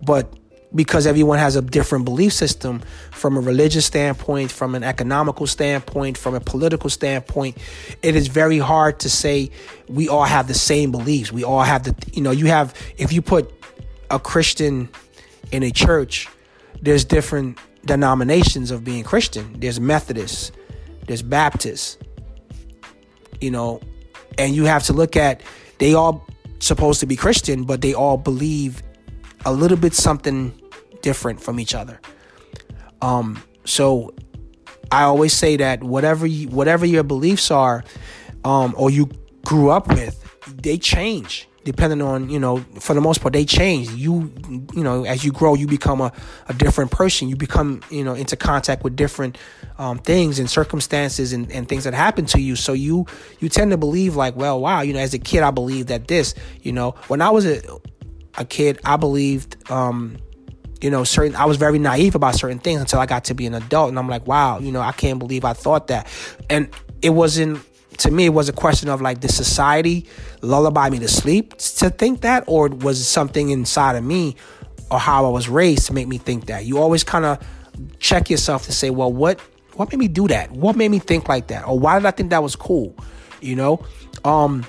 But 0.01 0.33
because 0.73 1.07
everyone 1.07 1.39
has 1.39 1.55
a 1.55 1.61
different 1.61 2.05
belief 2.05 2.31
system 2.31 2.81
from 3.11 3.37
a 3.37 3.39
religious 3.39 3.85
standpoint, 3.85 4.51
from 4.51 4.75
an 4.75 4.83
economical 4.83 5.47
standpoint, 5.47 6.17
from 6.17 6.35
a 6.35 6.39
political 6.39 6.89
standpoint, 6.89 7.57
it 8.03 8.15
is 8.15 8.27
very 8.27 8.59
hard 8.59 8.99
to 8.99 9.09
say 9.09 9.49
we 9.87 10.07
all 10.07 10.25
have 10.25 10.47
the 10.47 10.53
same 10.53 10.91
beliefs. 10.91 11.31
We 11.31 11.43
all 11.43 11.63
have 11.63 11.83
the 11.83 11.95
you 12.13 12.21
know, 12.21 12.31
you 12.31 12.45
have 12.47 12.73
if 12.97 13.11
you 13.11 13.21
put 13.21 13.51
a 14.11 14.19
Christian 14.19 14.89
in 15.51 15.63
a 15.63 15.71
church, 15.71 16.27
there's 16.81 17.03
different 17.03 17.57
denominations 17.85 18.71
of 18.71 18.83
being 18.83 19.03
Christian. 19.03 19.59
There's 19.59 19.79
Methodists, 19.79 20.51
there's 21.07 21.21
Baptists, 21.21 21.97
you 23.41 23.51
know, 23.51 23.81
and 24.39 24.55
you 24.55 24.65
have 24.65 24.83
to 24.83 24.93
look 24.93 25.15
at 25.15 25.41
they 25.77 25.93
all 25.93 26.25
supposed 26.59 26.99
to 27.01 27.05
be 27.05 27.15
Christian, 27.15 27.63
but 27.63 27.81
they 27.81 27.93
all 27.93 28.17
believe 28.17 28.81
a 29.45 29.53
little 29.53 29.77
bit 29.77 29.93
something 29.93 30.59
different 31.01 31.41
from 31.41 31.59
each 31.59 31.75
other. 31.75 31.99
Um, 33.01 33.41
so 33.65 34.13
I 34.91 35.03
always 35.03 35.33
say 35.33 35.57
that 35.57 35.83
whatever 35.83 36.25
you, 36.25 36.47
whatever 36.49 36.85
your 36.85 37.03
beliefs 37.03 37.51
are, 37.51 37.83
um, 38.43 38.73
or 38.77 38.89
you 38.89 39.09
grew 39.45 39.69
up 39.69 39.87
with, 39.87 40.25
they 40.61 40.77
change 40.77 41.47
depending 41.69 42.01
on 42.01 42.31
you 42.31 42.39
know 42.39 42.57
for 42.79 42.95
the 42.95 43.01
most 43.01 43.21
part 43.21 43.31
they 43.31 43.45
change. 43.45 43.89
You 43.91 44.33
you 44.73 44.83
know 44.83 45.05
as 45.05 45.23
you 45.23 45.31
grow 45.31 45.53
you 45.53 45.67
become 45.67 46.01
a, 46.01 46.11
a 46.47 46.53
different 46.53 46.89
person. 46.89 47.29
You 47.29 47.35
become 47.35 47.81
you 47.91 48.03
know 48.03 48.15
into 48.15 48.35
contact 48.35 48.83
with 48.83 48.95
different 48.95 49.37
um, 49.77 49.99
things 49.99 50.39
and 50.39 50.49
circumstances 50.49 51.31
and, 51.31 51.51
and 51.51 51.69
things 51.69 51.83
that 51.83 51.93
happen 51.93 52.25
to 52.25 52.41
you. 52.41 52.55
So 52.55 52.73
you 52.73 53.05
you 53.39 53.49
tend 53.49 53.69
to 53.69 53.77
believe 53.77 54.15
like 54.15 54.35
well 54.35 54.59
wow 54.59 54.81
you 54.81 54.93
know 54.93 54.99
as 54.99 55.13
a 55.13 55.19
kid 55.19 55.43
i 55.43 55.51
believed 55.51 55.89
that 55.89 56.07
this 56.07 56.33
you 56.63 56.71
know. 56.71 56.95
When 57.07 57.21
i 57.21 57.29
was 57.29 57.45
a, 57.45 57.61
a 58.37 58.45
kid 58.45 58.79
i 58.83 58.95
believed 58.97 59.69
um, 59.69 60.17
you 60.81 60.89
know 60.89 61.03
certain 61.03 61.35
i 61.35 61.45
was 61.45 61.57
very 61.57 61.77
naive 61.77 62.15
about 62.15 62.33
certain 62.33 62.57
things 62.57 62.81
until 62.81 62.99
i 62.99 63.05
got 63.05 63.25
to 63.25 63.35
be 63.35 63.45
an 63.45 63.53
adult. 63.53 63.89
And 63.89 63.99
i'm 63.99 64.07
like 64.07 64.25
wow 64.25 64.57
you 64.57 64.71
know 64.71 64.81
i 64.81 64.91
can't 64.91 65.19
believe 65.19 65.45
i 65.45 65.53
thought 65.53 65.87
that. 65.87 66.07
And 66.49 66.69
it 67.03 67.11
wasn't 67.11 67.61
to 67.99 68.11
me, 68.11 68.25
it 68.25 68.33
was 68.33 68.49
a 68.49 68.53
question 68.53 68.89
of 68.89 69.01
like, 69.01 69.21
the 69.21 69.29
society 69.29 70.05
lullaby 70.41 70.89
me 70.89 70.99
to 70.99 71.07
sleep 71.07 71.57
to 71.57 71.89
think 71.89 72.21
that, 72.21 72.43
or 72.47 72.69
was 72.69 72.99
it 72.99 73.05
something 73.05 73.49
inside 73.49 73.95
of 73.95 74.03
me 74.03 74.35
or 74.89 74.99
how 74.99 75.25
I 75.25 75.29
was 75.29 75.47
raised 75.47 75.87
to 75.87 75.93
make 75.93 76.07
me 76.07 76.17
think 76.17 76.47
that? 76.47 76.65
You 76.65 76.79
always 76.79 77.03
kind 77.03 77.25
of 77.25 77.45
check 77.99 78.29
yourself 78.29 78.65
to 78.65 78.71
say, 78.71 78.89
well, 78.89 79.11
what 79.11 79.39
what 79.75 79.91
made 79.91 79.99
me 79.99 80.07
do 80.09 80.27
that? 80.27 80.51
What 80.51 80.75
made 80.75 80.91
me 80.91 80.99
think 80.99 81.29
like 81.29 81.47
that? 81.47 81.65
Or 81.67 81.79
why 81.79 81.97
did 81.97 82.05
I 82.05 82.11
think 82.11 82.31
that 82.31 82.43
was 82.43 82.55
cool? 82.55 82.93
You 83.39 83.55
know, 83.55 83.85
um, 84.25 84.65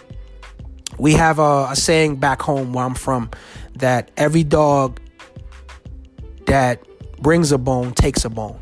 we 0.99 1.15
have 1.15 1.41
a, 1.41 1.69
a 1.71 1.77
saying 1.77 2.17
back 2.17 2.41
home 2.43 2.73
where 2.73 2.85
I'm 2.85 2.95
from 2.95 3.31
that 3.77 4.11
every 4.17 4.45
dog 4.45 5.01
that 6.47 6.85
brings 7.21 7.51
a 7.51 7.59
bone 7.59 7.93
takes 7.93 8.25
a 8.25 8.31
bone. 8.31 8.61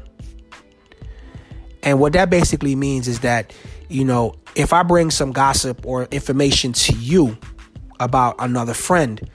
And 1.83 2.01
what 2.01 2.12
that 2.14 2.31
basically 2.31 2.75
means 2.75 3.09
is 3.09 3.21
that, 3.21 3.53
you 3.89 4.05
know, 4.05 4.34
if 4.55 4.72
I 4.72 4.82
bring 4.82 5.11
some 5.11 5.32
gossip 5.32 5.84
or 5.86 6.05
information 6.11 6.72
to 6.72 6.93
you 6.95 7.36
about 8.01 8.36
another 8.39 8.74
friend, 8.74 9.28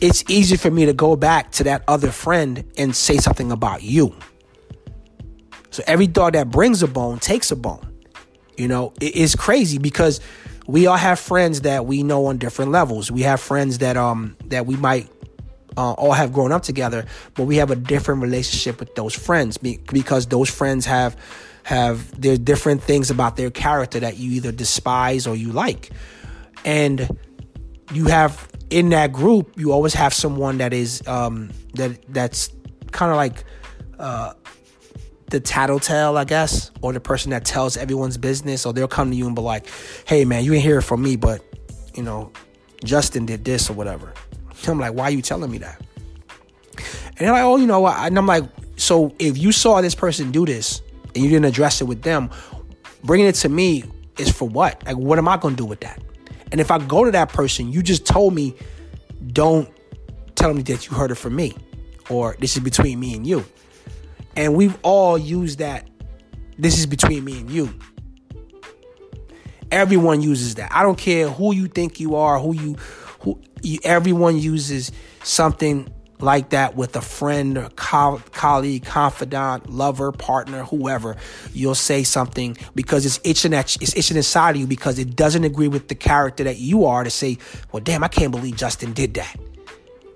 it's 0.00 0.24
easy 0.28 0.56
for 0.56 0.70
me 0.70 0.86
to 0.86 0.92
go 0.92 1.16
back 1.16 1.52
to 1.52 1.64
that 1.64 1.82
other 1.86 2.10
friend 2.10 2.64
and 2.78 2.94
say 2.94 3.18
something 3.18 3.52
about 3.52 3.82
you. 3.82 4.14
So 5.70 5.82
every 5.86 6.06
dog 6.06 6.32
that 6.32 6.50
brings 6.50 6.82
a 6.82 6.88
bone 6.88 7.18
takes 7.18 7.50
a 7.50 7.56
bone. 7.56 7.86
You 8.56 8.68
know, 8.68 8.92
it's 9.00 9.34
crazy 9.34 9.78
because 9.78 10.20
we 10.66 10.86
all 10.86 10.96
have 10.96 11.18
friends 11.18 11.62
that 11.62 11.86
we 11.86 12.02
know 12.02 12.26
on 12.26 12.38
different 12.38 12.70
levels. 12.70 13.10
We 13.10 13.22
have 13.22 13.40
friends 13.40 13.78
that 13.78 13.96
um 13.96 14.36
that 14.46 14.66
we 14.66 14.76
might 14.76 15.08
uh, 15.76 15.92
all 15.92 16.12
have 16.12 16.32
grown 16.32 16.52
up 16.52 16.62
together, 16.62 17.06
but 17.34 17.44
we 17.44 17.56
have 17.56 17.70
a 17.70 17.76
different 17.76 18.22
relationship 18.22 18.80
with 18.80 18.94
those 18.94 19.14
friends 19.14 19.56
because 19.56 20.26
those 20.26 20.50
friends 20.50 20.84
have 20.86 21.16
have 21.64 22.20
there's 22.20 22.38
different 22.38 22.82
things 22.82 23.10
about 23.10 23.36
their 23.36 23.50
character 23.50 24.00
that 24.00 24.16
you 24.16 24.32
either 24.32 24.52
despise 24.52 25.26
or 25.26 25.36
you 25.36 25.52
like. 25.52 25.90
And 26.64 27.18
you 27.92 28.06
have 28.06 28.48
in 28.70 28.90
that 28.90 29.12
group, 29.12 29.58
you 29.58 29.72
always 29.72 29.94
have 29.94 30.14
someone 30.14 30.58
that 30.58 30.72
is 30.72 31.06
um 31.06 31.50
that 31.74 32.00
that's 32.12 32.50
kind 32.92 33.10
of 33.10 33.16
like 33.16 33.44
uh 33.98 34.34
the 35.30 35.40
tattletale, 35.40 36.18
I 36.18 36.24
guess, 36.24 36.70
or 36.82 36.92
the 36.92 37.00
person 37.00 37.30
that 37.30 37.44
tells 37.44 37.76
everyone's 37.76 38.18
business, 38.18 38.66
or 38.66 38.72
they'll 38.72 38.88
come 38.88 39.10
to 39.10 39.16
you 39.16 39.26
and 39.26 39.36
be 39.36 39.42
like, 39.42 39.66
"Hey, 40.06 40.24
man, 40.24 40.44
you 40.44 40.52
ain't 40.54 40.62
hear 40.62 40.78
it 40.78 40.82
from 40.82 41.02
me, 41.02 41.16
but 41.16 41.42
you 41.94 42.02
know, 42.02 42.32
Justin 42.84 43.26
did 43.26 43.44
this 43.44 43.70
or 43.70 43.74
whatever." 43.74 44.12
I'm 44.68 44.78
like, 44.78 44.94
"Why 44.94 45.04
are 45.04 45.10
you 45.10 45.22
telling 45.22 45.50
me 45.50 45.58
that?" 45.58 45.80
And 46.76 47.18
they're 47.18 47.32
like, 47.32 47.44
"Oh, 47.44 47.56
you 47.56 47.66
know," 47.66 47.86
and 47.86 48.18
I'm 48.18 48.26
like, 48.26 48.44
"So 48.76 49.14
if 49.18 49.38
you 49.38 49.52
saw 49.52 49.80
this 49.80 49.94
person 49.94 50.32
do 50.32 50.44
this, 50.44 50.82
and 51.14 51.24
you 51.24 51.30
didn't 51.30 51.46
address 51.46 51.80
it 51.80 51.84
with 51.84 52.02
them, 52.02 52.30
bringing 53.04 53.26
it 53.26 53.34
to 53.36 53.48
me 53.48 53.84
is 54.18 54.30
for 54.30 54.48
what? 54.48 54.84
Like, 54.84 54.96
what 54.96 55.18
am 55.18 55.28
I 55.28 55.36
going 55.36 55.56
to 55.56 55.62
do 55.62 55.66
with 55.66 55.80
that? 55.80 56.00
And 56.52 56.60
if 56.60 56.70
I 56.70 56.78
go 56.78 57.04
to 57.04 57.10
that 57.12 57.28
person, 57.30 57.72
you 57.72 57.82
just 57.82 58.06
told 58.06 58.34
me, 58.34 58.54
don't 59.28 59.68
tell 60.34 60.52
me 60.52 60.62
that 60.62 60.88
you 60.88 60.96
heard 60.96 61.10
it 61.10 61.16
from 61.16 61.36
me, 61.36 61.54
or 62.08 62.36
this 62.40 62.56
is 62.56 62.62
between 62.62 62.98
me 62.98 63.14
and 63.14 63.26
you. 63.26 63.44
And 64.36 64.54
we've 64.54 64.76
all 64.82 65.18
used 65.18 65.58
that. 65.58 65.88
This 66.58 66.78
is 66.78 66.86
between 66.86 67.24
me 67.24 67.40
and 67.40 67.50
you. 67.50 67.72
Everyone 69.70 70.20
uses 70.20 70.56
that. 70.56 70.72
I 70.74 70.82
don't 70.82 70.98
care 70.98 71.28
who 71.28 71.54
you 71.54 71.68
think 71.68 72.00
you 72.00 72.16
are, 72.16 72.38
who 72.38 72.54
you, 72.54 72.74
who 73.20 73.40
you, 73.62 73.78
everyone 73.84 74.36
uses 74.38 74.90
something 75.22 75.88
like 76.22 76.50
that 76.50 76.76
with 76.76 76.96
a 76.96 77.00
friend 77.00 77.58
or 77.58 77.68
co- 77.70 78.22
colleague, 78.32 78.84
confidant, 78.84 79.70
lover, 79.70 80.12
partner, 80.12 80.64
whoever, 80.64 81.16
you'll 81.52 81.74
say 81.74 82.02
something 82.02 82.56
because 82.74 83.06
it's 83.06 83.20
itching 83.24 83.54
at 83.54 83.76
it's 83.80 83.96
itching 83.96 84.16
inside 84.16 84.56
of 84.56 84.60
you 84.60 84.66
because 84.66 84.98
it 84.98 85.16
doesn't 85.16 85.44
agree 85.44 85.68
with 85.68 85.88
the 85.88 85.94
character 85.94 86.44
that 86.44 86.58
you 86.58 86.84
are 86.84 87.04
to 87.04 87.10
say, 87.10 87.38
well, 87.72 87.82
damn, 87.82 88.04
I 88.04 88.08
can't 88.08 88.30
believe 88.30 88.56
Justin 88.56 88.92
did 88.92 89.14
that. 89.14 89.36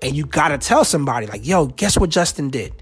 And 0.01 0.15
you 0.15 0.25
gotta 0.25 0.57
tell 0.57 0.83
somebody 0.83 1.27
like, 1.27 1.45
yo, 1.45 1.67
guess 1.67 1.97
what 1.97 2.09
Justin 2.09 2.49
did? 2.49 2.73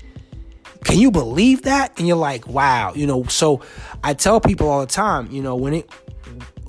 Can 0.83 0.99
you 0.99 1.11
believe 1.11 1.63
that? 1.63 1.97
And 1.97 2.07
you're 2.07 2.17
like, 2.17 2.47
wow, 2.47 2.93
you 2.93 3.07
know. 3.07 3.23
So 3.23 3.61
I 4.03 4.13
tell 4.13 4.41
people 4.41 4.69
all 4.69 4.81
the 4.81 4.87
time, 4.87 5.31
you 5.31 5.41
know, 5.41 5.55
when 5.55 5.73
it 5.73 5.89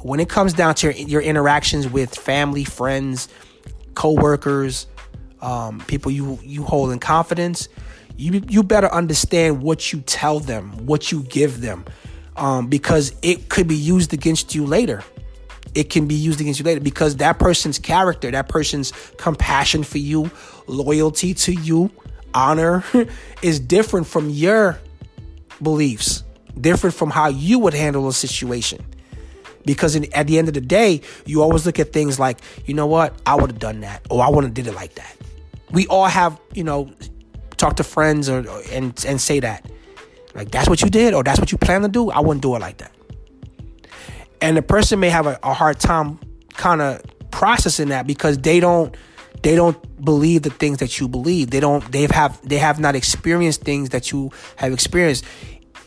when 0.03 0.21
it 0.21 0.29
comes 0.29 0.53
down 0.53 0.75
to 0.77 0.93
your, 0.93 1.09
your 1.09 1.21
interactions 1.23 1.89
with 1.89 2.15
family, 2.15 2.65
friends, 2.65 3.29
coworkers, 3.95 4.87
um, 5.45 5.81
people 5.87 6.11
you 6.11 6.39
you 6.43 6.65
hold 6.65 6.91
in 6.91 6.99
confidence, 6.99 7.69
you 8.17 8.43
you 8.49 8.63
better 8.63 8.91
understand 8.93 9.63
what 9.63 9.93
you 9.93 10.01
tell 10.01 10.41
them, 10.41 10.87
what 10.87 11.13
you 11.13 11.23
give 11.25 11.61
them, 11.61 11.85
um, 12.37 12.69
because 12.69 13.15
it 13.23 13.49
could 13.49 13.69
be 13.69 13.77
used 13.77 14.13
against 14.13 14.55
you 14.55 14.65
later. 14.65 15.05
It 15.75 15.91
can 15.91 16.07
be 16.07 16.15
used 16.15 16.41
against 16.41 16.61
you 16.61 16.65
later 16.65 16.81
because 16.81 17.17
that 17.17 17.39
person's 17.39 17.79
character, 17.79 18.31
that 18.31 18.49
person's 18.49 18.93
compassion 19.19 19.83
for 19.83 19.99
you, 19.99 20.31
loyalty 20.67 21.35
to 21.35 21.53
you, 21.53 21.91
honor 22.33 22.85
is 23.43 23.61
different 23.61 24.07
from 24.07 24.31
your 24.31 24.79
beliefs, 25.61 26.23
different 26.59 26.95
from 26.95 27.11
how 27.11 27.29
you 27.29 27.59
would 27.59 27.75
handle 27.75 28.09
a 28.09 28.13
situation. 28.13 28.85
Because 29.67 29.97
in, 29.97 30.13
at 30.13 30.27
the 30.27 30.39
end 30.39 30.49
of 30.49 30.55
the 30.55 30.61
day, 30.61 31.01
you 31.25 31.43
always 31.43 31.67
look 31.67 31.79
at 31.81 31.93
things 31.93 32.21
like, 32.21 32.39
you 32.67 32.75
know 32.75 32.87
what, 32.87 33.21
I 33.27 33.35
would 33.35 33.51
have 33.51 33.59
done 33.59 33.81
that, 33.81 34.07
or 34.11 34.23
I 34.23 34.29
wouldn't 34.29 34.57
have 34.57 34.65
did 34.65 34.71
it 34.71 34.77
like 34.77 34.95
that 34.95 35.17
we 35.75 35.87
all 35.89 36.07
have, 36.07 36.41
you 36.55 36.65
know, 36.65 36.91
talk 37.57 37.77
to 37.77 37.85
friends 37.85 38.29
or, 38.29 38.45
and 38.71 39.05
and 39.07 39.21
say 39.21 39.41
that. 39.41 39.71
Like 40.35 40.51
that's 40.51 40.69
what 40.69 40.83
you 40.83 40.91
did 40.91 41.15
or 41.15 41.23
that's 41.23 41.39
what 41.39 41.53
you 41.53 41.59
plan 41.59 41.83
to 41.83 41.89
do. 41.89 42.11
I 42.11 42.21
wouldn't 42.21 42.43
do 42.43 42.55
it 42.57 42.61
like 42.61 42.79
that. 42.79 42.93
And 44.41 44.57
the 44.57 44.63
person 44.63 45.01
may 45.01 45.11
have 45.11 45.27
a, 45.27 45.39
a 45.43 45.55
hard 45.55 45.79
time 45.79 46.19
kind 46.55 46.81
of 46.81 47.03
processing 47.31 47.89
that 47.89 48.07
because 48.07 48.39
they 48.39 48.61
don't 48.61 48.97
they 49.43 49.55
don't 49.55 50.05
believe 50.05 50.43
the 50.43 50.51
things 50.51 50.79
that 50.79 50.99
you 50.99 51.09
believe. 51.09 51.51
They 51.51 51.61
don't 51.61 51.91
they 51.93 52.07
have 52.11 52.41
they 52.49 52.59
have 52.59 52.81
not 52.81 52.95
experienced 52.95 53.63
things 53.63 53.91
that 53.91 54.13
you 54.13 54.31
have 54.57 54.73
experienced. 54.73 55.25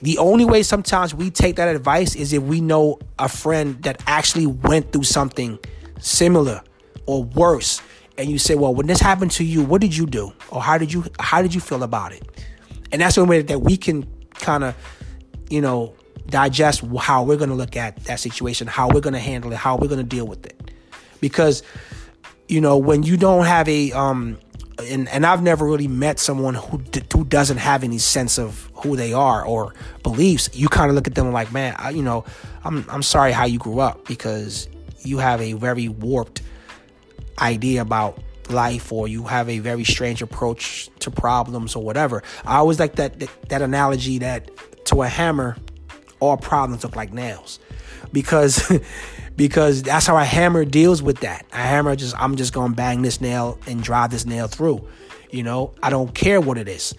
The 0.01 0.17
only 0.19 0.45
way 0.45 0.61
sometimes 0.61 1.15
we 1.15 1.31
take 1.31 1.55
that 1.55 1.75
advice 1.75 2.15
is 2.15 2.31
if 2.31 2.43
we 2.43 2.61
know 2.61 2.99
a 3.17 3.27
friend 3.27 3.81
that 3.83 4.01
actually 4.05 4.45
went 4.45 4.93
through 4.93 5.03
something 5.03 5.57
similar 5.99 6.61
or 7.07 7.23
worse 7.23 7.81
and 8.17 8.29
you 8.29 8.37
say, 8.37 8.55
well, 8.55 8.73
when 8.73 8.87
this 8.87 8.99
happened 8.99 9.31
to 9.31 9.43
you, 9.43 9.63
what 9.63 9.81
did 9.81 9.95
you 9.95 10.05
do? 10.05 10.33
Or 10.49 10.61
how 10.61 10.77
did 10.77 10.91
you 10.91 11.05
how 11.19 11.41
did 11.41 11.53
you 11.53 11.61
feel 11.61 11.83
about 11.83 12.13
it? 12.13 12.23
And 12.91 13.01
that's 13.01 13.15
the 13.15 13.25
way 13.25 13.41
that 13.41 13.61
we 13.61 13.77
can 13.77 14.07
kind 14.35 14.63
of, 14.63 14.75
you 15.49 15.61
know, 15.61 15.93
digest 16.27 16.83
how 16.99 17.23
we're 17.23 17.37
going 17.37 17.49
to 17.49 17.55
look 17.55 17.75
at 17.75 17.97
that 18.05 18.19
situation, 18.19 18.67
how 18.67 18.89
we're 18.89 19.01
going 19.01 19.13
to 19.13 19.19
handle 19.19 19.51
it, 19.51 19.57
how 19.57 19.77
we're 19.77 19.87
going 19.87 19.99
to 19.99 20.03
deal 20.03 20.25
with 20.25 20.45
it. 20.45 20.71
Because, 21.19 21.63
you 22.47 22.61
know, 22.61 22.77
when 22.77 23.03
you 23.03 23.17
don't 23.17 23.45
have 23.45 23.67
a, 23.67 23.91
um, 23.91 24.37
and, 24.89 25.09
and 25.09 25.25
I've 25.25 25.41
never 25.41 25.65
really 25.65 25.87
met 25.87 26.19
someone 26.19 26.53
who 26.53 26.81
who 27.13 27.25
doesn't 27.25 27.57
have 27.57 27.83
any 27.83 27.97
sense 27.97 28.37
of 28.37 28.69
who 28.75 28.95
they 28.95 29.11
are 29.11 29.43
or 29.43 29.73
beliefs. 30.03 30.49
You 30.53 30.69
kind 30.69 30.89
of 30.89 30.95
look 30.95 31.07
at 31.07 31.15
them 31.15 31.31
like, 31.31 31.51
man, 31.51 31.75
I, 31.77 31.89
you 31.89 32.03
know, 32.03 32.25
I'm 32.63 32.85
I'm 32.89 33.03
sorry 33.03 33.31
how 33.31 33.45
you 33.45 33.57
grew 33.57 33.79
up 33.79 34.07
because 34.07 34.69
you 34.99 35.17
have 35.17 35.41
a 35.41 35.53
very 35.53 35.87
warped 35.87 36.41
idea 37.39 37.81
about 37.81 38.19
life 38.49 38.91
or 38.91 39.07
you 39.07 39.23
have 39.23 39.49
a 39.49 39.59
very 39.59 39.83
strange 39.83 40.21
approach 40.21 40.89
to 40.99 41.11
problems 41.11 41.75
or 41.75 41.83
whatever. 41.83 42.23
I 42.45 42.57
always 42.57 42.79
like 42.79 42.95
that 42.95 43.19
that, 43.19 43.49
that 43.49 43.61
analogy 43.61 44.19
that 44.19 44.49
to 44.85 45.01
a 45.01 45.07
hammer 45.07 45.57
all 46.19 46.37
problems 46.37 46.83
look 46.83 46.95
like 46.95 47.13
nails. 47.13 47.59
Because 48.11 48.79
because 49.35 49.83
that's 49.83 50.07
how 50.07 50.17
a 50.17 50.23
hammer 50.23 50.65
deals 50.65 51.01
with 51.01 51.19
that. 51.19 51.45
A 51.53 51.57
hammer 51.57 51.95
just 51.95 52.15
I'm 52.19 52.35
just 52.35 52.53
going 52.53 52.71
to 52.71 52.75
bang 52.75 53.01
this 53.01 53.21
nail 53.21 53.59
and 53.67 53.83
drive 53.83 54.11
this 54.11 54.25
nail 54.25 54.47
through. 54.47 54.87
You 55.29 55.43
know, 55.43 55.73
I 55.83 55.89
don't 55.89 56.13
care 56.13 56.39
what 56.39 56.57
it 56.57 56.67
is. 56.67 56.93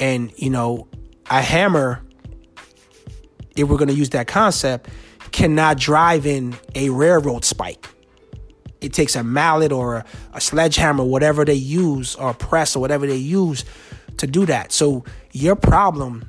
And 0.00 0.32
you 0.36 0.50
know, 0.50 0.88
a 1.30 1.40
hammer 1.40 2.02
if 3.56 3.68
we're 3.68 3.78
going 3.78 3.88
to 3.88 3.94
use 3.94 4.10
that 4.10 4.28
concept 4.28 4.88
cannot 5.32 5.78
drive 5.78 6.26
in 6.26 6.56
a 6.74 6.90
railroad 6.90 7.44
spike 7.44 7.88
it 8.80 8.92
takes 8.92 9.16
a 9.16 9.22
mallet 9.22 9.72
or 9.72 9.96
a, 9.96 10.04
a 10.34 10.40
sledgehammer, 10.40 11.04
whatever 11.04 11.44
they 11.44 11.54
use, 11.54 12.14
or 12.16 12.34
press 12.34 12.76
or 12.76 12.80
whatever 12.80 13.06
they 13.06 13.16
use 13.16 13.64
to 14.18 14.26
do 14.26 14.46
that. 14.46 14.72
So 14.72 15.04
your 15.32 15.56
problem 15.56 16.28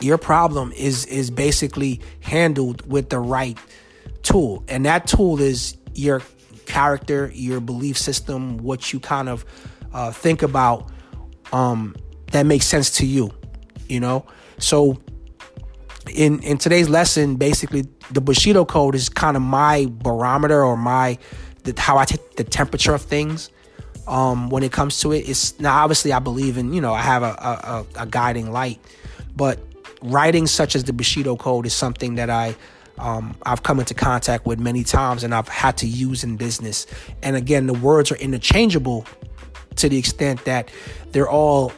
your 0.00 0.18
problem 0.18 0.72
is 0.72 1.06
is 1.06 1.30
basically 1.30 2.00
handled 2.20 2.86
with 2.90 3.08
the 3.08 3.18
right 3.18 3.58
tool 4.22 4.64
and 4.68 4.84
that 4.84 5.06
tool 5.06 5.40
is 5.40 5.76
your 5.94 6.20
character 6.66 7.30
your 7.34 7.60
belief 7.60 7.96
system 7.96 8.58
what 8.58 8.92
you 8.92 9.00
kind 9.00 9.28
of 9.28 9.44
uh, 9.92 10.10
think 10.10 10.42
about 10.42 10.90
um, 11.52 11.94
that 12.32 12.44
makes 12.44 12.66
sense 12.66 12.90
to 12.90 13.06
you 13.06 13.30
you 13.88 14.00
know 14.00 14.26
so 14.58 14.98
in 16.16 16.40
in 16.40 16.58
today's 16.58 16.88
lesson 16.88 17.36
basically 17.36 17.84
the 18.10 18.20
bushido 18.20 18.64
code 18.64 18.94
is 18.94 19.08
kind 19.08 19.36
of 19.36 19.42
my 19.42 19.86
barometer 19.90 20.64
or 20.64 20.76
my 20.76 21.18
the, 21.64 21.74
how 21.78 21.98
i 21.98 22.04
take 22.04 22.36
the 22.36 22.44
temperature 22.44 22.94
of 22.94 23.02
things 23.02 23.50
um, 24.06 24.50
when 24.50 24.62
it 24.62 24.70
comes 24.70 25.00
to 25.00 25.12
it 25.12 25.28
it's 25.28 25.58
now 25.60 25.82
obviously 25.82 26.12
i 26.12 26.18
believe 26.18 26.56
in 26.56 26.72
you 26.72 26.80
know 26.80 26.94
i 26.94 27.02
have 27.02 27.22
a, 27.22 27.86
a, 27.96 28.02
a 28.02 28.06
guiding 28.06 28.50
light 28.50 28.80
but 29.36 29.58
writing 30.02 30.46
such 30.46 30.74
as 30.76 30.84
the 30.84 30.92
Bushido 30.92 31.36
Code 31.36 31.66
is 31.66 31.74
something 31.74 32.16
that 32.16 32.30
I 32.30 32.54
um, 32.98 33.36
I've 33.44 33.62
come 33.62 33.78
into 33.78 33.92
contact 33.92 34.46
with 34.46 34.58
many 34.58 34.82
times 34.82 35.22
and 35.22 35.34
I've 35.34 35.48
had 35.48 35.76
to 35.78 35.86
use 35.86 36.24
in 36.24 36.38
business. 36.38 36.86
And 37.22 37.36
again, 37.36 37.66
the 37.66 37.74
words 37.74 38.10
are 38.10 38.16
interchangeable 38.16 39.04
to 39.76 39.90
the 39.90 39.98
extent 39.98 40.46
that 40.46 40.70
they're 41.12 41.28
all 41.28 41.74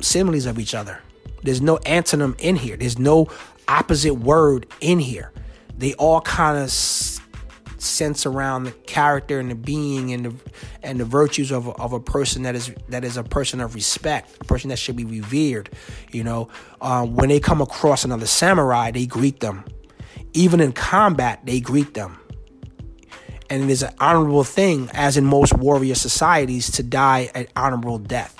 similes 0.00 0.46
of 0.46 0.58
each 0.58 0.74
other. 0.74 0.98
There's 1.42 1.60
no 1.60 1.76
antonym 1.78 2.40
in 2.40 2.56
here. 2.56 2.78
There's 2.78 2.98
no 2.98 3.28
opposite 3.72 4.14
word 4.14 4.66
in 4.80 4.98
here. 4.98 5.32
They 5.76 5.94
all 5.94 6.20
kind 6.20 6.58
of 6.58 6.70
sense 6.70 8.26
around 8.26 8.64
the 8.64 8.70
character 8.70 9.40
and 9.40 9.50
the 9.50 9.54
being 9.54 10.12
and 10.12 10.26
the 10.26 10.34
and 10.82 11.00
the 11.00 11.04
virtues 11.04 11.50
of, 11.50 11.68
of 11.80 11.92
a 11.92 11.98
person 11.98 12.42
that 12.42 12.54
is 12.54 12.72
that 12.88 13.04
is 13.04 13.16
a 13.16 13.24
person 13.24 13.60
of 13.60 13.74
respect, 13.74 14.36
a 14.40 14.44
person 14.44 14.68
that 14.68 14.78
should 14.78 14.96
be 14.96 15.04
revered. 15.04 15.70
You 16.12 16.24
know, 16.24 16.48
um, 16.80 17.16
when 17.16 17.28
they 17.28 17.40
come 17.40 17.60
across 17.60 18.04
another 18.04 18.26
samurai, 18.26 18.90
they 18.90 19.06
greet 19.06 19.40
them. 19.40 19.64
Even 20.34 20.60
in 20.60 20.72
combat, 20.72 21.40
they 21.44 21.60
greet 21.60 21.94
them. 21.94 22.18
And 23.50 23.64
it 23.64 23.70
is 23.70 23.82
an 23.82 23.92
honorable 23.98 24.44
thing, 24.44 24.88
as 24.94 25.16
in 25.16 25.26
most 25.26 25.52
warrior 25.54 25.94
societies, 25.94 26.70
to 26.72 26.82
die 26.82 27.30
an 27.34 27.48
honorable 27.54 27.98
death. 27.98 28.34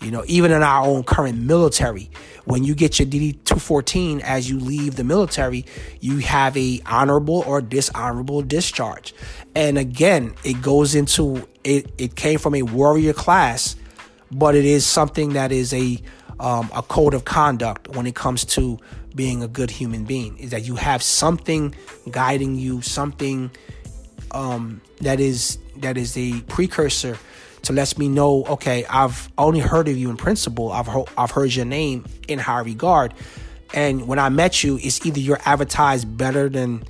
You 0.00 0.10
know, 0.10 0.24
even 0.26 0.52
in 0.52 0.62
our 0.62 0.86
own 0.86 1.04
current 1.04 1.38
military, 1.38 2.10
when 2.44 2.64
you 2.64 2.74
get 2.74 2.98
your 2.98 3.08
DD 3.08 3.32
214 3.44 4.20
as 4.20 4.48
you 4.48 4.58
leave 4.58 4.96
the 4.96 5.04
military, 5.04 5.64
you 6.00 6.18
have 6.18 6.56
a 6.56 6.80
honorable 6.86 7.42
or 7.46 7.60
dishonorable 7.60 8.42
discharge. 8.42 9.14
And 9.54 9.78
again, 9.78 10.34
it 10.44 10.60
goes 10.62 10.94
into 10.94 11.48
it 11.64 11.90
it 11.98 12.14
came 12.14 12.38
from 12.38 12.54
a 12.54 12.62
warrior 12.62 13.12
class, 13.12 13.74
but 14.30 14.54
it 14.54 14.64
is 14.64 14.86
something 14.86 15.32
that 15.32 15.50
is 15.50 15.72
a 15.72 16.00
um, 16.38 16.70
a 16.74 16.82
code 16.82 17.14
of 17.14 17.24
conduct 17.24 17.88
when 17.88 18.06
it 18.06 18.14
comes 18.14 18.44
to 18.44 18.78
being 19.14 19.42
a 19.42 19.48
good 19.48 19.70
human 19.70 20.04
being 20.04 20.36
is 20.38 20.50
that 20.50 20.64
you 20.64 20.76
have 20.76 21.02
something 21.02 21.74
guiding 22.10 22.54
you, 22.54 22.82
something 22.82 23.50
um, 24.32 24.82
that 25.00 25.18
is 25.18 25.58
that 25.78 25.96
is 25.96 26.16
a 26.16 26.40
precursor 26.42 27.18
to 27.66 27.72
let 27.72 27.98
me 27.98 28.08
know, 28.08 28.44
okay, 28.44 28.84
I've 28.88 29.30
only 29.38 29.60
heard 29.60 29.88
of 29.88 29.96
you 29.96 30.10
in 30.10 30.16
principle. 30.16 30.72
I've 30.72 30.86
ho- 30.86 31.08
I've 31.16 31.30
heard 31.30 31.54
your 31.54 31.64
name 31.64 32.04
in 32.28 32.38
high 32.38 32.60
regard, 32.60 33.14
and 33.74 34.06
when 34.08 34.18
I 34.18 34.28
met 34.28 34.62
you, 34.64 34.78
it's 34.82 35.04
either 35.04 35.20
you're 35.20 35.40
advertised 35.44 36.16
better 36.16 36.48
than, 36.48 36.84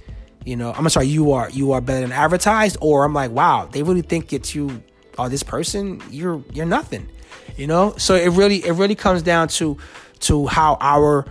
you 0.44 0.56
know, 0.56 0.72
I'm 0.72 0.88
sorry, 0.88 1.06
you 1.06 1.32
are 1.32 1.50
you 1.50 1.72
are 1.72 1.80
better 1.80 2.00
than 2.00 2.12
advertised, 2.12 2.76
or 2.80 3.04
I'm 3.04 3.14
like, 3.14 3.30
wow, 3.30 3.68
they 3.70 3.82
really 3.82 4.02
think 4.02 4.32
it's 4.32 4.54
you 4.54 4.82
or 5.18 5.28
this 5.28 5.42
person. 5.42 6.02
You're 6.10 6.42
you're 6.52 6.66
nothing, 6.66 7.08
you 7.56 7.66
know. 7.66 7.94
So 7.96 8.14
it 8.14 8.28
really 8.28 8.64
it 8.64 8.72
really 8.72 8.94
comes 8.94 9.22
down 9.22 9.48
to 9.48 9.76
to 10.20 10.46
how 10.46 10.76
our 10.80 11.26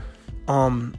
um 0.47 0.95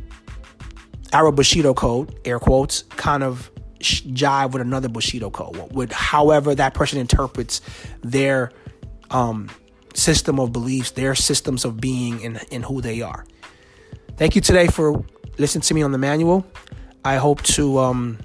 our 1.12 1.32
Bushido 1.32 1.74
code, 1.74 2.18
air 2.24 2.38
quotes, 2.38 2.82
kind 2.96 3.22
of 3.22 3.50
jive 3.86 4.52
with 4.52 4.62
another 4.62 4.88
Bushido 4.88 5.30
code, 5.30 5.72
with 5.72 5.92
however 5.92 6.54
that 6.54 6.74
person 6.74 6.98
interprets 6.98 7.60
their 8.02 8.50
um, 9.10 9.50
system 9.94 10.38
of 10.38 10.52
beliefs, 10.52 10.92
their 10.92 11.14
systems 11.14 11.64
of 11.64 11.80
being, 11.80 12.24
and, 12.24 12.40
and 12.50 12.64
who 12.64 12.80
they 12.80 13.02
are. 13.02 13.26
Thank 14.16 14.34
you 14.34 14.40
today 14.40 14.66
for 14.66 15.04
listening 15.38 15.62
to 15.62 15.74
me 15.74 15.82
on 15.82 15.92
the 15.92 15.98
manual. 15.98 16.46
I 17.04 17.16
hope 17.16 17.42
to 17.42 17.78
um, 17.78 18.18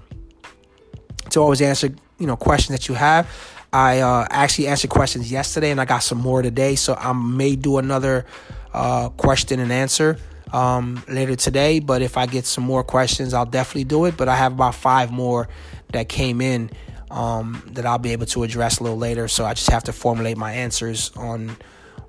to 1.30 1.40
always 1.40 1.62
answer 1.62 1.94
you 2.18 2.28
know 2.28 2.36
questions 2.36 2.78
that 2.78 2.88
you 2.88 2.96
have. 2.96 3.28
I 3.74 4.00
uh, 4.00 4.28
actually 4.30 4.68
answered 4.68 4.90
questions 4.90 5.32
yesterday, 5.32 5.72
and 5.72 5.80
I 5.80 5.86
got 5.86 6.00
some 6.00 6.18
more 6.18 6.42
today, 6.42 6.76
so 6.76 6.94
I 6.96 7.14
may 7.14 7.56
do 7.56 7.78
another 7.78 8.26
uh, 8.74 9.10
question 9.10 9.60
and 9.60 9.72
answer 9.72 10.18
um, 10.52 11.04
later 11.08 11.36
today. 11.36 11.80
But 11.80 12.02
if 12.02 12.18
I 12.18 12.26
get 12.26 12.46
some 12.46 12.64
more 12.64 12.84
questions, 12.84 13.34
I'll 13.34 13.46
definitely 13.46 13.86
do 13.86 14.06
it. 14.06 14.18
But 14.18 14.30
I 14.30 14.36
have 14.36 14.54
about 14.54 14.76
five 14.76 15.12
more 15.12 15.48
that 15.92 16.10
came 16.10 16.42
in 16.42 16.70
um, 17.10 17.62
that 17.74 17.86
I'll 17.86 18.00
be 18.00 18.12
able 18.12 18.26
to 18.28 18.44
address 18.44 18.80
a 18.80 18.84
little 18.84 18.98
later. 18.98 19.28
So 19.28 19.46
I 19.46 19.54
just 19.54 19.70
have 19.70 19.84
to 19.86 19.94
formulate 19.94 20.38
my 20.38 20.54
answers 20.54 21.12
on 21.16 21.56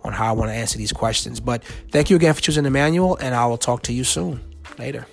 on 0.05 0.12
how 0.12 0.28
I 0.28 0.32
want 0.32 0.51
to 0.51 0.55
answer 0.55 0.78
these 0.78 0.93
questions. 0.93 1.38
But 1.38 1.62
thank 1.93 2.11
you 2.11 2.16
again 2.16 2.34
for 2.34 2.40
choosing 2.40 2.64
the 2.64 2.70
manual, 2.70 3.16
and 3.18 3.34
I 3.34 3.47
will 3.47 3.59
talk 3.59 3.82
to 3.84 3.93
you 3.93 4.03
soon. 4.05 4.40
Later. 4.78 5.07